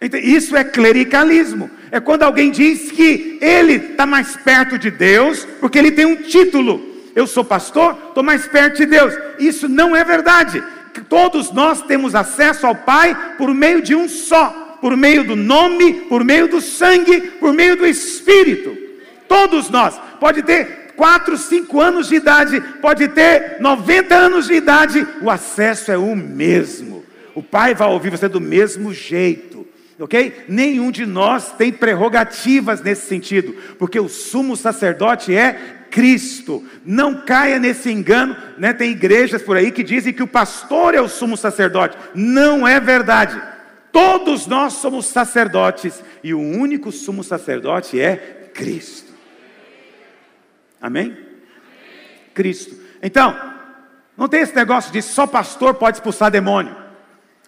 Isso 0.00 0.56
é 0.56 0.64
clericalismo. 0.64 1.70
É 1.90 2.00
quando 2.00 2.24
alguém 2.24 2.50
diz 2.50 2.90
que 2.92 3.38
ele 3.40 3.74
está 3.74 4.06
mais 4.06 4.36
perto 4.36 4.78
de 4.78 4.90
Deus 4.90 5.46
porque 5.60 5.78
ele 5.78 5.92
tem 5.92 6.04
um 6.04 6.16
título. 6.16 6.95
Eu 7.16 7.26
sou 7.26 7.42
pastor, 7.42 7.96
estou 8.08 8.22
mais 8.22 8.46
perto 8.46 8.76
de 8.76 8.84
Deus. 8.84 9.14
Isso 9.38 9.66
não 9.66 9.96
é 9.96 10.04
verdade. 10.04 10.62
Todos 11.08 11.50
nós 11.50 11.80
temos 11.80 12.14
acesso 12.14 12.66
ao 12.66 12.74
Pai 12.74 13.36
por 13.38 13.54
meio 13.54 13.80
de 13.80 13.94
um 13.94 14.06
só, 14.06 14.76
por 14.82 14.94
meio 14.94 15.24
do 15.24 15.34
nome, 15.34 15.94
por 16.10 16.22
meio 16.22 16.46
do 16.46 16.60
sangue, 16.60 17.22
por 17.40 17.54
meio 17.54 17.74
do 17.74 17.86
Espírito. 17.86 18.76
Todos 19.26 19.70
nós. 19.70 19.98
Pode 20.20 20.42
ter 20.42 20.92
4, 20.94 21.38
5 21.38 21.80
anos 21.80 22.08
de 22.08 22.16
idade, 22.16 22.60
pode 22.82 23.08
ter 23.08 23.56
90 23.60 24.14
anos 24.14 24.46
de 24.46 24.54
idade, 24.54 25.06
o 25.22 25.30
acesso 25.30 25.90
é 25.90 25.96
o 25.96 26.14
mesmo. 26.14 27.02
O 27.34 27.42
Pai 27.42 27.74
vai 27.74 27.88
ouvir 27.88 28.10
você 28.10 28.28
do 28.28 28.40
mesmo 28.42 28.92
jeito 28.92 29.56
ok? 29.98 30.44
Nenhum 30.48 30.90
de 30.90 31.06
nós 31.06 31.52
tem 31.52 31.72
prerrogativas 31.72 32.82
nesse 32.82 33.06
sentido, 33.06 33.54
porque 33.78 33.98
o 33.98 34.08
sumo 34.08 34.56
sacerdote 34.56 35.34
é 35.34 35.75
Cristo. 35.90 36.64
Não 36.84 37.22
caia 37.22 37.58
nesse 37.58 37.90
engano, 37.90 38.36
né? 38.58 38.72
Tem 38.72 38.90
igrejas 38.90 39.42
por 39.42 39.56
aí 39.56 39.70
que 39.70 39.82
dizem 39.82 40.12
que 40.12 40.22
o 40.22 40.28
pastor 40.28 40.94
é 40.94 41.00
o 41.00 41.08
sumo 41.08 41.36
sacerdote. 41.36 41.96
Não 42.14 42.66
é 42.66 42.78
verdade. 42.80 43.40
Todos 43.92 44.46
nós 44.46 44.74
somos 44.74 45.06
sacerdotes 45.06 46.02
e 46.22 46.34
o 46.34 46.40
único 46.40 46.92
sumo 46.92 47.24
sacerdote 47.24 48.00
é 48.00 48.50
Cristo. 48.52 49.12
Amém? 50.80 51.16
Cristo. 52.34 52.76
Então, 53.02 53.34
não 54.16 54.28
tem 54.28 54.40
esse 54.40 54.54
negócio 54.54 54.92
de 54.92 55.00
só 55.00 55.26
pastor 55.26 55.74
pode 55.74 55.96
expulsar 55.96 56.30
demônio. 56.30 56.76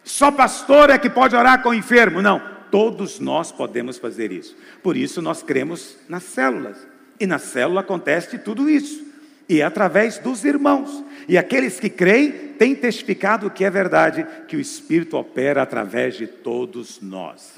Só 0.02 0.30
pastor 0.30 0.90
é 0.90 0.98
que 0.98 1.10
pode 1.10 1.36
orar 1.36 1.62
com 1.62 1.68
o 1.68 1.74
enfermo. 1.74 2.22
Não, 2.22 2.40
todos 2.70 3.20
nós 3.20 3.52
podemos 3.52 3.98
fazer 3.98 4.32
isso. 4.32 4.56
Por 4.82 4.96
isso 4.96 5.20
nós 5.20 5.42
cremos 5.42 5.96
nas 6.08 6.22
células. 6.22 6.78
E 7.20 7.26
na 7.26 7.38
célula 7.38 7.80
acontece 7.80 8.38
tudo 8.38 8.68
isso. 8.68 9.06
E 9.48 9.60
é 9.60 9.64
através 9.64 10.18
dos 10.18 10.44
irmãos. 10.44 11.04
E 11.28 11.36
aqueles 11.36 11.78
que 11.80 11.88
creem 11.88 12.30
têm 12.58 12.74
testificado 12.74 13.50
que 13.50 13.64
é 13.64 13.70
verdade, 13.70 14.26
que 14.46 14.56
o 14.56 14.60
Espírito 14.60 15.16
opera 15.16 15.62
através 15.62 16.16
de 16.16 16.26
todos 16.26 17.00
nós. 17.00 17.52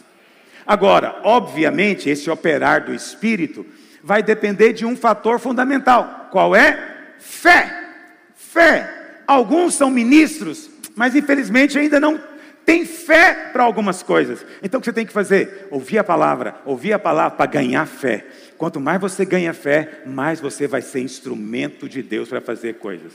Agora, 0.66 1.20
obviamente, 1.24 2.08
esse 2.08 2.30
operar 2.30 2.84
do 2.84 2.94
Espírito 2.94 3.66
vai 4.02 4.22
depender 4.22 4.72
de 4.72 4.84
um 4.86 4.96
fator 4.96 5.38
fundamental. 5.38 6.28
Qual 6.30 6.54
é? 6.54 7.14
Fé. 7.18 7.88
Fé. 8.34 9.22
Alguns 9.26 9.74
são 9.74 9.90
ministros, 9.90 10.70
mas 10.94 11.14
infelizmente 11.14 11.78
ainda 11.78 12.00
não 12.00 12.20
tem 12.64 12.84
fé 12.84 13.50
para 13.52 13.64
algumas 13.64 14.02
coisas. 14.02 14.44
Então 14.62 14.78
o 14.78 14.80
que 14.80 14.86
você 14.86 14.92
tem 14.92 15.06
que 15.06 15.12
fazer? 15.12 15.68
Ouvir 15.70 15.98
a 15.98 16.04
palavra, 16.04 16.56
ouvir 16.64 16.92
a 16.92 16.98
palavra 16.98 17.36
para 17.36 17.50
ganhar 17.50 17.86
fé. 17.86 18.24
Quanto 18.56 18.80
mais 18.80 19.00
você 19.00 19.24
ganha 19.24 19.52
fé, 19.52 20.02
mais 20.06 20.40
você 20.40 20.66
vai 20.66 20.82
ser 20.82 21.00
instrumento 21.00 21.88
de 21.88 22.02
Deus 22.02 22.28
para 22.28 22.40
fazer 22.40 22.74
coisas. 22.74 23.12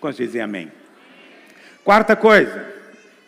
Quantos 0.00 0.18
dizem 0.18 0.40
amém? 0.40 0.70
Quarta 1.82 2.14
coisa. 2.14 2.64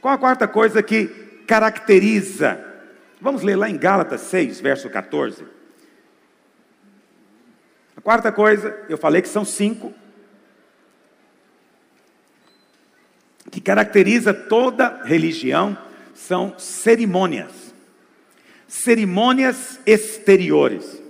Qual 0.00 0.14
a 0.14 0.18
quarta 0.18 0.46
coisa 0.46 0.82
que 0.82 1.06
caracteriza? 1.46 2.64
Vamos 3.20 3.42
ler 3.42 3.56
lá 3.56 3.68
em 3.68 3.76
Gálatas 3.76 4.20
6, 4.22 4.60
verso 4.60 4.88
14. 4.88 5.44
A 7.96 8.00
quarta 8.00 8.30
coisa, 8.30 8.76
eu 8.88 8.96
falei 8.96 9.20
que 9.20 9.28
são 9.28 9.44
cinco, 9.44 9.92
que 13.50 13.60
caracteriza 13.60 14.32
toda 14.34 15.02
religião 15.04 15.76
são 16.14 16.54
cerimônias. 16.58 17.74
Cerimônias 18.66 19.80
exteriores. 19.86 21.00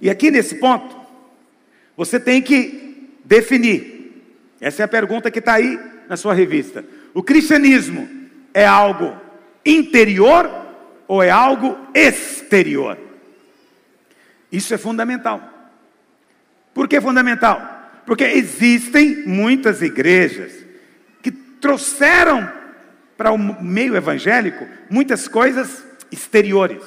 E 0.00 0.10
aqui 0.10 0.30
nesse 0.30 0.56
ponto, 0.56 0.96
você 1.96 2.18
tem 2.18 2.42
que 2.42 3.10
definir. 3.24 4.24
Essa 4.60 4.82
é 4.82 4.84
a 4.84 4.88
pergunta 4.88 5.30
que 5.30 5.38
está 5.38 5.54
aí 5.54 5.78
na 6.08 6.16
sua 6.16 6.34
revista. 6.34 6.84
O 7.14 7.22
cristianismo 7.22 8.08
é 8.52 8.66
algo 8.66 9.16
interior 9.64 10.50
ou 11.06 11.22
é 11.22 11.30
algo 11.30 11.78
exterior? 11.94 12.98
Isso 14.50 14.74
é 14.74 14.78
fundamental. 14.78 15.42
Por 16.74 16.88
que 16.88 17.00
fundamental? 17.00 18.00
Porque 18.04 18.24
existem 18.24 19.26
muitas 19.26 19.82
igrejas 19.82 20.52
trouxeram 21.60 22.50
para 23.16 23.32
o 23.32 23.38
meio 23.38 23.96
evangélico 23.96 24.66
muitas 24.88 25.28
coisas 25.28 25.84
exteriores. 26.10 26.82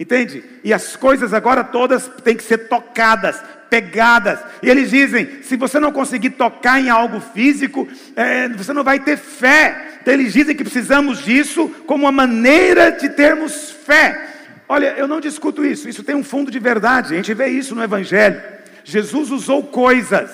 Entende? 0.00 0.44
E 0.62 0.72
as 0.72 0.96
coisas 0.96 1.34
agora 1.34 1.64
todas 1.64 2.08
têm 2.22 2.36
que 2.36 2.42
ser 2.42 2.68
tocadas, 2.68 3.42
pegadas. 3.68 4.38
E 4.62 4.70
eles 4.70 4.90
dizem: 4.90 5.42
se 5.42 5.56
você 5.56 5.80
não 5.80 5.90
conseguir 5.90 6.30
tocar 6.30 6.80
em 6.80 6.88
algo 6.88 7.20
físico, 7.20 7.86
é, 8.14 8.48
você 8.48 8.72
não 8.72 8.84
vai 8.84 9.00
ter 9.00 9.16
fé. 9.16 9.98
Então 10.00 10.14
eles 10.14 10.32
dizem 10.32 10.54
que 10.54 10.62
precisamos 10.62 11.18
disso 11.24 11.68
como 11.86 12.04
uma 12.04 12.12
maneira 12.12 12.92
de 12.92 13.08
termos 13.08 13.70
fé. 13.70 14.36
Olha, 14.68 14.94
eu 14.96 15.08
não 15.08 15.20
discuto 15.20 15.64
isso, 15.64 15.88
isso 15.88 16.04
tem 16.04 16.14
um 16.14 16.22
fundo 16.22 16.50
de 16.50 16.58
verdade, 16.58 17.14
a 17.14 17.16
gente 17.16 17.32
vê 17.32 17.48
isso 17.48 17.74
no 17.74 17.82
Evangelho. 17.82 18.40
Jesus 18.84 19.30
usou 19.30 19.64
coisas, 19.64 20.30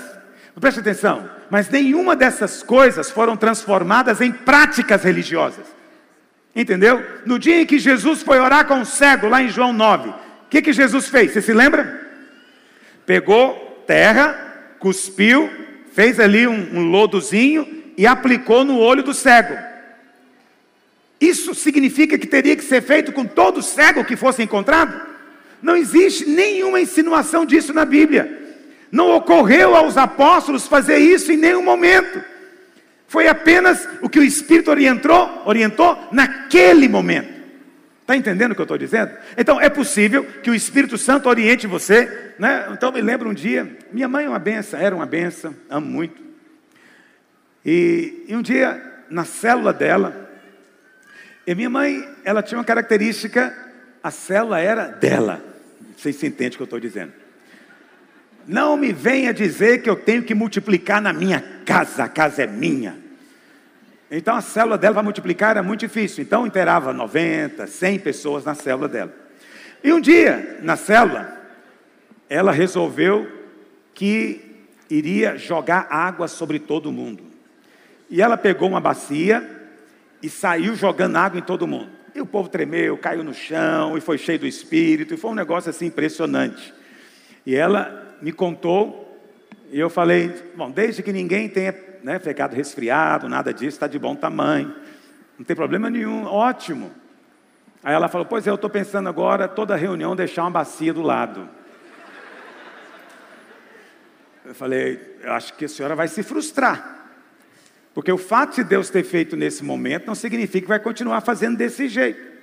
preste 0.61 0.81
atenção, 0.81 1.29
mas 1.55 1.69
nenhuma 1.69 2.17
dessas 2.17 2.65
coisas 2.65 3.13
foram 3.13 3.37
transformadas 3.37 4.21
em 4.21 4.33
práticas 4.33 5.05
religiosas. 5.05 5.65
Entendeu? 6.53 7.01
No 7.25 7.39
dia 7.39 7.61
em 7.61 7.65
que 7.65 7.79
Jesus 7.79 8.23
foi 8.23 8.41
orar 8.41 8.67
com 8.67 8.81
o 8.81 8.85
cego, 8.85 9.29
lá 9.29 9.41
em 9.41 9.49
João 9.49 9.73
9, 9.73 10.09
o 10.09 10.15
que, 10.51 10.61
que 10.61 10.73
Jesus 10.73 11.09
fez? 11.09 11.31
Você 11.31 11.41
se 11.41 11.53
lembra? 11.53 12.11
Pegou 13.07 13.85
terra, 13.87 14.75
cuspiu, 14.81 15.49
fez 15.93 16.19
ali 16.19 16.45
um, 16.45 16.77
um 16.77 16.91
lodozinho 16.91 17.85
e 17.97 18.05
aplicou 18.05 18.65
no 18.65 18.81
olho 18.81 19.05
do 19.05 19.15
cego. 19.15 19.57
Isso 21.21 21.55
significa 21.55 22.19
que 22.19 22.27
teria 22.27 22.57
que 22.57 22.65
ser 22.65 22.83
feito 22.83 23.13
com 23.13 23.25
todo 23.25 23.63
cego 23.63 24.05
que 24.05 24.17
fosse 24.17 24.43
encontrado? 24.43 25.01
Não 25.63 25.77
existe 25.77 26.29
nenhuma 26.29 26.81
insinuação 26.81 27.47
disso 27.47 27.73
na 27.73 27.85
Bíblia. 27.85 28.44
Não 28.95 29.11
ocorreu 29.11 29.75
aos 29.75 29.97
apóstolos 29.97 30.69
fazer 30.69 30.99
isso 30.99 31.33
em 31.33 31.37
nenhum 31.37 31.65
momento. 31.65 32.23
Foi 33.09 33.27
apenas 33.27 33.89
o 34.01 34.09
que 34.09 34.21
o 34.21 34.23
Espírito 34.23 34.71
orientou, 34.71 35.43
orientou 35.45 35.99
naquele 36.13 36.89
momento. 36.89 37.35
Está 38.03 38.17
entendendo 38.17 38.53
o 38.53 38.55
que 38.55 38.61
eu 38.61 38.65
estou 38.65 38.79
dizendo? 38.79 39.11
Então 39.37 39.61
é 39.61 39.69
possível 39.69 40.25
que 40.25 40.49
o 40.49 40.55
Espírito 40.55 40.97
Santo 40.97 41.29
oriente 41.29 41.67
você. 41.67 42.35
Né? 42.39 42.69
Então 42.71 42.93
me 42.93 43.01
lembro 43.01 43.29
um 43.29 43.35
dia, 43.35 43.69
minha 43.91 44.07
mãe 44.07 44.27
é 44.27 44.29
uma 44.29 44.39
benção, 44.39 44.79
era 44.79 44.95
uma 44.95 45.07
benção, 45.07 45.57
amo 45.69 45.89
muito. 45.89 46.23
E, 47.67 48.25
e 48.29 48.37
um 48.37 48.43
dia, 48.43 48.81
na 49.11 49.25
célula 49.25 49.73
dela, 49.73 50.31
E 51.45 51.53
minha 51.57 51.69
mãe, 51.69 52.09
ela 52.25 52.45
tinha 52.45 52.59
uma 52.59 52.65
característica, 52.65 53.53
a 54.01 54.13
célula 54.13 54.61
era 54.61 54.87
dela. 54.87 55.43
Não 55.81 55.99
sei 55.99 56.13
se 56.13 56.25
entende 56.29 56.55
o 56.55 56.59
que 56.59 56.63
eu 56.63 56.67
estou 56.67 56.79
dizendo. 56.79 57.24
Não 58.47 58.77
me 58.77 58.93
venha 58.93 59.33
dizer 59.33 59.83
que 59.83 59.89
eu 59.89 59.97
tenho 59.97 60.23
que 60.23 60.35
multiplicar 60.35 61.01
na 61.01 61.13
minha 61.13 61.43
casa, 61.65 62.05
a 62.05 62.09
casa 62.09 62.43
é 62.43 62.47
minha. 62.47 62.97
Então 64.11 64.37
a 64.37 64.41
célula 64.41 64.77
dela 64.77 64.95
para 64.95 65.03
multiplicar 65.03 65.53
era 65.53 65.63
muito 65.63 65.81
difícil. 65.81 66.23
Então 66.23 66.47
inteirava 66.47 66.93
90, 66.93 67.67
100 67.67 67.99
pessoas 67.99 68.45
na 68.45 68.55
célula 68.55 68.89
dela. 68.89 69.15
E 69.83 69.93
um 69.93 70.01
dia, 70.01 70.61
na 70.63 70.77
célula, 70.77 71.37
ela 72.29 72.53
resolveu 72.53 73.31
que 73.93 74.41
iria 74.89 75.37
jogar 75.37 75.87
água 75.91 76.29
sobre 76.29 76.59
todo 76.59 76.93
mundo. 76.93 77.23
E 78.11 78.23
ela 78.23 78.37
pegou 78.37 78.69
uma 78.69 78.81
bacia 78.81 79.49
e 80.23 80.29
saiu 80.29 80.75
jogando 80.75 81.17
água 81.17 81.39
em 81.39 81.43
todo 81.43 81.67
mundo. 81.67 81.91
E 82.15 82.21
o 82.21 82.27
povo 82.27 82.49
tremeu, 82.49 82.97
caiu 82.97 83.25
no 83.25 83.35
chão 83.35 83.99
e 83.99 84.01
foi 84.01 84.17
cheio 84.17 84.39
do 84.39 84.47
espírito, 84.47 85.15
e 85.15 85.17
foi 85.17 85.33
um 85.33 85.35
negócio 85.35 85.69
assim 85.69 85.87
impressionante. 85.87 86.73
E 87.45 87.55
ela 87.57 88.04
me 88.25 88.33
contou, 88.33 89.21
e 89.71 89.79
eu 89.79 89.91
falei: 89.91 90.35
bom, 90.57 90.71
desde 90.71 91.03
que 91.03 91.13
ninguém 91.13 91.47
tenha 91.47 91.75
né, 92.03 92.19
ficado 92.19 92.55
resfriado, 92.55 93.29
nada 93.29 93.53
disso, 93.53 93.77
está 93.77 93.87
de 93.87 93.99
bom 93.99 94.17
tamanho, 94.17 94.75
não 95.39 95.45
tem 95.45 95.55
problema 95.55 95.91
nenhum, 95.91 96.25
ótimo. 96.25 96.91
Aí 97.83 97.93
ela 97.93 98.09
falou: 98.09 98.27
pois 98.27 98.47
é, 98.47 98.51
eu 98.51 98.55
estou 98.55 98.71
pensando 98.71 99.11
agora, 99.11 99.47
toda 99.47 99.77
reunião, 99.77 100.17
deixar 100.17 100.45
uma 100.45 100.51
bacia 100.53 100.95
do 100.95 101.03
lado. 101.03 101.47
Eu 104.43 104.55
falei: 104.55 105.19
eu 105.23 105.33
acho 105.33 105.53
que 105.53 105.67
a 105.67 105.69
senhora 105.69 105.95
vai 105.95 106.09
se 106.09 106.23
frustrar. 106.23 107.11
Porque 107.93 108.11
o 108.11 108.17
fato 108.17 108.57
de 108.57 108.65
Deus 108.65 108.89
ter 108.89 109.05
feito 109.05 109.37
nesse 109.37 109.63
momento 109.63 110.07
não 110.07 110.15
significa 110.15 110.63
que 110.63 110.69
vai 110.69 110.81
continuar 110.81 111.21
fazendo 111.21 111.59
desse 111.59 111.89
jeito. 111.89 112.35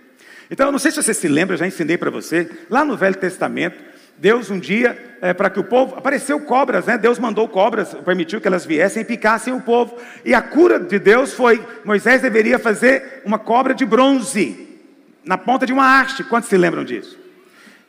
Então, 0.52 0.68
eu 0.68 0.72
não 0.72 0.80
sei 0.80 0.92
se 0.92 1.02
você 1.02 1.14
se 1.14 1.28
lembra, 1.28 1.56
eu 1.56 1.58
já 1.58 1.66
ensinei 1.66 1.98
para 1.98 2.12
você, 2.12 2.50
lá 2.70 2.86
no 2.86 2.96
Velho 2.96 3.16
Testamento, 3.16 3.91
Deus 4.22 4.52
um 4.52 4.60
dia, 4.60 5.18
é, 5.20 5.34
para 5.34 5.50
que 5.50 5.60
o 5.60 5.64
povo, 5.64 5.96
apareceu 5.96 6.40
cobras, 6.42 6.86
né? 6.86 6.96
Deus 6.96 7.18
mandou 7.18 7.48
cobras, 7.48 7.92
permitiu 8.06 8.40
que 8.40 8.48
elas 8.48 8.64
viessem 8.64 9.02
e 9.02 9.06
picassem 9.06 9.52
o 9.52 9.60
povo. 9.60 9.98
E 10.24 10.32
a 10.32 10.44
cura 10.44 10.80
de 10.80 11.00
Deus 11.00 11.34
foi, 11.34 11.66
Moisés 11.84 12.22
deveria 12.22 12.60
fazer 12.60 13.24
uma 13.26 13.40
cobra 13.40 13.74
de 13.74 13.84
bronze, 13.84 14.80
na 15.26 15.40
ponta 15.40 15.66
de 15.66 15.74
uma 15.74 16.00
haste. 16.00 16.24
Quantos 16.24 16.50
se 16.50 16.56
lembram 16.56 16.84
disso? 16.84 17.18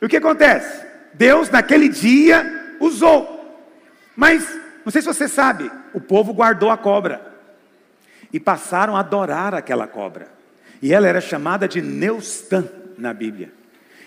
E 0.01 0.05
o 0.07 0.09
que 0.09 0.17
acontece? 0.17 0.83
Deus 1.13 1.51
naquele 1.51 1.87
dia 1.87 2.75
usou. 2.79 3.61
Mas, 4.15 4.43
não 4.83 4.91
sei 4.91 5.03
se 5.03 5.07
você 5.07 5.27
sabe, 5.27 5.69
o 5.93 6.01
povo 6.01 6.33
guardou 6.33 6.71
a 6.71 6.77
cobra 6.77 7.21
e 8.33 8.39
passaram 8.39 8.97
a 8.97 9.01
adorar 9.01 9.53
aquela 9.53 9.85
cobra. 9.85 10.29
E 10.81 10.91
ela 10.95 11.07
era 11.07 11.21
chamada 11.21 11.67
de 11.67 11.79
Neustã 11.79 12.67
na 12.97 13.13
Bíblia. 13.13 13.53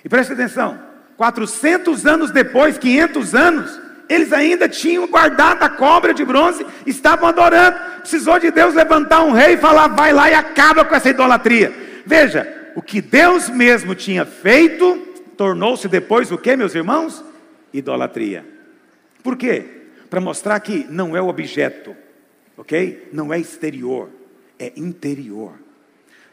E 0.05 0.09
preste 0.09 0.33
atenção, 0.33 0.96
400 1.17 2.07
anos 2.07 2.31
depois, 2.31 2.77
500 2.77 3.35
anos, 3.35 3.81
eles 4.09 4.33
ainda 4.33 4.69
tinham 4.69 5.07
guardado 5.09 5.63
a 5.63 5.69
cobra 5.69 6.15
de 6.15 6.25
bronze, 6.25 6.65
estavam 6.87 7.29
adorando. 7.29 7.79
Precisou 8.01 8.39
de 8.39 8.51
Deus 8.51 8.75
levantar 8.75 9.25
um 9.25 9.33
rei 9.33 9.55
e 9.55 9.59
falar: 9.59 9.89
vai 9.89 10.13
lá 10.13 10.31
e 10.31 10.35
acaba 10.35 10.85
com 10.85 10.95
essa 10.95 11.11
idolatria. 11.11 11.73
Veja, 12.05 12.71
o 12.77 12.83
que 12.83 13.01
Deus 13.01 13.49
mesmo 13.49 13.95
tinha 13.95 14.25
feito, 14.25 14.97
tornou-se 15.37 15.89
depois 15.89 16.31
o 16.31 16.39
que, 16.39 16.57
meus 16.57 16.75
irmãos? 16.75 17.25
Idolatria. 17.73 18.47
Por 19.23 19.37
quê? 19.37 19.65
Para 20.09 20.21
mostrar 20.21 20.61
que 20.61 20.87
não 20.89 21.17
é 21.17 21.21
o 21.21 21.29
objeto, 21.29 21.97
ok? 22.57 23.09
Não 23.13 23.33
é 23.33 23.41
exterior, 23.41 24.09
é 24.59 24.73
interior. 24.77 25.55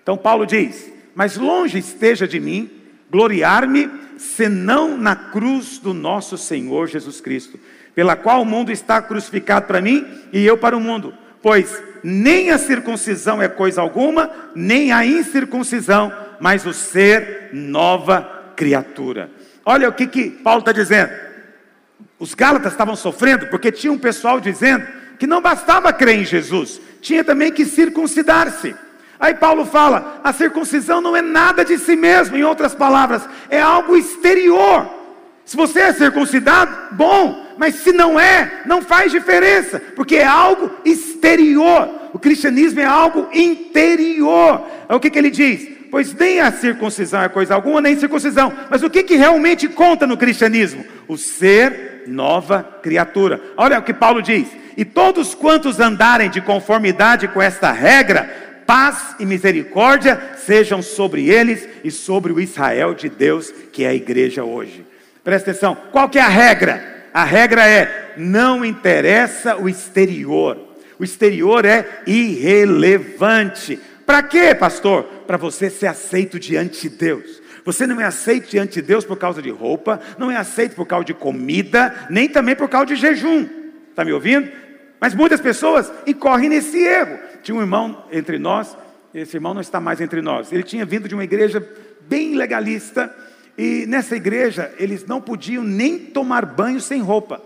Então 0.03 0.15
Paulo 0.15 0.45
diz: 0.45 0.91
Mas 1.15 1.38
longe 1.38 1.79
esteja 1.79 2.27
de 2.27 2.39
mim 2.39 2.82
gloriar-me, 3.14 3.91
senão 4.18 4.97
na 4.97 5.16
cruz 5.16 5.78
do 5.78 5.93
nosso 5.93 6.36
Senhor 6.36 6.88
Jesus 6.88 7.22
Cristo, 7.22 7.59
pela 7.93 8.16
qual 8.16 8.41
o 8.41 8.45
mundo 8.45 8.72
está 8.72 8.99
crucificado 9.03 9.68
para 9.68 9.80
mim 9.80 10.03
e 10.34 10.43
eu 10.43 10.57
para 10.57 10.76
o 10.76 10.80
mundo. 10.80 11.14
Pois 11.39 11.80
nem 12.03 12.49
a 12.49 12.57
circuncisão 12.57 13.39
é 13.39 13.47
coisa 13.47 13.82
alguma, 13.82 14.32
nem 14.55 14.91
a 14.91 15.05
incircuncisão, 15.05 16.11
mas 16.39 16.66
o 16.66 16.74
ser 16.74 17.51
nova 17.53 18.51
criatura. 18.55 19.30
Olha 19.64 19.88
o 19.88 19.93
que, 19.93 20.07
que 20.07 20.32
Paulo 20.32 20.61
está 20.61 20.72
dizendo. 20.72 21.11
Os 22.18 22.34
Gálatas 22.34 22.72
estavam 22.72 22.95
sofrendo 22.95 23.45
porque 23.45 23.72
tinha 23.72 23.93
um 23.93 23.99
pessoal 23.99 24.39
dizendo 24.39 24.88
que 25.20 25.28
não 25.28 25.39
bastava 25.39 25.93
crer 25.93 26.20
em 26.20 26.26
Jesus, 26.26 26.82
tinha 26.99 27.24
também 27.24 27.51
que 27.51 27.64
circuncidar-se. 27.64 28.76
Aí 29.24 29.34
Paulo 29.34 29.65
fala: 29.65 30.19
a 30.21 30.34
circuncisão 30.34 30.99
não 30.99 31.15
é 31.15 31.21
nada 31.21 31.63
de 31.63 31.78
si 31.78 31.95
mesmo, 31.95 32.36
em 32.36 32.43
outras 32.43 32.76
palavras, 32.76 33.21
é 33.49 33.61
algo 33.61 33.95
exterior. 33.95 34.86
Se 35.45 35.55
você 35.55 35.80
é 35.80 35.93
circuncidado, 35.93 36.76
bom, 36.91 37.55
mas 37.57 37.76
se 37.76 37.93
não 37.93 38.19
é, 38.19 38.63
não 38.65 38.82
faz 38.82 39.13
diferença, 39.13 39.82
porque 39.95 40.17
é 40.17 40.26
algo 40.26 40.69
exterior. 40.84 41.89
O 42.11 42.19
cristianismo 42.19 42.82
é 42.82 42.86
algo 42.86 43.30
interior. 43.32 44.67
É 44.89 44.93
o 44.93 44.99
que, 44.99 45.09
que 45.09 45.19
ele 45.19 45.32
diz? 45.32 45.69
Pois 45.89 46.13
nem 46.13 46.41
a 46.41 46.51
circuncisão 46.51 47.24
é 47.24 47.30
coisa 47.30 47.55
alguma, 47.55 47.80
nem 47.80 47.97
circuncisão. 47.97 48.51
Mas 48.69 48.84
o 48.84 48.89
que, 48.89 49.03
que 49.03 49.15
realmente 49.15 49.69
conta 49.69 50.05
no 50.05 50.17
cristianismo? 50.17 50.84
O 51.07 51.17
ser 51.17 52.03
nova 52.07 52.61
criatura. 52.84 53.39
Olha 53.55 53.80
o 53.80 53.84
que 53.84 53.93
Paulo 53.93 54.21
diz: 54.21 54.49
e 54.76 54.84
todos 54.84 55.34
quantos 55.34 55.80
andarem 55.80 56.30
de 56.30 56.41
conformidade 56.41 57.30
com 57.30 57.41
esta 57.41 57.71
regra, 57.71 58.43
paz 58.66 59.16
e 59.20 59.26
misericórdia 59.26 60.36
sejam 60.38 60.82
sobre 60.82 61.30
eles 61.30 61.68
e 61.84 61.91
sobre 61.91 62.32
o 62.32 62.39
Israel 62.39 62.93
de 62.93 63.09
Deus, 63.09 63.51
que 63.72 63.84
é 63.84 63.89
a 63.89 63.93
igreja 63.93 64.43
hoje. 64.43 64.86
Presta 65.24 65.51
atenção, 65.51 65.78
qual 65.91 66.09
que 66.09 66.20
é 66.20 66.22
a 66.22 66.28
regra? 66.28 67.07
A 67.14 67.24
regra 67.24 67.68
é: 67.68 68.14
não 68.18 68.66
interessa 68.66 69.55
o 69.55 69.70
exterior. 69.70 70.57
O 70.99 71.03
exterior 71.03 71.66
é 71.66 72.01
irrelevante. 72.05 73.80
Para 74.05 74.24
quê, 74.24 74.53
pastor? 74.53 75.03
Para 75.28 75.38
você 75.38 75.70
ser 75.70 75.88
aceito 75.88 76.39
diante 76.39 76.89
de 76.89 76.95
Deus. 76.95 77.41
Você 77.66 77.88
não 77.88 78.01
é 78.01 78.03
aceito 78.03 78.49
diante 78.49 78.74
de 78.74 78.82
Deus 78.82 79.05
por 79.05 79.18
causa 79.18 79.41
de 79.41 79.49
roupa, 79.49 80.01
não 80.18 80.30
é 80.30 80.36
aceito 80.36 80.76
por 80.76 80.86
causa 80.86 81.05
de 81.05 81.14
comida, 81.14 82.07
nem 82.09 82.28
também 82.28 82.55
por 82.55 82.68
causa 82.68 82.88
de 82.88 82.95
jejum. 82.95 83.47
Está 83.89 84.03
me 84.03 84.11
ouvindo? 84.11 84.49
Mas 84.99 85.14
muitas 85.14 85.39
pessoas 85.39 85.91
incorrem 86.05 86.49
nesse 86.49 86.78
erro. 86.78 87.18
Tinha 87.44 87.56
um 87.56 87.62
irmão 87.62 88.06
entre 88.12 88.39
nós, 88.39 88.76
esse 89.14 89.38
irmão 89.38 89.54
não 89.54 89.62
está 89.62 89.80
mais 89.80 90.02
entre 90.02 90.22
nós. 90.22 90.52
Ele 90.52 90.64
tinha 90.64 90.86
vindo 90.86 91.08
de 91.08 91.14
uma 91.14 91.24
igreja 91.24 91.64
bem 92.02 92.36
legalista, 92.36 93.14
e 93.58 93.86
nessa 93.86 94.16
igreja 94.16 94.74
eles 94.80 95.06
não 95.06 95.22
podiam 95.22 95.64
nem 95.64 96.00
tomar 96.00 96.46
banho 96.46 96.82
sem 96.82 97.02
roupa. 97.02 97.41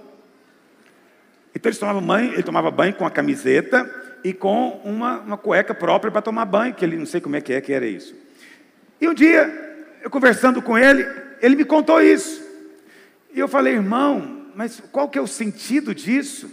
Então 1.54 1.70
eles 1.70 1.80
tomavam 1.80 2.02
banho, 2.02 2.34
ele 2.34 2.44
tomava 2.44 2.70
banho 2.70 2.94
com 2.94 3.06
a 3.06 3.12
camiseta 3.12 3.90
e 4.24 4.32
com 4.32 4.80
uma, 4.86 5.20
uma 5.20 5.38
cueca 5.38 5.74
própria 5.74 6.12
para 6.12 6.22
tomar 6.22 6.46
banho, 6.46 6.74
que 6.74 6.86
ele 6.86 6.96
não 6.96 7.06
sei 7.06 7.20
como 7.20 7.36
é 7.36 7.42
que 7.42 7.52
é 7.52 7.60
que 7.60 7.74
era 7.74 7.86
isso. 7.86 8.16
E 9.02 9.08
um 9.08 9.14
dia, 9.14 9.86
eu 10.04 10.10
conversando 10.10 10.62
com 10.62 10.78
ele, 10.78 11.06
ele 11.42 11.56
me 11.56 11.66
contou 11.66 12.02
isso. 12.02 12.46
E 13.34 13.40
eu 13.40 13.48
falei, 13.48 13.74
irmão, 13.74 14.46
mas 14.56 14.82
qual 14.92 15.10
que 15.10 15.18
é 15.18 15.22
o 15.22 15.28
sentido 15.28 15.94
disso? 15.94 16.50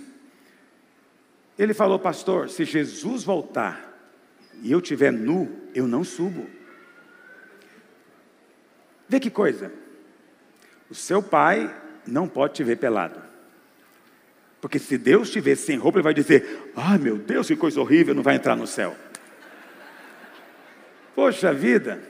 Ele 1.58 1.72
falou, 1.72 1.98
pastor, 1.98 2.48
se 2.48 2.64
Jesus 2.64 3.22
voltar 3.22 3.92
e 4.62 4.72
eu 4.72 4.78
estiver 4.78 5.12
nu, 5.12 5.50
eu 5.74 5.86
não 5.86 6.02
subo. 6.02 6.46
Vê 9.08 9.20
que 9.20 9.30
coisa. 9.30 9.72
O 10.90 10.94
seu 10.94 11.22
pai 11.22 11.74
não 12.06 12.28
pode 12.28 12.54
te 12.54 12.64
ver 12.64 12.76
pelado. 12.76 13.22
Porque 14.60 14.78
se 14.78 14.96
Deus 14.96 15.30
te 15.30 15.40
ver 15.40 15.56
sem 15.56 15.76
roupa, 15.76 15.98
ele 15.98 16.04
vai 16.04 16.14
dizer: 16.14 16.72
Ai 16.74 16.96
ah, 16.96 16.98
meu 16.98 17.18
Deus, 17.18 17.46
que 17.46 17.56
coisa 17.56 17.80
horrível, 17.80 18.14
não 18.14 18.22
vai 18.22 18.36
entrar 18.36 18.56
no 18.56 18.66
céu. 18.66 18.96
Poxa 21.14 21.52
vida, 21.52 22.02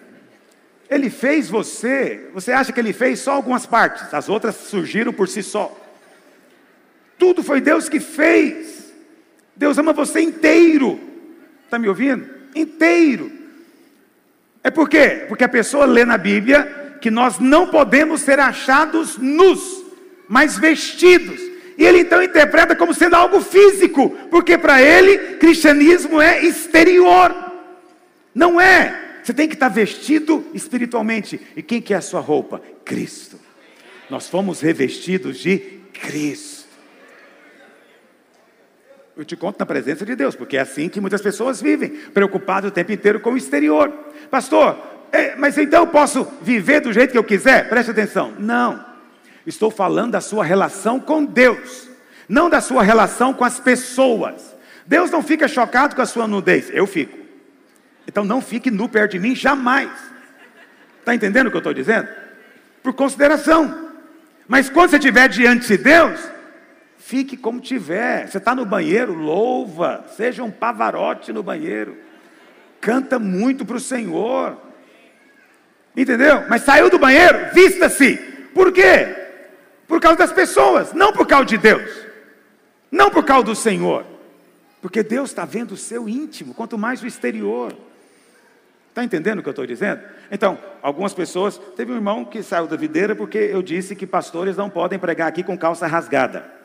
ele 0.89 1.11
fez 1.11 1.49
você, 1.51 2.31
você 2.33 2.53
acha 2.53 2.73
que 2.73 2.81
ele 2.81 2.93
fez 2.93 3.19
só 3.19 3.33
algumas 3.33 3.67
partes, 3.67 4.15
as 4.15 4.29
outras 4.29 4.55
surgiram 4.55 5.13
por 5.13 5.29
si 5.29 5.43
só. 5.43 5.77
Tudo 7.19 7.43
foi 7.43 7.61
Deus 7.61 7.89
que 7.89 8.01
fez. 8.01 8.84
Deus 9.57 9.79
ama 9.79 9.93
você 9.93 10.21
inteiro. 10.21 11.01
Está 11.65 11.79
me 11.79 11.89
ouvindo? 11.89 12.29
Inteiro. 12.55 13.31
É 14.63 14.71
por 14.71 14.89
quê? 14.89 15.27
Porque 15.29 15.45
a 15.45 15.49
pessoa 15.49 15.85
lê 15.85 16.05
na 16.05 16.17
Bíblia 16.17 16.97
que 17.01 17.11
nós 17.11 17.39
não 17.39 17.69
podemos 17.69 18.23
ser 18.23 18.41
achados 18.41 19.19
nus, 19.19 19.85
mas 20.29 20.59
vestidos. 20.59 21.39
E 21.77 21.85
ele 21.85 21.99
então 22.01 22.23
interpreta 22.23 22.75
como 22.75 22.95
sendo 22.95 23.15
algo 23.15 23.41
físico, 23.41 24.11
porque 24.31 24.57
para 24.57 24.81
ele 24.81 25.37
cristianismo 25.37 26.21
é 26.21 26.45
exterior. 26.45 27.35
Não 28.35 28.61
é. 28.61 29.19
Você 29.23 29.33
tem 29.33 29.49
que 29.49 29.55
estar 29.55 29.69
vestido 29.69 30.45
espiritualmente. 30.55 31.41
E 31.57 31.63
quem 31.63 31.81
que 31.81 31.95
é 31.95 31.97
a 31.97 32.03
sua 32.03 32.21
roupa? 32.21 32.61
Cristo. 32.85 33.39
Nós 34.09 34.29
fomos 34.29 34.61
revestidos 34.61 35.39
de 35.39 35.59
Cristo. 35.93 36.54
Eu 39.17 39.25
te 39.25 39.37
conto 39.37 39.59
na 39.59 39.67
presença 39.67 40.05
de 40.05 40.17
Deus, 40.17 40.35
porque 40.35 40.57
é 40.57 40.61
assim 40.61 40.89
que 40.89 41.01
muitas 41.01 41.23
pessoas 41.23 41.63
vivem, 41.63 41.91
preocupado 41.91 42.67
o 42.67 42.71
tempo 42.71 42.91
inteiro 42.91 43.21
com 43.21 43.33
o 43.33 43.37
exterior. 43.37 43.93
Pastor, 44.31 44.77
é, 45.13 45.37
mas 45.37 45.57
então 45.57 45.83
eu 45.83 45.87
posso 45.87 46.27
viver 46.43 46.81
do 46.81 46.93
jeito 46.93 47.13
que 47.13 47.19
eu 47.19 47.23
quiser? 47.23 47.69
Preste 47.69 47.93
atenção. 47.93 48.35
Não. 48.39 48.85
Estou 49.47 49.71
falando 49.71 50.13
da 50.13 50.21
sua 50.21 50.45
relação 50.45 50.99
com 50.99 51.25
Deus, 51.25 51.89
não 52.29 52.51
da 52.51 52.61
sua 52.61 52.83
relação 52.83 53.33
com 53.33 53.45
as 53.45 53.61
pessoas. 53.61 54.57
Deus 54.87 55.11
não 55.11 55.23
fica 55.23 55.47
chocado 55.47 55.95
com 55.95 56.03
a 56.03 56.07
sua 56.07 56.27
nudez, 56.27 56.69
eu 56.73 56.87
fico. 56.87 57.17
Então 58.09 58.25
não 58.25 58.41
fique 58.41 58.71
nu 58.71 58.89
perto 58.89 59.13
de 59.13 59.21
mim 59.21 59.37
jamais. 59.37 59.91
Está 60.99 61.15
entendendo 61.15 61.47
o 61.47 61.51
que 61.51 61.57
eu 61.57 61.61
estou 61.61 61.75
dizendo? 61.75 62.09
Por 62.83 62.93
consideração. 62.95 63.93
Mas 64.49 64.69
quando 64.69 64.91
você 64.91 64.97
estiver 64.97 65.29
diante 65.29 65.69
de 65.69 65.79
Deus, 65.79 66.21
fique 67.05 67.37
como 67.37 67.61
tiver. 67.61 68.27
Você 68.27 68.39
está 68.39 68.55
no 68.55 68.65
banheiro, 68.65 69.13
louva, 69.13 70.07
seja 70.17 70.43
um 70.43 70.51
pavarote 70.51 71.33
no 71.33 71.43
banheiro. 71.43 71.99
Canta 72.81 73.19
muito 73.19 73.65
para 73.65 73.77
o 73.77 73.81
Senhor. 73.81 74.57
Entendeu? 75.95 76.45
Mas 76.49 76.63
saiu 76.63 76.89
do 76.89 76.99
banheiro, 76.99 77.53
vista-se. 77.53 78.17
Por 78.55 78.73
quê? 78.73 79.15
Por 79.87 80.01
causa 80.01 80.19
das 80.19 80.33
pessoas, 80.33 80.95
não 80.95 81.13
por 81.13 81.27
causa 81.27 81.45
de 81.45 81.59
Deus. 81.59 81.91
Não 82.91 83.11
por 83.11 83.23
causa 83.25 83.45
do 83.45 83.55
Senhor. 83.55 84.07
Porque 84.81 85.03
Deus 85.03 85.31
está 85.31 85.45
vendo 85.45 85.73
o 85.73 85.77
seu 85.77 86.09
íntimo, 86.09 86.55
quanto 86.55 86.79
mais 86.79 87.03
o 87.03 87.07
exterior. 87.07 87.77
Está 88.89 89.05
entendendo 89.05 89.41
o 89.41 89.43
que 89.43 89.49
eu 89.49 89.53
estou 89.53 89.67
dizendo? 89.67 90.01
Então, 90.31 90.59
algumas 90.81 91.13
pessoas. 91.13 91.59
Teve 91.77 91.93
um 91.93 91.97
irmão 91.97 92.25
que 92.25 92.43
saiu 92.43 92.67
da 92.67 92.77
videira 92.77 93.15
porque 93.15 93.39
eu 93.39 93.63
disse 93.63 93.95
que 93.95 94.07
pastores 94.07 94.57
não 94.57 94.71
podem 94.71 94.99
pregar 94.99 95.29
aqui 95.29 95.43
com 95.43 95.59
calça 95.59 95.87
rasgada. 95.87 96.64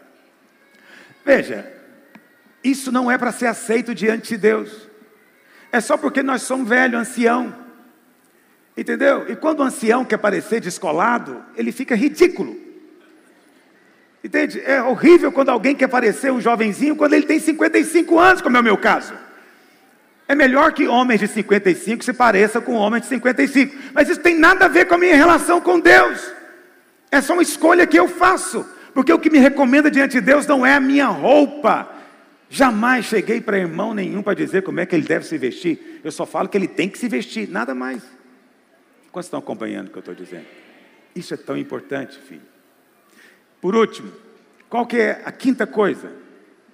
Veja, 1.26 1.72
isso 2.64 2.92
não 2.92 3.10
é 3.10 3.18
para 3.18 3.32
ser 3.32 3.48
aceito 3.48 3.94
diante 3.94 4.30
de 4.30 4.38
Deus. 4.38 4.90
É 5.72 5.80
só 5.80 5.98
porque 5.98 6.24
nós 6.24 6.42
somos 6.42 6.68
velho, 6.68 6.98
ancião. 6.98 7.54
Entendeu? 8.76 9.30
E 9.30 9.36
quando 9.36 9.60
o 9.60 9.64
ancião 9.64 10.06
quer 10.06 10.18
parecer 10.18 10.60
descolado, 10.60 11.44
ele 11.56 11.72
fica 11.72 11.96
ridículo. 11.96 12.58
Entende? 14.24 14.62
É 14.66 14.82
horrível 14.82 15.32
quando 15.32 15.50
alguém 15.50 15.76
quer 15.76 15.88
parecer 15.88 16.32
um 16.32 16.42
jovenzinho 16.42 16.96
quando 16.96 17.14
ele 17.14 17.26
tem 17.26 17.40
55 17.40 18.20
anos, 18.20 18.42
como 18.42 18.58
é 18.58 18.60
o 18.60 18.64
meu 18.64 18.78
caso. 18.78 19.14
É 20.28 20.36
melhor 20.36 20.74
que 20.74 20.88
homens 20.88 21.20
de 21.20 21.28
55 21.28 22.04
se 22.04 22.14
pareçam 22.14 22.62
com 22.62 22.74
homens 22.74 23.04
de 23.04 23.10
55. 23.10 23.76
Mas 23.94 24.10
isso 24.10 24.20
tem 24.20 24.38
nada 24.38 24.66
a 24.66 24.68
ver 24.68 24.86
com 24.86 24.96
a 24.96 24.98
minha 24.98 25.16
relação 25.16 25.60
com 25.60 25.80
Deus. 25.80 26.32
É 27.12 27.20
só 27.20 27.34
uma 27.34 27.42
escolha 27.42 27.88
que 27.88 27.98
eu 27.98 28.08
faço. 28.08 28.66
Porque 28.94 29.14
o 29.14 29.20
que 29.20 29.30
me 29.30 29.40
recomenda 29.40 29.90
diante 29.90 30.14
de 30.14 30.22
Deus 30.22 30.46
não 30.48 30.66
é 30.66 30.74
a 30.74 30.80
minha 30.80 31.08
roupa. 31.08 31.90
Jamais 32.50 33.06
cheguei 33.06 33.40
para 33.40 33.58
irmão 33.58 33.94
nenhum 33.94 34.24
para 34.24 34.34
dizer 34.34 34.64
como 34.64 34.80
é 34.80 34.86
que 34.86 34.96
ele 34.96 35.06
deve 35.06 35.26
se 35.26 35.38
vestir. 35.38 36.02
Eu 36.04 36.12
só 36.12 36.26
falo 36.26 36.50
que 36.50 36.58
ele 36.58 36.68
tem 36.68 36.90
que 36.90 36.98
se 36.98 37.08
vestir, 37.08 37.48
nada 37.48 37.76
mais. 37.76 38.02
Quantos 39.12 39.28
estão 39.28 39.40
acompanhando 39.40 39.88
o 39.88 39.92
que 39.92 39.98
eu 39.98 40.02
estou 40.02 40.16
dizendo? 40.16 40.46
Isso 41.16 41.34
é 41.34 41.38
tão 41.38 41.58
importante, 41.58 42.18
filho. 42.18 42.42
Por 43.62 43.76
último, 43.76 44.12
qual 44.70 44.86
que 44.86 44.98
é 44.98 45.22
a 45.26 45.32
quinta 45.32 45.68
coisa 45.68 46.12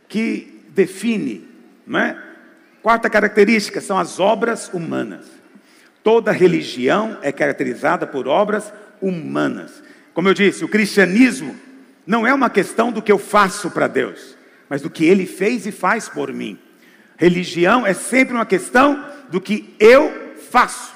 que 0.07 0.63
define, 0.69 1.47
não 1.85 1.99
é? 1.99 2.21
Quarta 2.81 3.09
característica 3.09 3.81
são 3.81 3.97
as 3.97 4.19
obras 4.19 4.69
humanas. 4.71 5.25
Toda 6.03 6.31
religião 6.31 7.17
é 7.23 7.31
caracterizada 7.31 8.05
por 8.05 8.27
obras 8.27 8.71
humanas. 9.01 9.83
Como 10.13 10.29
eu 10.29 10.33
disse, 10.33 10.63
o 10.63 10.67
cristianismo 10.67 11.55
não 12.05 12.25
é 12.25 12.33
uma 12.33 12.49
questão 12.49 12.91
do 12.91 13.01
que 13.01 13.11
eu 13.11 13.17
faço 13.17 13.69
para 13.71 13.87
Deus, 13.87 14.37
mas 14.69 14.81
do 14.81 14.89
que 14.89 15.05
Ele 15.05 15.25
fez 15.25 15.65
e 15.65 15.71
faz 15.71 16.07
por 16.07 16.31
mim. 16.31 16.59
Religião 17.17 17.85
é 17.85 17.93
sempre 17.93 18.33
uma 18.33 18.45
questão 18.45 19.05
do 19.29 19.39
que 19.39 19.75
eu 19.79 20.35
faço. 20.51 20.93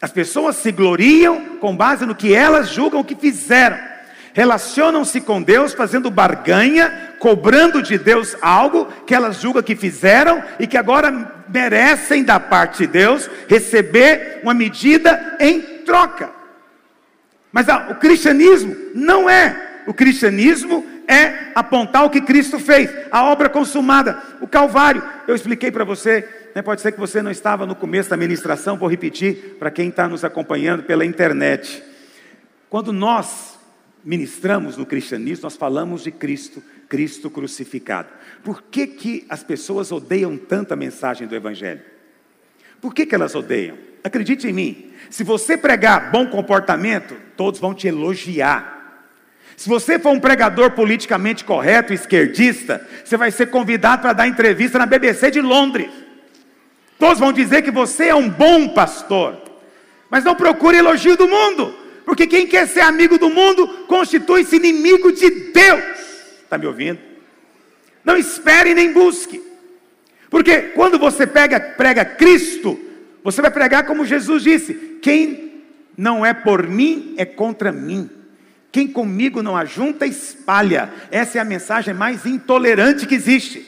As 0.00 0.12
pessoas 0.12 0.56
se 0.56 0.70
gloriam 0.70 1.56
com 1.60 1.76
base 1.76 2.04
no 2.04 2.14
que 2.14 2.34
elas 2.34 2.68
julgam 2.68 3.02
que 3.02 3.16
fizeram 3.16 3.96
relacionam-se 4.36 5.18
com 5.22 5.40
Deus 5.40 5.72
fazendo 5.72 6.10
barganha, 6.10 7.14
cobrando 7.18 7.80
de 7.80 7.96
Deus 7.96 8.36
algo 8.42 8.84
que 9.06 9.14
elas 9.14 9.40
julgam 9.40 9.62
que 9.62 9.74
fizeram 9.74 10.44
e 10.60 10.66
que 10.66 10.76
agora 10.76 11.32
merecem 11.48 12.22
da 12.22 12.38
parte 12.38 12.80
de 12.80 12.86
Deus 12.86 13.30
receber 13.48 14.40
uma 14.42 14.52
medida 14.52 15.38
em 15.40 15.62
troca. 15.86 16.28
Mas 17.50 17.66
ah, 17.70 17.86
o 17.88 17.94
cristianismo 17.94 18.76
não 18.94 19.30
é. 19.30 19.65
O 19.86 19.94
cristianismo 19.94 20.84
é 21.06 21.52
apontar 21.54 22.04
o 22.04 22.10
que 22.10 22.20
Cristo 22.20 22.58
fez, 22.58 22.90
a 23.10 23.24
obra 23.24 23.48
consumada, 23.48 24.20
o 24.40 24.46
Calvário. 24.46 25.02
Eu 25.28 25.34
expliquei 25.34 25.70
para 25.70 25.84
você, 25.84 26.28
né, 26.54 26.62
pode 26.62 26.80
ser 26.80 26.92
que 26.92 26.98
você 26.98 27.22
não 27.22 27.30
estava 27.30 27.64
no 27.64 27.74
começo 27.74 28.10
da 28.10 28.16
ministração, 28.16 28.76
vou 28.76 28.88
repetir 28.88 29.56
para 29.58 29.70
quem 29.70 29.88
está 29.88 30.08
nos 30.08 30.24
acompanhando 30.24 30.82
pela 30.82 31.04
internet. 31.04 31.82
Quando 32.68 32.92
nós 32.92 33.58
ministramos 34.04 34.76
no 34.76 34.84
cristianismo, 34.84 35.44
nós 35.44 35.56
falamos 35.56 36.02
de 36.02 36.10
Cristo, 36.10 36.62
Cristo 36.88 37.30
crucificado. 37.30 38.08
Por 38.42 38.62
que, 38.62 38.86
que 38.86 39.26
as 39.28 39.42
pessoas 39.42 39.90
odeiam 39.90 40.36
tanto 40.36 40.72
a 40.72 40.76
mensagem 40.76 41.26
do 41.26 41.34
Evangelho? 41.34 41.82
Por 42.80 42.94
que, 42.94 43.06
que 43.06 43.14
elas 43.14 43.34
odeiam? 43.34 43.76
Acredite 44.04 44.46
em 44.46 44.52
mim, 44.52 44.92
se 45.10 45.24
você 45.24 45.56
pregar 45.56 46.12
bom 46.12 46.26
comportamento, 46.26 47.16
todos 47.36 47.58
vão 47.58 47.74
te 47.74 47.88
elogiar. 47.88 48.75
Se 49.56 49.68
você 49.68 49.98
for 49.98 50.10
um 50.10 50.20
pregador 50.20 50.72
politicamente 50.72 51.42
correto, 51.44 51.94
esquerdista, 51.94 52.86
você 53.02 53.16
vai 53.16 53.30
ser 53.30 53.46
convidado 53.46 54.02
para 54.02 54.12
dar 54.12 54.28
entrevista 54.28 54.78
na 54.78 54.84
BBC 54.84 55.30
de 55.30 55.40
Londres. 55.40 55.88
Todos 56.98 57.18
vão 57.18 57.32
dizer 57.32 57.62
que 57.62 57.70
você 57.70 58.08
é 58.08 58.14
um 58.14 58.28
bom 58.28 58.68
pastor. 58.68 59.40
Mas 60.10 60.24
não 60.24 60.34
procure 60.34 60.76
elogio 60.76 61.16
do 61.16 61.26
mundo. 61.26 61.74
Porque 62.04 62.26
quem 62.26 62.46
quer 62.46 62.68
ser 62.68 62.80
amigo 62.80 63.18
do 63.18 63.30
mundo 63.30 63.66
constitui-se 63.88 64.56
inimigo 64.56 65.10
de 65.10 65.28
Deus. 65.30 65.82
Está 66.42 66.58
me 66.58 66.66
ouvindo? 66.66 67.00
Não 68.04 68.16
espere 68.16 68.74
nem 68.74 68.92
busque. 68.92 69.42
Porque 70.30 70.60
quando 70.74 70.98
você 70.98 71.26
pega, 71.26 71.58
prega 71.58 72.04
Cristo, 72.04 72.78
você 73.24 73.42
vai 73.42 73.50
pregar 73.50 73.84
como 73.84 74.04
Jesus 74.04 74.42
disse: 74.42 74.74
quem 75.02 75.64
não 75.96 76.24
é 76.24 76.32
por 76.32 76.66
mim 76.66 77.14
é 77.16 77.24
contra 77.24 77.72
mim. 77.72 78.08
Quem 78.76 78.86
comigo 78.86 79.42
não 79.42 79.56
ajunta, 79.56 80.06
espalha. 80.06 80.92
Essa 81.10 81.38
é 81.38 81.40
a 81.40 81.46
mensagem 81.46 81.94
mais 81.94 82.26
intolerante 82.26 83.06
que 83.06 83.14
existe. 83.14 83.66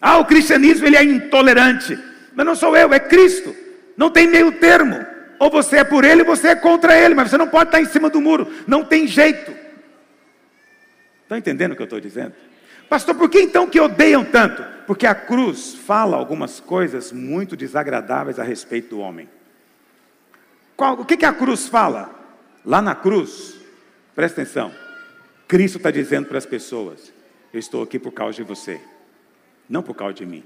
Ah, 0.00 0.18
o 0.18 0.24
cristianismo 0.24 0.86
ele 0.86 0.96
é 0.96 1.02
intolerante. 1.02 1.98
Mas 2.32 2.46
não 2.46 2.54
sou 2.54 2.76
eu, 2.76 2.94
é 2.94 3.00
Cristo. 3.00 3.52
Não 3.96 4.08
tem 4.08 4.28
meio 4.28 4.52
termo. 4.52 5.04
Ou 5.40 5.50
você 5.50 5.78
é 5.78 5.82
por 5.82 6.04
ele, 6.04 6.22
ou 6.22 6.26
você 6.28 6.50
é 6.50 6.54
contra 6.54 6.96
ele, 6.96 7.16
mas 7.16 7.30
você 7.30 7.36
não 7.36 7.48
pode 7.48 7.64
estar 7.64 7.80
em 7.80 7.84
cima 7.84 8.08
do 8.08 8.20
muro, 8.20 8.46
não 8.64 8.84
tem 8.84 9.08
jeito. 9.08 9.52
Estão 11.24 11.36
entendendo 11.36 11.72
o 11.72 11.74
que 11.74 11.82
eu 11.82 11.86
estou 11.86 11.98
dizendo? 11.98 12.32
Pastor, 12.88 13.16
por 13.16 13.28
que 13.28 13.40
então 13.40 13.66
que 13.66 13.80
odeiam 13.80 14.24
tanto? 14.24 14.64
Porque 14.86 15.04
a 15.04 15.16
cruz 15.16 15.74
fala 15.74 16.16
algumas 16.16 16.60
coisas 16.60 17.10
muito 17.10 17.56
desagradáveis 17.56 18.38
a 18.38 18.44
respeito 18.44 18.90
do 18.90 19.00
homem. 19.00 19.28
Qual, 20.76 21.00
o 21.00 21.04
que, 21.04 21.16
que 21.16 21.26
a 21.26 21.32
cruz 21.32 21.66
fala? 21.66 22.08
Lá 22.64 22.80
na 22.80 22.94
cruz, 22.94 23.58
presta 24.14 24.42
atenção, 24.42 24.74
Cristo 25.46 25.78
está 25.78 25.90
dizendo 25.90 26.26
para 26.26 26.38
as 26.38 26.46
pessoas: 26.46 27.12
Eu 27.52 27.58
estou 27.60 27.82
aqui 27.82 27.98
por 27.98 28.12
causa 28.12 28.36
de 28.36 28.42
você, 28.42 28.80
não 29.68 29.82
por 29.82 29.94
causa 29.94 30.14
de 30.14 30.26
mim. 30.26 30.44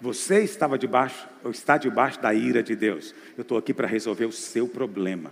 Você 0.00 0.42
estava 0.42 0.76
debaixo, 0.76 1.28
ou 1.44 1.52
está 1.52 1.76
debaixo 1.78 2.20
da 2.20 2.34
ira 2.34 2.62
de 2.62 2.74
Deus. 2.74 3.14
Eu 3.36 3.42
estou 3.42 3.56
aqui 3.56 3.72
para 3.72 3.86
resolver 3.86 4.24
o 4.24 4.32
seu 4.32 4.66
problema. 4.66 5.30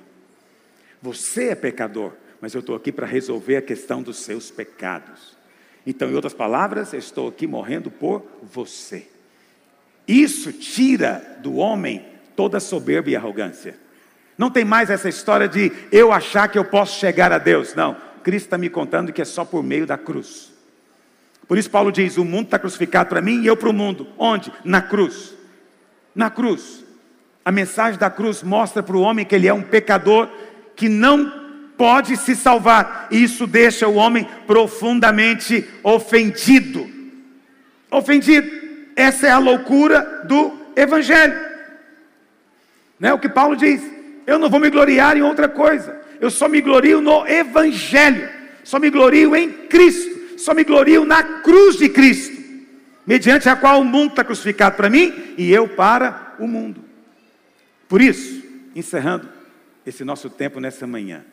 Você 1.03 1.49
é 1.49 1.55
pecador, 1.57 2.13
mas 2.41 2.55
eu 2.55 2.61
estou 2.61 2.77
aqui 2.77 2.93
para 2.93 3.07
resolver 3.07 3.57
a 3.57 3.63
questão 3.63 4.01
dos 4.01 4.19
seus 4.19 4.51
pecados. 4.51 5.37
Então, 5.85 6.09
em 6.09 6.15
outras 6.15 6.35
palavras, 6.35 6.93
eu 6.93 7.01
estou 7.01 7.29
aqui 7.29 7.47
morrendo 7.47 7.91
por 7.91 8.25
você. 8.43 9.09
Isso 10.07 10.53
tira 10.53 11.39
do 11.43 11.57
homem 11.57 12.05
toda 12.37 12.61
soberba 12.61 13.11
e 13.11 13.17
arrogância. 13.17 13.77
Não 14.41 14.49
tem 14.49 14.65
mais 14.65 14.89
essa 14.89 15.07
história 15.07 15.47
de 15.47 15.71
eu 15.93 16.11
achar 16.11 16.49
que 16.49 16.57
eu 16.57 16.65
posso 16.65 16.99
chegar 16.99 17.31
a 17.31 17.37
Deus. 17.37 17.75
Não, 17.75 17.95
Cristo 18.23 18.47
está 18.47 18.57
me 18.57 18.71
contando 18.71 19.13
que 19.13 19.21
é 19.21 19.25
só 19.27 19.45
por 19.45 19.63
meio 19.63 19.87
da 19.87 19.99
cruz. 19.99 20.51
Por 21.47 21.59
isso 21.59 21.69
Paulo 21.69 21.93
diz: 21.93 22.17
o 22.17 22.25
mundo 22.25 22.47
está 22.47 22.59
crucificado 22.59 23.11
para 23.11 23.21
mim 23.21 23.43
e 23.43 23.47
eu 23.47 23.55
para 23.55 23.69
o 23.69 23.73
mundo. 23.75 24.07
Onde? 24.17 24.51
Na 24.65 24.81
cruz. 24.81 25.35
Na 26.15 26.31
cruz. 26.31 26.83
A 27.45 27.53
mensagem 27.53 28.01
da 28.01 28.09
cruz 28.09 28.43
mostra 28.43 28.83
para 28.83 28.97
o 28.97 29.03
homem 29.03 29.27
que 29.27 29.35
ele 29.35 29.47
é 29.47 29.53
um 29.53 29.61
pecador 29.61 30.27
que 30.75 30.89
não 30.89 31.31
pode 31.77 32.17
se 32.17 32.35
salvar. 32.35 33.09
E 33.11 33.23
isso 33.23 33.47
deixa 33.47 33.89
o 33.89 33.97
homem 33.97 34.27
profundamente 34.47 35.69
ofendido. 35.83 36.89
Ofendido. 37.91 38.51
Essa 38.97 39.27
é 39.27 39.31
a 39.33 39.39
loucura 39.39 40.23
do 40.25 40.59
Evangelho. 40.75 41.39
Não 42.99 43.11
é 43.11 43.13
o 43.13 43.19
que 43.19 43.29
Paulo 43.29 43.55
diz. 43.55 44.00
Eu 44.27 44.39
não 44.39 44.49
vou 44.49 44.61
me 44.61 44.71
gloriar 44.71 45.17
em 45.17 45.23
outra 45.23 45.49
coisa. 45.49 46.01
Eu 46.21 46.31
só 46.31 46.49
me 46.49 46.61
glorio 46.61 47.01
no 47.01 47.27
Evangelho. 47.27 48.29
Só 48.63 48.79
me 48.79 48.91
glorio 48.91 49.35
em 49.35 49.51
Cristo 49.51 50.21
só 50.41 50.55
me 50.55 50.65
glorio 50.65 51.05
na 51.05 51.23
cruz 51.43 51.77
de 51.77 51.89
Cristo. 51.89 52.41
mediante 53.07 53.49
a 53.49 53.57
qual 53.57 53.81
o 53.81 53.85
mundo 53.85 54.11
está 54.11 54.23
crucificado 54.23 54.77
para 54.77 54.89
mim 54.89 55.35
e 55.37 55.51
eu 55.51 55.67
para 55.69 56.37
o 56.39 56.47
mundo. 56.47 56.85
Por 57.89 58.01
isso, 58.01 58.45
encerrando 58.75 59.29
esse 59.85 60.05
nosso 60.05 60.31
tempo 60.31 60.61
nessa 60.61 60.87
manhã, 60.87 61.25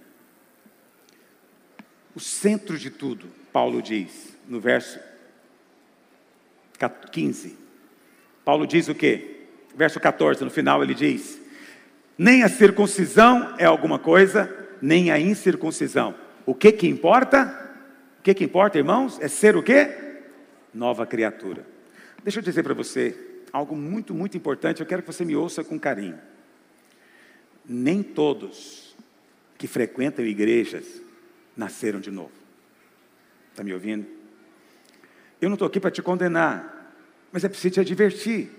o 2.15 2.19
centro 2.19 2.80
de 2.80 2.89
tudo, 2.89 3.27
Paulo 3.53 3.80
diz 3.80 4.35
no 4.47 4.59
verso 4.59 4.99
15. 7.11 7.55
Paulo 8.43 8.65
diz 8.65 8.88
o 8.88 8.95
que? 8.95 9.45
Verso 9.76 9.99
14, 9.99 10.43
no 10.43 10.49
final 10.49 10.81
ele 10.81 10.95
diz: 10.95 11.39
Nem 12.18 12.44
a 12.44 12.49
circuncisão 12.49 13.56
é 13.57 13.65
alguma 13.65 13.99
coisa, 13.99 14.53
nem 14.81 15.11
a 15.11 15.19
incircuncisão. 15.19 16.15
O 16.45 16.56
que 16.56 16.72
que 16.72 16.88
importa? 16.88 17.69
O 18.19 18.23
que 18.23 18.34
que 18.34 18.44
importa, 18.44 18.77
irmãos? 18.77 19.19
É 19.22 19.27
ser 19.27 19.56
o 19.56 19.64
quê? 19.64 20.23
Nova 20.73 21.06
criatura. 21.06 21.65
Deixa 22.23 22.39
eu 22.39 22.44
dizer 22.44 22.64
para 22.64 22.73
você 22.73 23.15
algo 23.52 23.76
muito, 23.76 24.14
muito 24.14 24.35
importante, 24.35 24.81
eu 24.81 24.85
quero 24.85 25.02
que 25.02 25.11
você 25.11 25.23
me 25.23 25.35
ouça 25.35 25.64
com 25.64 25.80
carinho. 25.80 26.19
Nem 27.65 28.02
todos 28.02 28.95
que 29.57 29.68
frequentam 29.68 30.26
igrejas 30.26 31.02
nasceram 31.56 31.99
de 31.99 32.11
novo. 32.11 32.31
Está 33.52 33.64
me 33.64 33.73
ouvindo? 33.73 34.06
Eu 35.41 35.49
não 35.49 35.56
estou 35.56 35.68
aqui 35.68 35.80
para 35.80 35.91
te 35.91 36.02
condenar, 36.02 36.94
mas 37.31 37.44
é 37.44 37.49
preciso 37.49 37.76
te 37.76 37.80
advertir. 37.80 38.49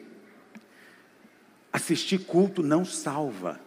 Assistir 1.72 2.18
culto 2.20 2.62
não 2.62 2.84
salva. 2.84 3.60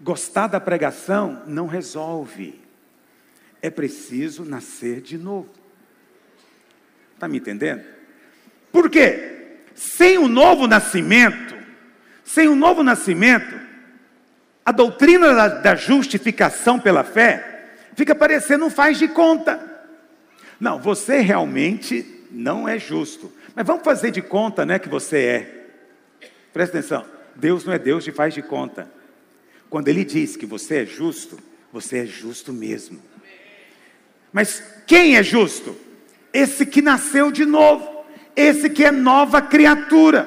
Gostar 0.00 0.46
da 0.46 0.60
pregação 0.60 1.42
não 1.46 1.66
resolve. 1.66 2.60
É 3.60 3.70
preciso 3.70 4.44
nascer 4.44 5.00
de 5.00 5.18
novo. 5.18 5.50
Está 7.14 7.26
me 7.26 7.38
entendendo? 7.38 7.84
Por 8.70 8.88
quê? 8.88 9.56
Sem 9.74 10.18
o 10.18 10.28
novo 10.28 10.66
nascimento, 10.66 11.56
sem 12.24 12.48
o 12.48 12.54
novo 12.54 12.82
nascimento, 12.82 13.58
a 14.64 14.70
doutrina 14.70 15.48
da, 15.48 15.74
justificação 15.74 16.78
pela 16.78 17.02
fé 17.02 17.70
fica 17.96 18.14
parecendo 18.14 18.66
um 18.66 18.70
faz 18.70 18.98
de 18.98 19.08
conta. 19.08 19.58
Não, 20.60 20.78
você 20.78 21.20
realmente 21.20 22.26
não 22.30 22.68
é 22.68 22.78
justo. 22.78 23.32
Mas 23.54 23.66
vamos 23.66 23.82
fazer 23.82 24.10
de 24.10 24.20
conta, 24.20 24.66
né, 24.66 24.78
que 24.78 24.88
você 24.88 25.18
é. 25.18 25.57
Presta 26.52 26.78
atenção. 26.78 27.04
Deus 27.34 27.64
não 27.64 27.72
é 27.72 27.78
Deus 27.78 28.04
de 28.04 28.12
faz 28.12 28.34
de 28.34 28.42
conta. 28.42 28.90
Quando 29.70 29.88
ele 29.88 30.04
diz 30.04 30.36
que 30.36 30.46
você 30.46 30.82
é 30.82 30.86
justo, 30.86 31.38
você 31.72 31.98
é 31.98 32.06
justo 32.06 32.52
mesmo. 32.52 33.00
Mas 34.32 34.62
quem 34.86 35.16
é 35.16 35.22
justo? 35.22 35.76
Esse 36.32 36.66
que 36.66 36.82
nasceu 36.82 37.30
de 37.30 37.44
novo, 37.44 38.04
esse 38.34 38.68
que 38.70 38.84
é 38.84 38.90
nova 38.90 39.40
criatura. 39.40 40.26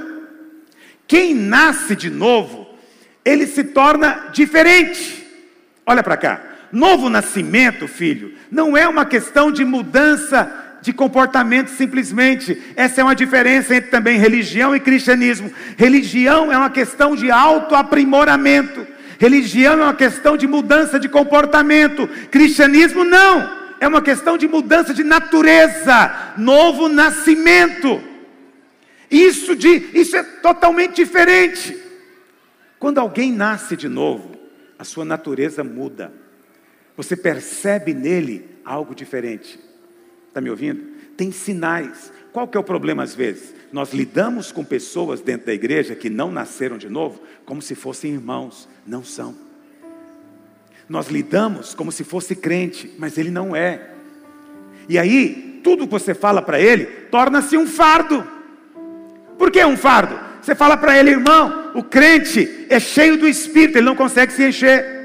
Quem 1.08 1.34
nasce 1.34 1.96
de 1.96 2.10
novo, 2.10 2.68
ele 3.26 3.46
se 3.46 3.64
torna 3.64 4.30
diferente. 4.32 5.28
Olha 5.86 6.04
para 6.04 6.18
cá. 6.18 6.42
Novo 6.72 7.10
nascimento, 7.10 7.88
filho, 7.88 8.34
não 8.50 8.78
é 8.78 8.88
uma 8.88 9.06
questão 9.06 9.52
de 9.52 9.66
mudança 9.66 10.71
de 10.82 10.92
comportamento 10.92 11.68
simplesmente. 11.70 12.62
Essa 12.76 13.02
é 13.02 13.04
uma 13.04 13.16
diferença 13.16 13.76
entre 13.76 13.92
também 13.92 14.18
religião 14.18 14.76
e 14.76 14.80
cristianismo. 14.80 15.52
Religião 15.78 16.52
é 16.52 16.58
uma 16.58 16.70
questão 16.70 17.16
de 17.16 17.30
autoaprimoramento. 17.30 18.88
Religião 19.20 19.80
é 19.80 19.84
uma 19.84 19.94
questão 19.94 20.36
de 20.36 20.48
mudança 20.48 21.00
de 21.00 21.08
comportamento. 21.08 22.08
Cristianismo 22.32 23.04
não. 23.04 23.62
É 23.80 23.88
uma 23.88 24.02
questão 24.02 24.38
de 24.38 24.48
mudança 24.48 24.94
de 24.94 25.04
natureza, 25.04 26.34
novo 26.38 26.88
nascimento. 26.88 28.02
Isso 29.10 29.56
de 29.56 29.90
isso 29.94 30.16
é 30.16 30.24
totalmente 30.24 30.96
diferente. 30.96 31.78
Quando 32.80 32.98
alguém 33.00 33.32
nasce 33.32 33.76
de 33.76 33.88
novo, 33.88 34.36
a 34.80 34.84
sua 34.84 35.06
natureza 35.06 35.64
muda. 35.64 36.12
Você 36.98 37.16
percebe 37.16 37.94
nele 37.94 38.50
algo 38.66 38.96
diferente. 38.96 39.60
Está 40.32 40.40
me 40.40 40.50
ouvindo? 40.50 40.82
Tem 41.18 41.30
sinais. 41.30 42.10
Qual 42.32 42.48
que 42.48 42.56
é 42.56 42.60
o 42.60 42.64
problema 42.64 43.04
às 43.04 43.14
vezes? 43.14 43.54
Nós 43.70 43.94
lidamos 43.94 44.50
com 44.50 44.64
pessoas 44.64 45.20
dentro 45.20 45.48
da 45.48 45.54
igreja 45.54 45.94
que 45.94 46.10
não 46.10 46.32
nasceram 46.32 46.78
de 46.78 46.88
novo 46.88 47.22
como 47.46 47.62
se 47.62 47.76
fossem 47.76 48.14
irmãos, 48.14 48.70
não 48.88 49.04
são. 49.04 49.36
Nós 50.88 51.10
lidamos 51.10 51.74
como 51.74 51.92
se 51.92 52.06
fosse 52.06 52.34
crente, 52.34 52.94
mas 52.98 53.18
ele 53.18 53.30
não 53.30 53.54
é. 53.54 53.90
E 54.88 54.98
aí, 54.98 55.60
tudo 55.62 55.86
que 55.86 55.92
você 55.92 56.14
fala 56.14 56.42
para 56.42 56.62
ele 56.62 56.86
torna-se 56.86 57.58
um 57.58 57.68
fardo. 57.68 58.26
Por 59.38 59.52
que 59.52 59.64
um 59.66 59.76
fardo? 59.76 60.18
Você 60.42 60.56
fala 60.56 60.78
para 60.78 60.98
ele, 60.98 61.12
irmão, 61.12 61.74
o 61.76 61.84
crente 61.84 62.66
é 62.70 62.80
cheio 62.80 63.18
do 63.18 63.28
espírito, 63.28 63.78
ele 63.78 63.86
não 63.86 63.98
consegue 63.98 64.32
se 64.32 64.48
encher. 64.48 65.01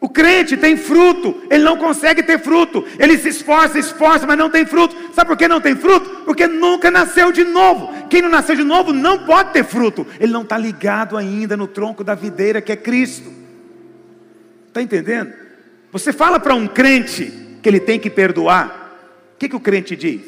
O 0.00 0.08
crente 0.08 0.56
tem 0.56 0.78
fruto, 0.78 1.42
ele 1.50 1.62
não 1.62 1.76
consegue 1.76 2.22
ter 2.22 2.38
fruto, 2.38 2.86
ele 2.98 3.18
se 3.18 3.28
esforça, 3.28 3.78
esforça, 3.78 4.26
mas 4.26 4.38
não 4.38 4.48
tem 4.48 4.64
fruto. 4.64 4.96
Sabe 5.12 5.28
por 5.28 5.36
que 5.36 5.46
não 5.46 5.60
tem 5.60 5.76
fruto? 5.76 6.24
Porque 6.24 6.46
nunca 6.46 6.90
nasceu 6.90 7.30
de 7.30 7.44
novo. 7.44 7.92
Quem 8.08 8.22
não 8.22 8.30
nasceu 8.30 8.56
de 8.56 8.64
novo 8.64 8.94
não 8.94 9.26
pode 9.26 9.52
ter 9.52 9.62
fruto, 9.62 10.06
ele 10.18 10.32
não 10.32 10.40
está 10.40 10.56
ligado 10.56 11.18
ainda 11.18 11.54
no 11.54 11.66
tronco 11.66 12.02
da 12.02 12.14
videira 12.14 12.62
que 12.62 12.72
é 12.72 12.76
Cristo. 12.76 13.30
Está 14.68 14.80
entendendo? 14.80 15.34
Você 15.92 16.14
fala 16.14 16.40
para 16.40 16.54
um 16.54 16.66
crente 16.66 17.58
que 17.62 17.68
ele 17.68 17.80
tem 17.80 18.00
que 18.00 18.08
perdoar, 18.08 18.96
o 19.34 19.38
que, 19.38 19.50
que 19.50 19.56
o 19.56 19.60
crente 19.60 19.94
diz? 19.94 20.22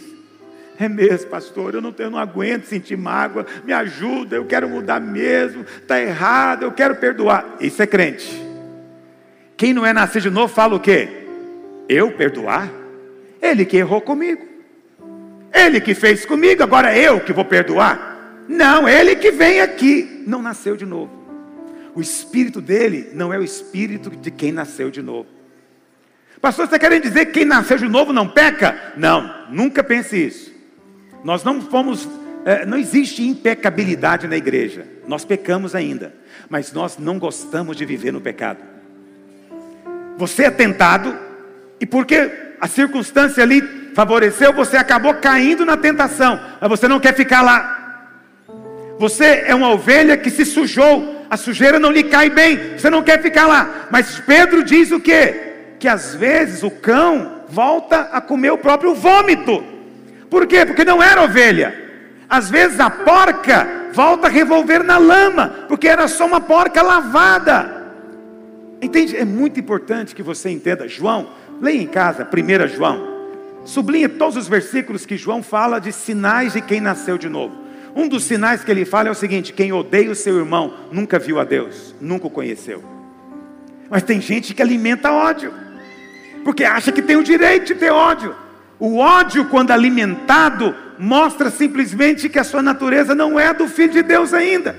É 0.78 0.88
mesmo, 0.88 1.30
pastor, 1.30 1.74
eu 1.74 1.80
não, 1.80 1.94
eu 1.96 2.10
não 2.10 2.18
aguento 2.18 2.64
sentir 2.64 2.96
mágoa, 2.96 3.46
me 3.64 3.72
ajuda, 3.72 4.36
eu 4.36 4.44
quero 4.44 4.68
mudar 4.68 5.00
mesmo, 5.00 5.64
está 5.80 5.98
errado, 5.98 6.64
eu 6.64 6.72
quero 6.72 6.96
perdoar. 6.96 7.56
Isso 7.60 7.80
é 7.82 7.86
crente. 7.86 8.51
Quem 9.62 9.72
não 9.72 9.86
é 9.86 9.92
nascido 9.92 10.22
de 10.24 10.30
novo 10.30 10.52
fala 10.52 10.74
o 10.74 10.80
quê? 10.80 11.08
Eu 11.88 12.10
perdoar? 12.10 12.68
Ele 13.40 13.64
que 13.64 13.76
errou 13.76 14.00
comigo. 14.00 14.44
Ele 15.54 15.80
que 15.80 15.94
fez 15.94 16.26
comigo, 16.26 16.64
agora 16.64 16.98
eu 16.98 17.20
que 17.20 17.32
vou 17.32 17.44
perdoar? 17.44 18.42
Não, 18.48 18.88
ele 18.88 19.14
que 19.14 19.30
vem 19.30 19.60
aqui. 19.60 20.24
Não 20.26 20.42
nasceu 20.42 20.76
de 20.76 20.84
novo. 20.84 21.12
O 21.94 22.00
espírito 22.00 22.60
dele 22.60 23.10
não 23.14 23.32
é 23.32 23.38
o 23.38 23.44
espírito 23.44 24.10
de 24.10 24.32
quem 24.32 24.50
nasceu 24.50 24.90
de 24.90 25.00
novo. 25.00 25.28
Pastor, 26.40 26.66
você 26.66 26.76
quer 26.76 27.00
dizer 27.00 27.26
que 27.26 27.32
quem 27.32 27.44
nasceu 27.44 27.78
de 27.78 27.88
novo 27.88 28.12
não 28.12 28.26
peca? 28.26 28.94
Não, 28.96 29.46
nunca 29.48 29.84
pense 29.84 30.16
isso. 30.26 30.52
Nós 31.22 31.44
não 31.44 31.60
fomos, 31.60 32.08
é, 32.44 32.66
não 32.66 32.76
existe 32.76 33.22
impecabilidade 33.22 34.26
na 34.26 34.36
igreja. 34.36 34.88
Nós 35.06 35.24
pecamos 35.24 35.72
ainda, 35.76 36.12
mas 36.50 36.72
nós 36.72 36.98
não 36.98 37.16
gostamos 37.16 37.76
de 37.76 37.84
viver 37.84 38.12
no 38.12 38.20
pecado. 38.20 38.71
Você 40.16 40.44
é 40.44 40.50
tentado, 40.50 41.16
e 41.80 41.86
porque 41.86 42.30
a 42.60 42.68
circunstância 42.68 43.42
ali 43.42 43.90
favoreceu, 43.94 44.52
você 44.52 44.76
acabou 44.76 45.14
caindo 45.14 45.64
na 45.64 45.76
tentação, 45.76 46.40
mas 46.60 46.70
você 46.70 46.86
não 46.86 47.00
quer 47.00 47.14
ficar 47.14 47.42
lá. 47.42 47.78
Você 48.98 49.44
é 49.46 49.54
uma 49.54 49.70
ovelha 49.70 50.16
que 50.16 50.30
se 50.30 50.44
sujou, 50.44 51.26
a 51.28 51.36
sujeira 51.36 51.78
não 51.78 51.90
lhe 51.90 52.04
cai 52.04 52.30
bem, 52.30 52.78
você 52.78 52.88
não 52.88 53.02
quer 53.02 53.20
ficar 53.20 53.46
lá. 53.46 53.88
Mas 53.90 54.20
Pedro 54.20 54.62
diz 54.62 54.92
o 54.92 55.00
que? 55.00 55.34
Que 55.80 55.88
às 55.88 56.14
vezes 56.14 56.62
o 56.62 56.70
cão 56.70 57.42
volta 57.48 58.10
a 58.12 58.20
comer 58.20 58.52
o 58.52 58.58
próprio 58.58 58.94
vômito. 58.94 59.64
Por 60.30 60.46
quê? 60.46 60.64
Porque 60.64 60.84
não 60.84 61.02
era 61.02 61.22
ovelha. 61.22 61.74
Às 62.28 62.48
vezes 62.48 62.78
a 62.78 62.88
porca 62.88 63.66
volta 63.92 64.26
a 64.26 64.30
revolver 64.30 64.84
na 64.84 64.98
lama, 64.98 65.66
porque 65.68 65.88
era 65.88 66.06
só 66.06 66.24
uma 66.24 66.40
porca 66.40 66.80
lavada. 66.80 67.81
Entende? 68.82 69.16
É 69.16 69.24
muito 69.24 69.60
importante 69.60 70.12
que 70.12 70.24
você 70.24 70.50
entenda. 70.50 70.88
João, 70.88 71.30
leia 71.60 71.80
em 71.80 71.86
casa, 71.86 72.26
1 72.26 72.66
João. 72.66 73.12
Sublinhe 73.64 74.08
todos 74.08 74.36
os 74.36 74.48
versículos 74.48 75.06
que 75.06 75.16
João 75.16 75.40
fala 75.40 75.78
de 75.78 75.92
sinais 75.92 76.54
de 76.54 76.60
quem 76.60 76.80
nasceu 76.80 77.16
de 77.16 77.28
novo. 77.28 77.54
Um 77.94 78.08
dos 78.08 78.24
sinais 78.24 78.64
que 78.64 78.70
ele 78.72 78.84
fala 78.84 79.08
é 79.08 79.12
o 79.12 79.14
seguinte: 79.14 79.52
quem 79.52 79.72
odeia 79.72 80.10
o 80.10 80.16
seu 80.16 80.36
irmão 80.36 80.74
nunca 80.90 81.16
viu 81.16 81.38
a 81.38 81.44
Deus, 81.44 81.94
nunca 82.00 82.26
o 82.26 82.30
conheceu. 82.30 82.82
Mas 83.88 84.02
tem 84.02 84.20
gente 84.20 84.52
que 84.52 84.62
alimenta 84.62 85.12
ódio, 85.12 85.52
porque 86.42 86.64
acha 86.64 86.90
que 86.90 87.02
tem 87.02 87.16
o 87.16 87.22
direito 87.22 87.66
de 87.66 87.74
ter 87.76 87.92
ódio. 87.92 88.34
O 88.80 88.98
ódio, 88.98 89.44
quando 89.44 89.70
alimentado, 89.70 90.74
mostra 90.98 91.50
simplesmente 91.50 92.28
que 92.28 92.38
a 92.38 92.44
sua 92.44 92.62
natureza 92.62 93.14
não 93.14 93.38
é 93.38 93.54
do 93.54 93.68
Filho 93.68 93.92
de 93.92 94.02
Deus 94.02 94.34
ainda. 94.34 94.74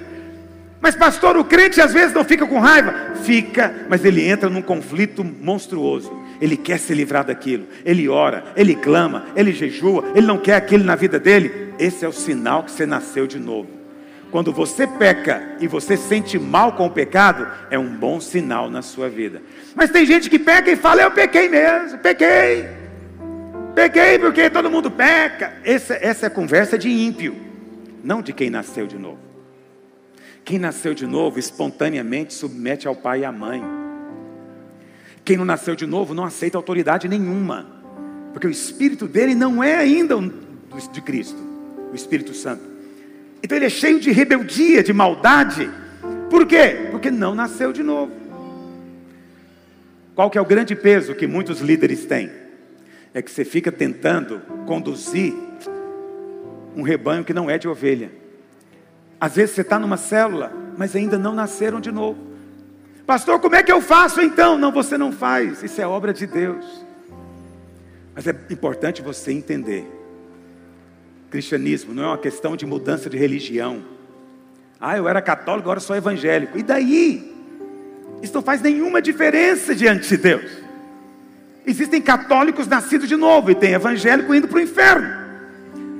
Mas, 0.84 0.98
pastor, 0.98 1.38
o 1.38 1.46
crente 1.46 1.80
às 1.80 1.94
vezes 1.94 2.14
não 2.14 2.26
fica 2.26 2.46
com 2.46 2.60
raiva? 2.60 2.94
Fica, 3.24 3.74
mas 3.88 4.04
ele 4.04 4.28
entra 4.28 4.50
num 4.50 4.62
conflito 4.62 5.24
monstruoso. 5.24 6.12
Ele 6.42 6.58
quer 6.58 6.78
se 6.78 6.94
livrar 6.94 7.24
daquilo. 7.24 7.66
Ele 7.86 8.10
ora, 8.10 8.44
ele 8.54 8.76
clama, 8.76 9.28
ele 9.34 9.54
jejua, 9.54 10.12
ele 10.14 10.28
não 10.28 10.38
quer 10.38 10.56
aquilo 10.56 10.84
na 10.84 10.94
vida 10.94 11.18
dele. 11.18 11.74
Esse 11.80 12.04
é 12.04 12.08
o 12.08 12.12
sinal 12.12 12.64
que 12.64 12.72
você 12.72 12.86
nasceu 12.86 13.26
de 13.26 13.40
novo. 13.40 13.70
Quando 14.30 14.52
você 14.52 14.86
peca 14.86 15.56
e 15.62 15.68
você 15.70 15.96
sente 15.96 16.38
mal 16.38 16.74
com 16.74 16.88
o 16.88 16.92
pecado, 16.92 17.48
é 17.72 17.80
um 17.80 17.96
bom 17.96 18.20
sinal 18.20 18.70
na 18.70 18.82
sua 18.82 19.08
vida. 19.08 19.42
Mas 19.74 19.90
tem 19.90 20.06
gente 20.06 20.30
que 20.30 20.38
peca 20.38 20.70
e 20.70 20.76
fala: 20.76 21.04
Eu 21.04 21.12
pequei 21.12 21.48
mesmo, 21.48 21.98
pequei. 22.00 22.68
Peguei 23.74 24.20
porque 24.20 24.50
todo 24.50 24.70
mundo 24.70 24.92
peca. 24.92 25.54
Essa, 25.64 25.94
essa 25.94 26.26
é 26.26 26.30
conversa 26.30 26.78
de 26.78 26.90
ímpio, 26.90 27.38
não 28.04 28.22
de 28.22 28.34
quem 28.34 28.50
nasceu 28.50 28.86
de 28.86 28.98
novo. 28.98 29.33
Quem 30.45 30.60
nasceu 30.60 30.94
de 30.94 31.07
novo 31.07 31.40
espontaneamente 31.40 32.34
submete 32.34 32.88
ao 32.88 32.95
pai 32.95 33.22
e 33.22 33.26
à 33.26 33.32
mãe. 33.32 33.64
Quem 35.24 35.38
não 35.38 35.45
nasceu 35.45 35.76
de 35.76 35.86
novo 35.86 36.14
não 36.14 36.26
aceita 36.26 36.57
autoridade 36.57 37.07
nenhuma, 37.07 37.65
porque 38.34 38.48
o 38.48 38.52
espírito 38.52 39.07
dele 39.07 39.34
não 39.34 39.64
é 39.64 39.76
ainda 39.76 40.18
de 40.91 41.02
Cristo, 41.02 41.38
o 41.91 41.95
Espírito 41.95 42.34
Santo. 42.34 42.64
Então 43.41 43.57
ele 43.57 43.65
é 43.65 43.70
cheio 43.70 43.99
de 43.99 44.11
rebeldia, 44.11 44.84
de 44.84 44.91
maldade. 44.91 45.70
Por 46.30 46.45
quê? 46.45 46.88
Porque 46.91 47.11
não 47.11 47.36
nasceu 47.36 47.72
de 47.72 47.84
novo. 47.84 48.11
Qual 50.15 50.30
que 50.30 50.38
é 50.38 50.41
o 50.41 50.45
grande 50.45 50.76
peso 50.76 51.15
que 51.15 51.28
muitos 51.28 51.60
líderes 51.60 52.06
têm? 52.06 52.30
É 53.14 53.22
que 53.22 53.32
você 53.32 53.45
fica 53.45 53.72
tentando 53.72 54.41
conduzir 54.65 55.34
um 56.76 56.82
rebanho 56.82 57.24
que 57.24 57.34
não 57.34 57.49
é 57.49 57.57
de 57.57 57.68
ovelha. 57.68 58.23
Às 59.24 59.36
vezes 59.36 59.56
você 59.56 59.62
está 59.62 59.80
numa 59.80 59.95
célula, 59.95 60.52
mas 60.78 60.98
ainda 60.98 61.18
não 61.18 61.34
nasceram 61.34 61.80
de 61.80 61.90
novo. 61.94 62.20
Pastor, 63.08 63.40
como 63.40 63.56
é 63.56 63.64
que 63.64 63.72
eu 63.72 63.80
faço 63.80 64.20
então? 64.20 64.58
Não, 64.58 64.70
você 64.70 64.98
não 64.98 65.14
faz, 65.14 65.64
isso 65.64 65.80
é 65.80 65.88
obra 65.88 66.14
de 66.14 66.28
Deus. 66.28 66.66
Mas 68.14 68.28
é 68.28 68.36
importante 68.50 69.02
você 69.02 69.32
entender: 69.32 69.90
cristianismo 71.30 71.94
não 71.94 72.04
é 72.04 72.08
uma 72.08 72.18
questão 72.18 72.58
de 72.58 72.66
mudança 72.66 73.10
de 73.10 73.16
religião. 73.16 73.86
Ah, 74.78 74.98
eu 74.98 75.08
era 75.08 75.22
católico, 75.22 75.70
agora 75.70 75.80
sou 75.80 75.95
evangélico. 75.95 76.58
E 76.58 76.62
daí? 76.62 77.34
Isso 78.22 78.34
não 78.34 78.41
faz 78.41 78.62
nenhuma 78.62 79.02
diferença 79.02 79.74
diante 79.74 80.10
de 80.10 80.18
Deus. 80.18 80.52
Existem 81.66 82.02
católicos 82.02 82.68
nascidos 82.68 83.08
de 83.08 83.16
novo 83.16 83.52
e 83.52 83.56
tem 83.56 83.72
evangélico 83.72 84.36
indo 84.36 84.50
para 84.50 84.58
o 84.58 84.62
inferno. 84.62 85.08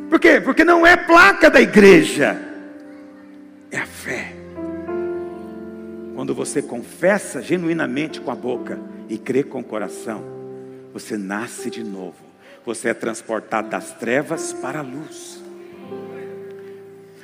Por 0.10 0.20
quê? 0.20 0.42
Porque 0.42 0.66
não 0.66 0.86
é 0.86 0.98
placa 0.98 1.50
da 1.50 1.62
igreja 1.62 2.52
é 3.76 3.80
a 3.80 3.86
fé. 3.86 4.34
Quando 6.16 6.36
você 6.36 6.62
confessa 6.62 7.42
genuinamente 7.42 8.22
com 8.22 8.30
a 8.30 8.36
boca 8.36 8.80
e 9.10 9.18
crê 9.18 9.44
com 9.44 9.60
o 9.60 9.64
coração, 9.64 10.24
você 10.94 11.18
nasce 11.18 11.70
de 11.70 11.84
novo. 11.84 12.16
Você 12.66 12.90
é 12.90 12.94
transportado 12.94 13.70
das 13.70 13.92
trevas 13.94 14.54
para 14.54 14.80
a 14.80 14.84
luz. 14.84 15.42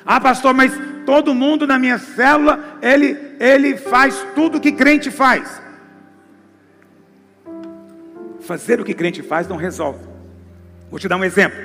Ah, 0.04 0.20
pastor, 0.20 0.54
mas 0.54 0.74
todo 1.06 1.36
mundo 1.36 1.68
na 1.68 1.78
minha 1.78 2.00
célula, 2.00 2.80
ele, 2.82 3.16
ele 3.40 3.78
faz 3.78 4.26
tudo 4.34 4.58
o 4.58 4.62
que 4.62 4.72
crente 4.72 5.12
faz. 5.12 5.62
Fazer 8.42 8.82
o 8.82 8.84
que 8.84 8.96
crente 8.96 9.22
faz 9.22 9.48
não 9.48 9.56
resolve. 9.56 10.04
Vou 10.90 11.00
te 11.00 11.08
dar 11.08 11.18
um 11.18 11.24
exemplo. 11.24 11.60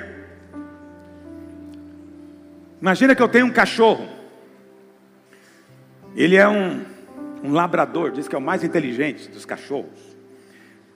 Imagina 2.79 3.15
que 3.15 3.21
eu 3.21 3.27
tenho 3.27 3.47
um 3.47 3.51
cachorro. 3.51 4.14
Ele 6.15 6.35
é 6.35 6.47
um, 6.47 6.81
um 7.43 7.51
labrador, 7.51 8.11
diz 8.11 8.27
que 8.27 8.35
é 8.35 8.37
o 8.37 8.41
mais 8.41 8.63
inteligente 8.63 9.29
dos 9.29 9.45
cachorros, 9.45 10.15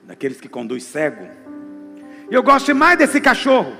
daqueles 0.04 0.40
que 0.40 0.48
conduz 0.48 0.84
cego. 0.84 1.28
E 2.30 2.34
eu 2.34 2.42
gosto 2.42 2.74
mais 2.74 2.98
desse 2.98 3.20
cachorro. 3.20 3.76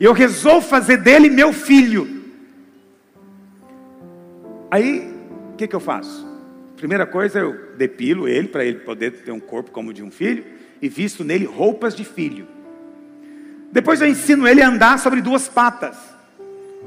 E 0.00 0.04
eu 0.04 0.12
resolvo 0.12 0.66
fazer 0.66 0.96
dele 0.96 1.30
meu 1.30 1.52
filho. 1.52 2.22
Aí, 4.70 5.14
o 5.52 5.56
que, 5.56 5.68
que 5.68 5.76
eu 5.76 5.80
faço? 5.80 6.26
Primeira 6.76 7.06
coisa, 7.06 7.38
eu 7.38 7.76
depilo 7.76 8.26
ele 8.26 8.48
para 8.48 8.64
ele 8.64 8.80
poder 8.80 9.12
ter 9.22 9.30
um 9.30 9.38
corpo 9.38 9.70
como 9.70 9.92
de 9.92 10.02
um 10.02 10.10
filho 10.10 10.44
e 10.80 10.88
visto 10.88 11.22
nele 11.22 11.44
roupas 11.44 11.94
de 11.94 12.04
filho. 12.04 12.48
Depois 13.70 14.00
eu 14.00 14.08
ensino 14.08 14.48
ele 14.48 14.60
a 14.60 14.68
andar 14.68 14.98
sobre 14.98 15.20
duas 15.20 15.48
patas. 15.48 15.96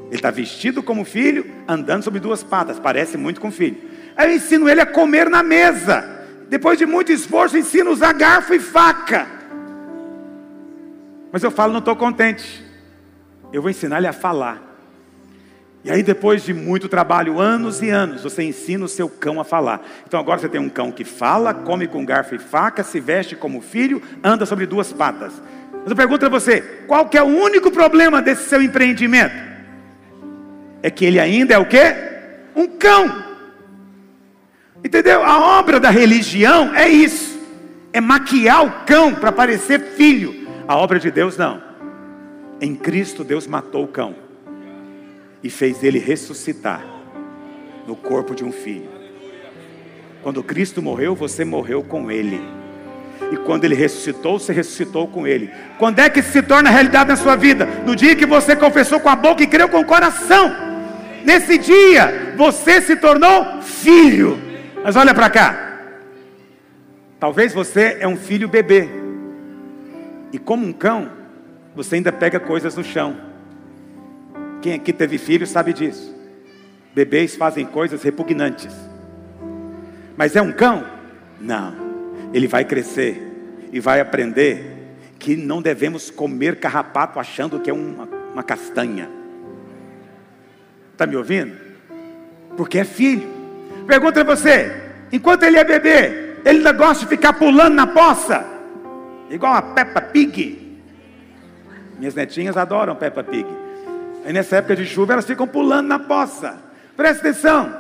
Ele 0.08 0.16
está 0.16 0.32
vestido 0.32 0.84
como 0.84 1.04
filho, 1.04 1.46
andando 1.68 2.04
sobre 2.04 2.20
duas 2.20 2.44
patas, 2.44 2.80
parece 2.80 3.18
muito 3.18 3.42
com 3.42 3.52
filho. 3.52 3.78
Aí 4.16 4.30
eu 4.30 4.36
ensino 4.36 4.70
ele 4.70 4.82
a 4.82 4.86
comer 4.86 5.30
na 5.30 5.42
mesa. 5.42 6.04
Depois 6.48 6.78
de 6.78 6.86
muito 6.86 7.12
esforço, 7.12 7.58
ensino 7.58 7.90
a 7.90 7.94
usar 7.94 8.14
garfo 8.14 8.54
e 8.54 8.60
faca. 8.60 9.28
Mas 11.32 11.44
eu 11.44 11.52
falo, 11.52 11.74
não 11.74 11.80
estou 11.80 11.96
contente. 11.96 12.64
Eu 13.52 13.62
vou 13.62 13.72
ensinar 13.72 13.98
ele 13.98 14.08
a 14.08 14.14
falar. 14.14 14.62
E 15.84 15.92
aí, 15.92 16.02
depois 16.02 16.44
de 16.44 16.54
muito 16.54 16.90
trabalho, 16.90 17.40
anos 17.40 17.82
e 17.82 17.90
anos, 17.90 18.24
você 18.24 18.42
ensina 18.42 18.86
o 18.86 18.88
seu 18.88 19.08
cão 19.08 19.40
a 19.40 19.44
falar. 19.44 19.86
Então 20.08 20.20
agora 20.20 20.40
você 20.40 20.50
tem 20.50 20.60
um 20.60 20.70
cão 20.70 20.92
que 20.92 21.04
fala, 21.04 21.54
come 21.54 21.88
com 21.88 22.04
garfo 22.04 22.34
e 22.34 22.40
faca, 22.40 22.84
se 22.84 23.00
veste 23.00 23.36
como 23.36 23.62
filho, 23.62 24.02
anda 24.24 24.48
sobre 24.48 24.66
duas 24.66 24.92
patas. 24.92 25.34
Mas 25.72 25.90
eu 25.90 25.96
pergunto 25.96 26.26
a 26.26 26.30
você: 26.30 26.62
qual 26.88 27.08
que 27.08 27.18
é 27.18 27.22
o 27.22 27.28
único 27.28 27.70
problema 27.70 28.20
desse 28.20 28.50
seu 28.50 28.62
empreendimento? 28.62 29.55
É 30.86 30.92
que 30.92 31.04
ele 31.04 31.20
ainda 31.20 31.52
é 31.52 31.58
o 31.58 31.66
que? 31.66 31.82
Um 32.56 32.68
cão. 32.68 33.24
Entendeu? 34.84 35.24
A 35.24 35.58
obra 35.58 35.80
da 35.80 35.90
religião 35.90 36.76
é 36.76 36.88
isso: 36.88 37.40
é 37.92 38.00
maquiar 38.00 38.64
o 38.64 38.86
cão 38.86 39.16
para 39.16 39.32
parecer 39.32 39.82
filho. 39.82 40.48
A 40.68 40.78
obra 40.78 41.00
de 41.00 41.10
Deus 41.10 41.38
não. 41.38 41.60
Em 42.62 42.76
Cristo, 42.76 43.24
Deus 43.24 43.48
matou 43.48 43.84
o 43.84 43.88
cão 43.88 44.16
e 45.42 45.50
fez 45.50 45.84
ele 45.84 45.98
ressuscitar 45.98 46.86
no 47.88 47.96
corpo 47.96 48.36
de 48.36 48.44
um 48.44 48.52
filho. 48.52 48.90
Quando 50.22 50.44
Cristo 50.44 50.84
morreu, 50.84 51.16
você 51.16 51.44
morreu 51.44 51.82
com 51.82 52.12
ele. 52.12 52.40
E 53.32 53.38
quando 53.38 53.66
ele 53.66 53.74
ressuscitou, 53.74 54.38
você 54.38 54.54
ressuscitou 54.54 55.08
com 55.08 55.26
ele. 55.26 55.50
Quando 55.80 55.98
é 55.98 56.12
que 56.12 56.22
se 56.22 56.44
torna 56.44 56.70
realidade 56.70 57.10
na 57.10 57.16
sua 57.16 57.36
vida? 57.36 57.66
No 57.88 57.96
dia 57.96 58.16
que 58.16 58.26
você 58.28 58.56
confessou 58.56 59.00
com 59.00 59.10
a 59.10 59.16
boca 59.16 59.42
e 59.42 59.48
creu 59.48 59.68
com 59.68 59.80
o 59.80 59.86
coração. 59.86 60.65
Nesse 61.26 61.58
dia, 61.58 62.34
você 62.38 62.80
se 62.82 62.96
tornou 62.96 63.62
filho. 63.62 64.40
Mas 64.84 64.96
olha 64.96 65.14
para 65.14 65.30
cá. 65.30 65.80
Talvez 67.20 67.52
você 67.52 67.98
é 68.00 68.08
um 68.08 68.16
filho 68.16 68.48
bebê. 68.48 68.88
E 70.32 70.38
como 70.38 70.68
um 70.68 70.72
cão, 70.72 71.10
você 71.76 71.96
ainda 71.96 72.12
pega 72.12 72.40
coisas 72.40 72.76
no 72.76 72.84
chão. 72.84 73.18
Quem 74.62 74.74
aqui 74.74 74.94
teve 74.94 75.18
filho 75.18 75.48
sabe 75.48 75.74
disso. 75.74 76.14
Bebês 76.94 77.36
fazem 77.36 77.66
coisas 77.66 78.04
repugnantes. 78.04 78.74
Mas 80.16 80.36
é 80.36 80.42
um 80.42 80.52
cão? 80.52 80.86
Não. 81.42 81.74
Ele 82.34 82.48
vai 82.48 82.64
crescer 82.64 83.68
e 83.72 83.80
vai 83.80 84.00
aprender 84.00 84.96
que 85.18 85.36
não 85.36 85.62
devemos 85.62 86.12
comer 86.12 86.60
carrapato 86.60 87.20
achando 87.20 87.60
que 87.60 87.70
é 87.70 87.74
uma, 87.74 88.08
uma 88.32 88.44
castanha. 88.44 89.25
Está 90.96 91.06
me 91.06 91.18
ouvindo? 91.18 91.58
Porque 92.56 92.80
é 92.80 92.86
filho. 92.86 93.28
Pergunta 93.86 94.22
a 94.22 94.24
você: 94.24 94.74
enquanto 95.12 95.44
ele 95.44 95.58
é 95.58 95.64
bebê, 95.66 96.38
ele 96.46 96.60
ainda 96.60 96.72
gosta 96.72 97.04
de 97.04 97.10
ficar 97.10 97.34
pulando 97.34 97.76
na 97.76 97.86
poça, 97.86 98.46
igual 99.30 99.56
a 99.56 99.62
Peppa 99.62 100.02
Pig. 100.02 100.80
Minhas 102.00 102.16
netinhas 102.16 102.56
adoram 102.56 102.96
Peppa 102.96 103.22
Pig. 103.26 103.46
Aí 104.26 104.32
nessa 104.32 104.56
época 104.56 104.78
de 104.78 104.86
chuva 104.86 105.12
elas 105.12 105.26
ficam 105.26 105.46
pulando 105.46 105.88
na 105.88 106.00
poça. 106.00 106.58
Presta 106.96 107.28
atenção. 107.28 107.76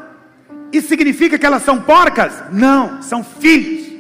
Isso 0.73 0.89
significa 0.89 1.39
que 1.39 1.45
elas 1.45 1.63
são 1.63 1.81
porcas? 1.81 2.43
Não, 2.51 3.01
são 3.01 3.23
filhos. 3.23 3.93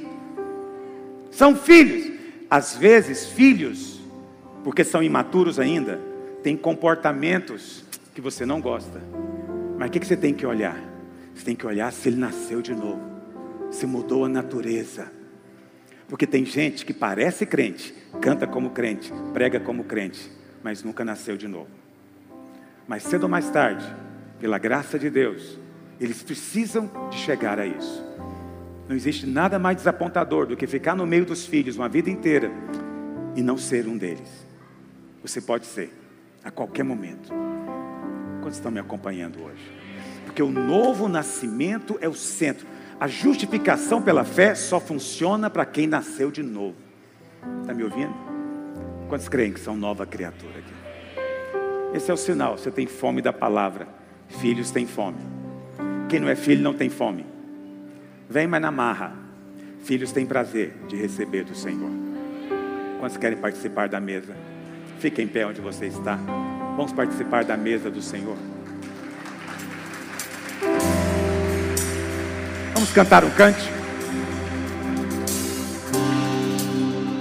São 1.31 1.55
filhos. 1.55 2.11
Às 2.49 2.75
vezes, 2.75 3.27
filhos, 3.27 4.01
porque 4.61 4.83
são 4.83 5.01
imaturos 5.01 5.57
ainda, 5.57 6.01
têm 6.43 6.57
comportamentos 6.57 7.84
que 8.15 8.21
você 8.21 8.45
não 8.45 8.61
gosta. 8.61 9.01
Mas 9.77 9.89
o 9.89 9.91
que, 9.91 9.99
que 9.99 10.07
você 10.07 10.15
tem 10.15 10.33
que 10.33 10.45
olhar? 10.45 10.81
Você 11.35 11.43
tem 11.43 11.55
que 11.55 11.67
olhar 11.67 11.91
se 11.91 12.07
ele 12.07 12.15
nasceu 12.15 12.61
de 12.61 12.73
novo, 12.73 13.01
se 13.69 13.85
mudou 13.85 14.23
a 14.23 14.29
natureza. 14.29 15.11
Porque 16.07 16.25
tem 16.25 16.45
gente 16.45 16.85
que 16.85 16.93
parece 16.93 17.45
crente, 17.45 17.93
canta 18.21 18.47
como 18.47 18.69
crente, 18.69 19.11
prega 19.33 19.59
como 19.59 19.83
crente, 19.83 20.31
mas 20.63 20.81
nunca 20.81 21.03
nasceu 21.03 21.35
de 21.35 21.45
novo. 21.47 21.69
Mas 22.87 23.03
cedo 23.03 23.23
ou 23.23 23.29
mais 23.29 23.49
tarde, 23.49 23.85
pela 24.39 24.57
graça 24.57 24.97
de 24.97 25.09
Deus, 25.09 25.59
eles 25.99 26.23
precisam 26.23 26.89
de 27.09 27.17
chegar 27.17 27.59
a 27.59 27.65
isso. 27.65 28.01
Não 28.87 28.95
existe 28.95 29.25
nada 29.25 29.59
mais 29.59 29.75
desapontador 29.75 30.45
do 30.45 30.55
que 30.55 30.67
ficar 30.67 30.95
no 30.95 31.05
meio 31.05 31.25
dos 31.25 31.45
filhos 31.45 31.75
uma 31.75 31.89
vida 31.89 32.09
inteira 32.09 32.49
e 33.35 33.41
não 33.41 33.57
ser 33.57 33.87
um 33.87 33.97
deles. 33.97 34.45
Você 35.21 35.41
pode 35.41 35.65
ser, 35.65 35.91
a 36.43 36.51
qualquer 36.51 36.83
momento. 36.83 37.33
Quantos 38.45 38.59
estão 38.59 38.71
me 38.71 38.79
acompanhando 38.79 39.43
hoje? 39.43 39.71
Porque 40.23 40.43
o 40.43 40.51
novo 40.51 41.07
nascimento 41.07 41.97
é 41.99 42.07
o 42.07 42.13
centro. 42.13 42.67
A 42.99 43.07
justificação 43.07 43.99
pela 43.99 44.23
fé 44.23 44.53
só 44.53 44.79
funciona 44.79 45.49
para 45.49 45.65
quem 45.65 45.87
nasceu 45.87 46.29
de 46.29 46.43
novo. 46.43 46.75
Está 47.61 47.73
me 47.73 47.83
ouvindo? 47.83 48.13
Quantos 49.09 49.27
creem 49.27 49.51
que 49.51 49.59
são 49.59 49.75
nova 49.75 50.05
criatura 50.05 50.59
aqui? 50.59 51.97
Esse 51.97 52.11
é 52.11 52.13
o 52.13 52.17
sinal. 52.17 52.55
Você 52.55 52.69
tem 52.69 52.85
fome 52.85 53.19
da 53.19 53.33
palavra. 53.33 53.87
Filhos 54.27 54.69
têm 54.69 54.85
fome. 54.85 55.17
Quem 56.07 56.19
não 56.19 56.29
é 56.29 56.35
filho 56.35 56.61
não 56.61 56.75
tem 56.75 56.87
fome. 56.87 57.25
Vem, 58.29 58.45
mas 58.45 58.61
na 58.61 58.69
marra. 58.69 59.15
Filhos 59.79 60.11
têm 60.11 60.23
prazer 60.23 60.71
de 60.87 60.95
receber 60.95 61.45
do 61.45 61.55
Senhor. 61.55 61.89
Quantos 62.99 63.17
querem 63.17 63.39
participar 63.39 63.89
da 63.89 63.99
mesa? 63.99 64.35
Fique 64.99 65.21
em 65.21 65.27
pé 65.27 65.45
onde 65.45 65.61
você 65.61 65.87
está. 65.87 66.15
Vamos 66.75 66.91
participar 66.91 67.43
da 67.43 67.55
mesa 67.55 67.89
do 67.89 68.01
Senhor. 68.01 68.37
Vamos 72.73 72.91
cantar 72.91 73.23
um 73.23 73.29
cante. 73.29 73.71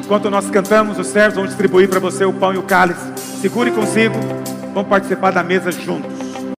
Enquanto 0.05 0.31
nós 0.31 0.51
cantamos, 0.51 0.99
os 0.99 1.07
servos 1.07 1.35
vão 1.37 1.47
distribuir 1.47 1.89
para 1.89 1.99
você 1.99 2.25
o 2.25 2.33
pão 2.33 2.53
e 2.53 2.59
o 2.59 2.63
cálice. 2.63 3.13
Segure 3.41 3.71
consigo. 3.71 4.15
Vamos 4.75 4.89
participar 4.89 5.31
da 5.31 5.43
mesa 5.43 5.73
juntos. 5.73 6.14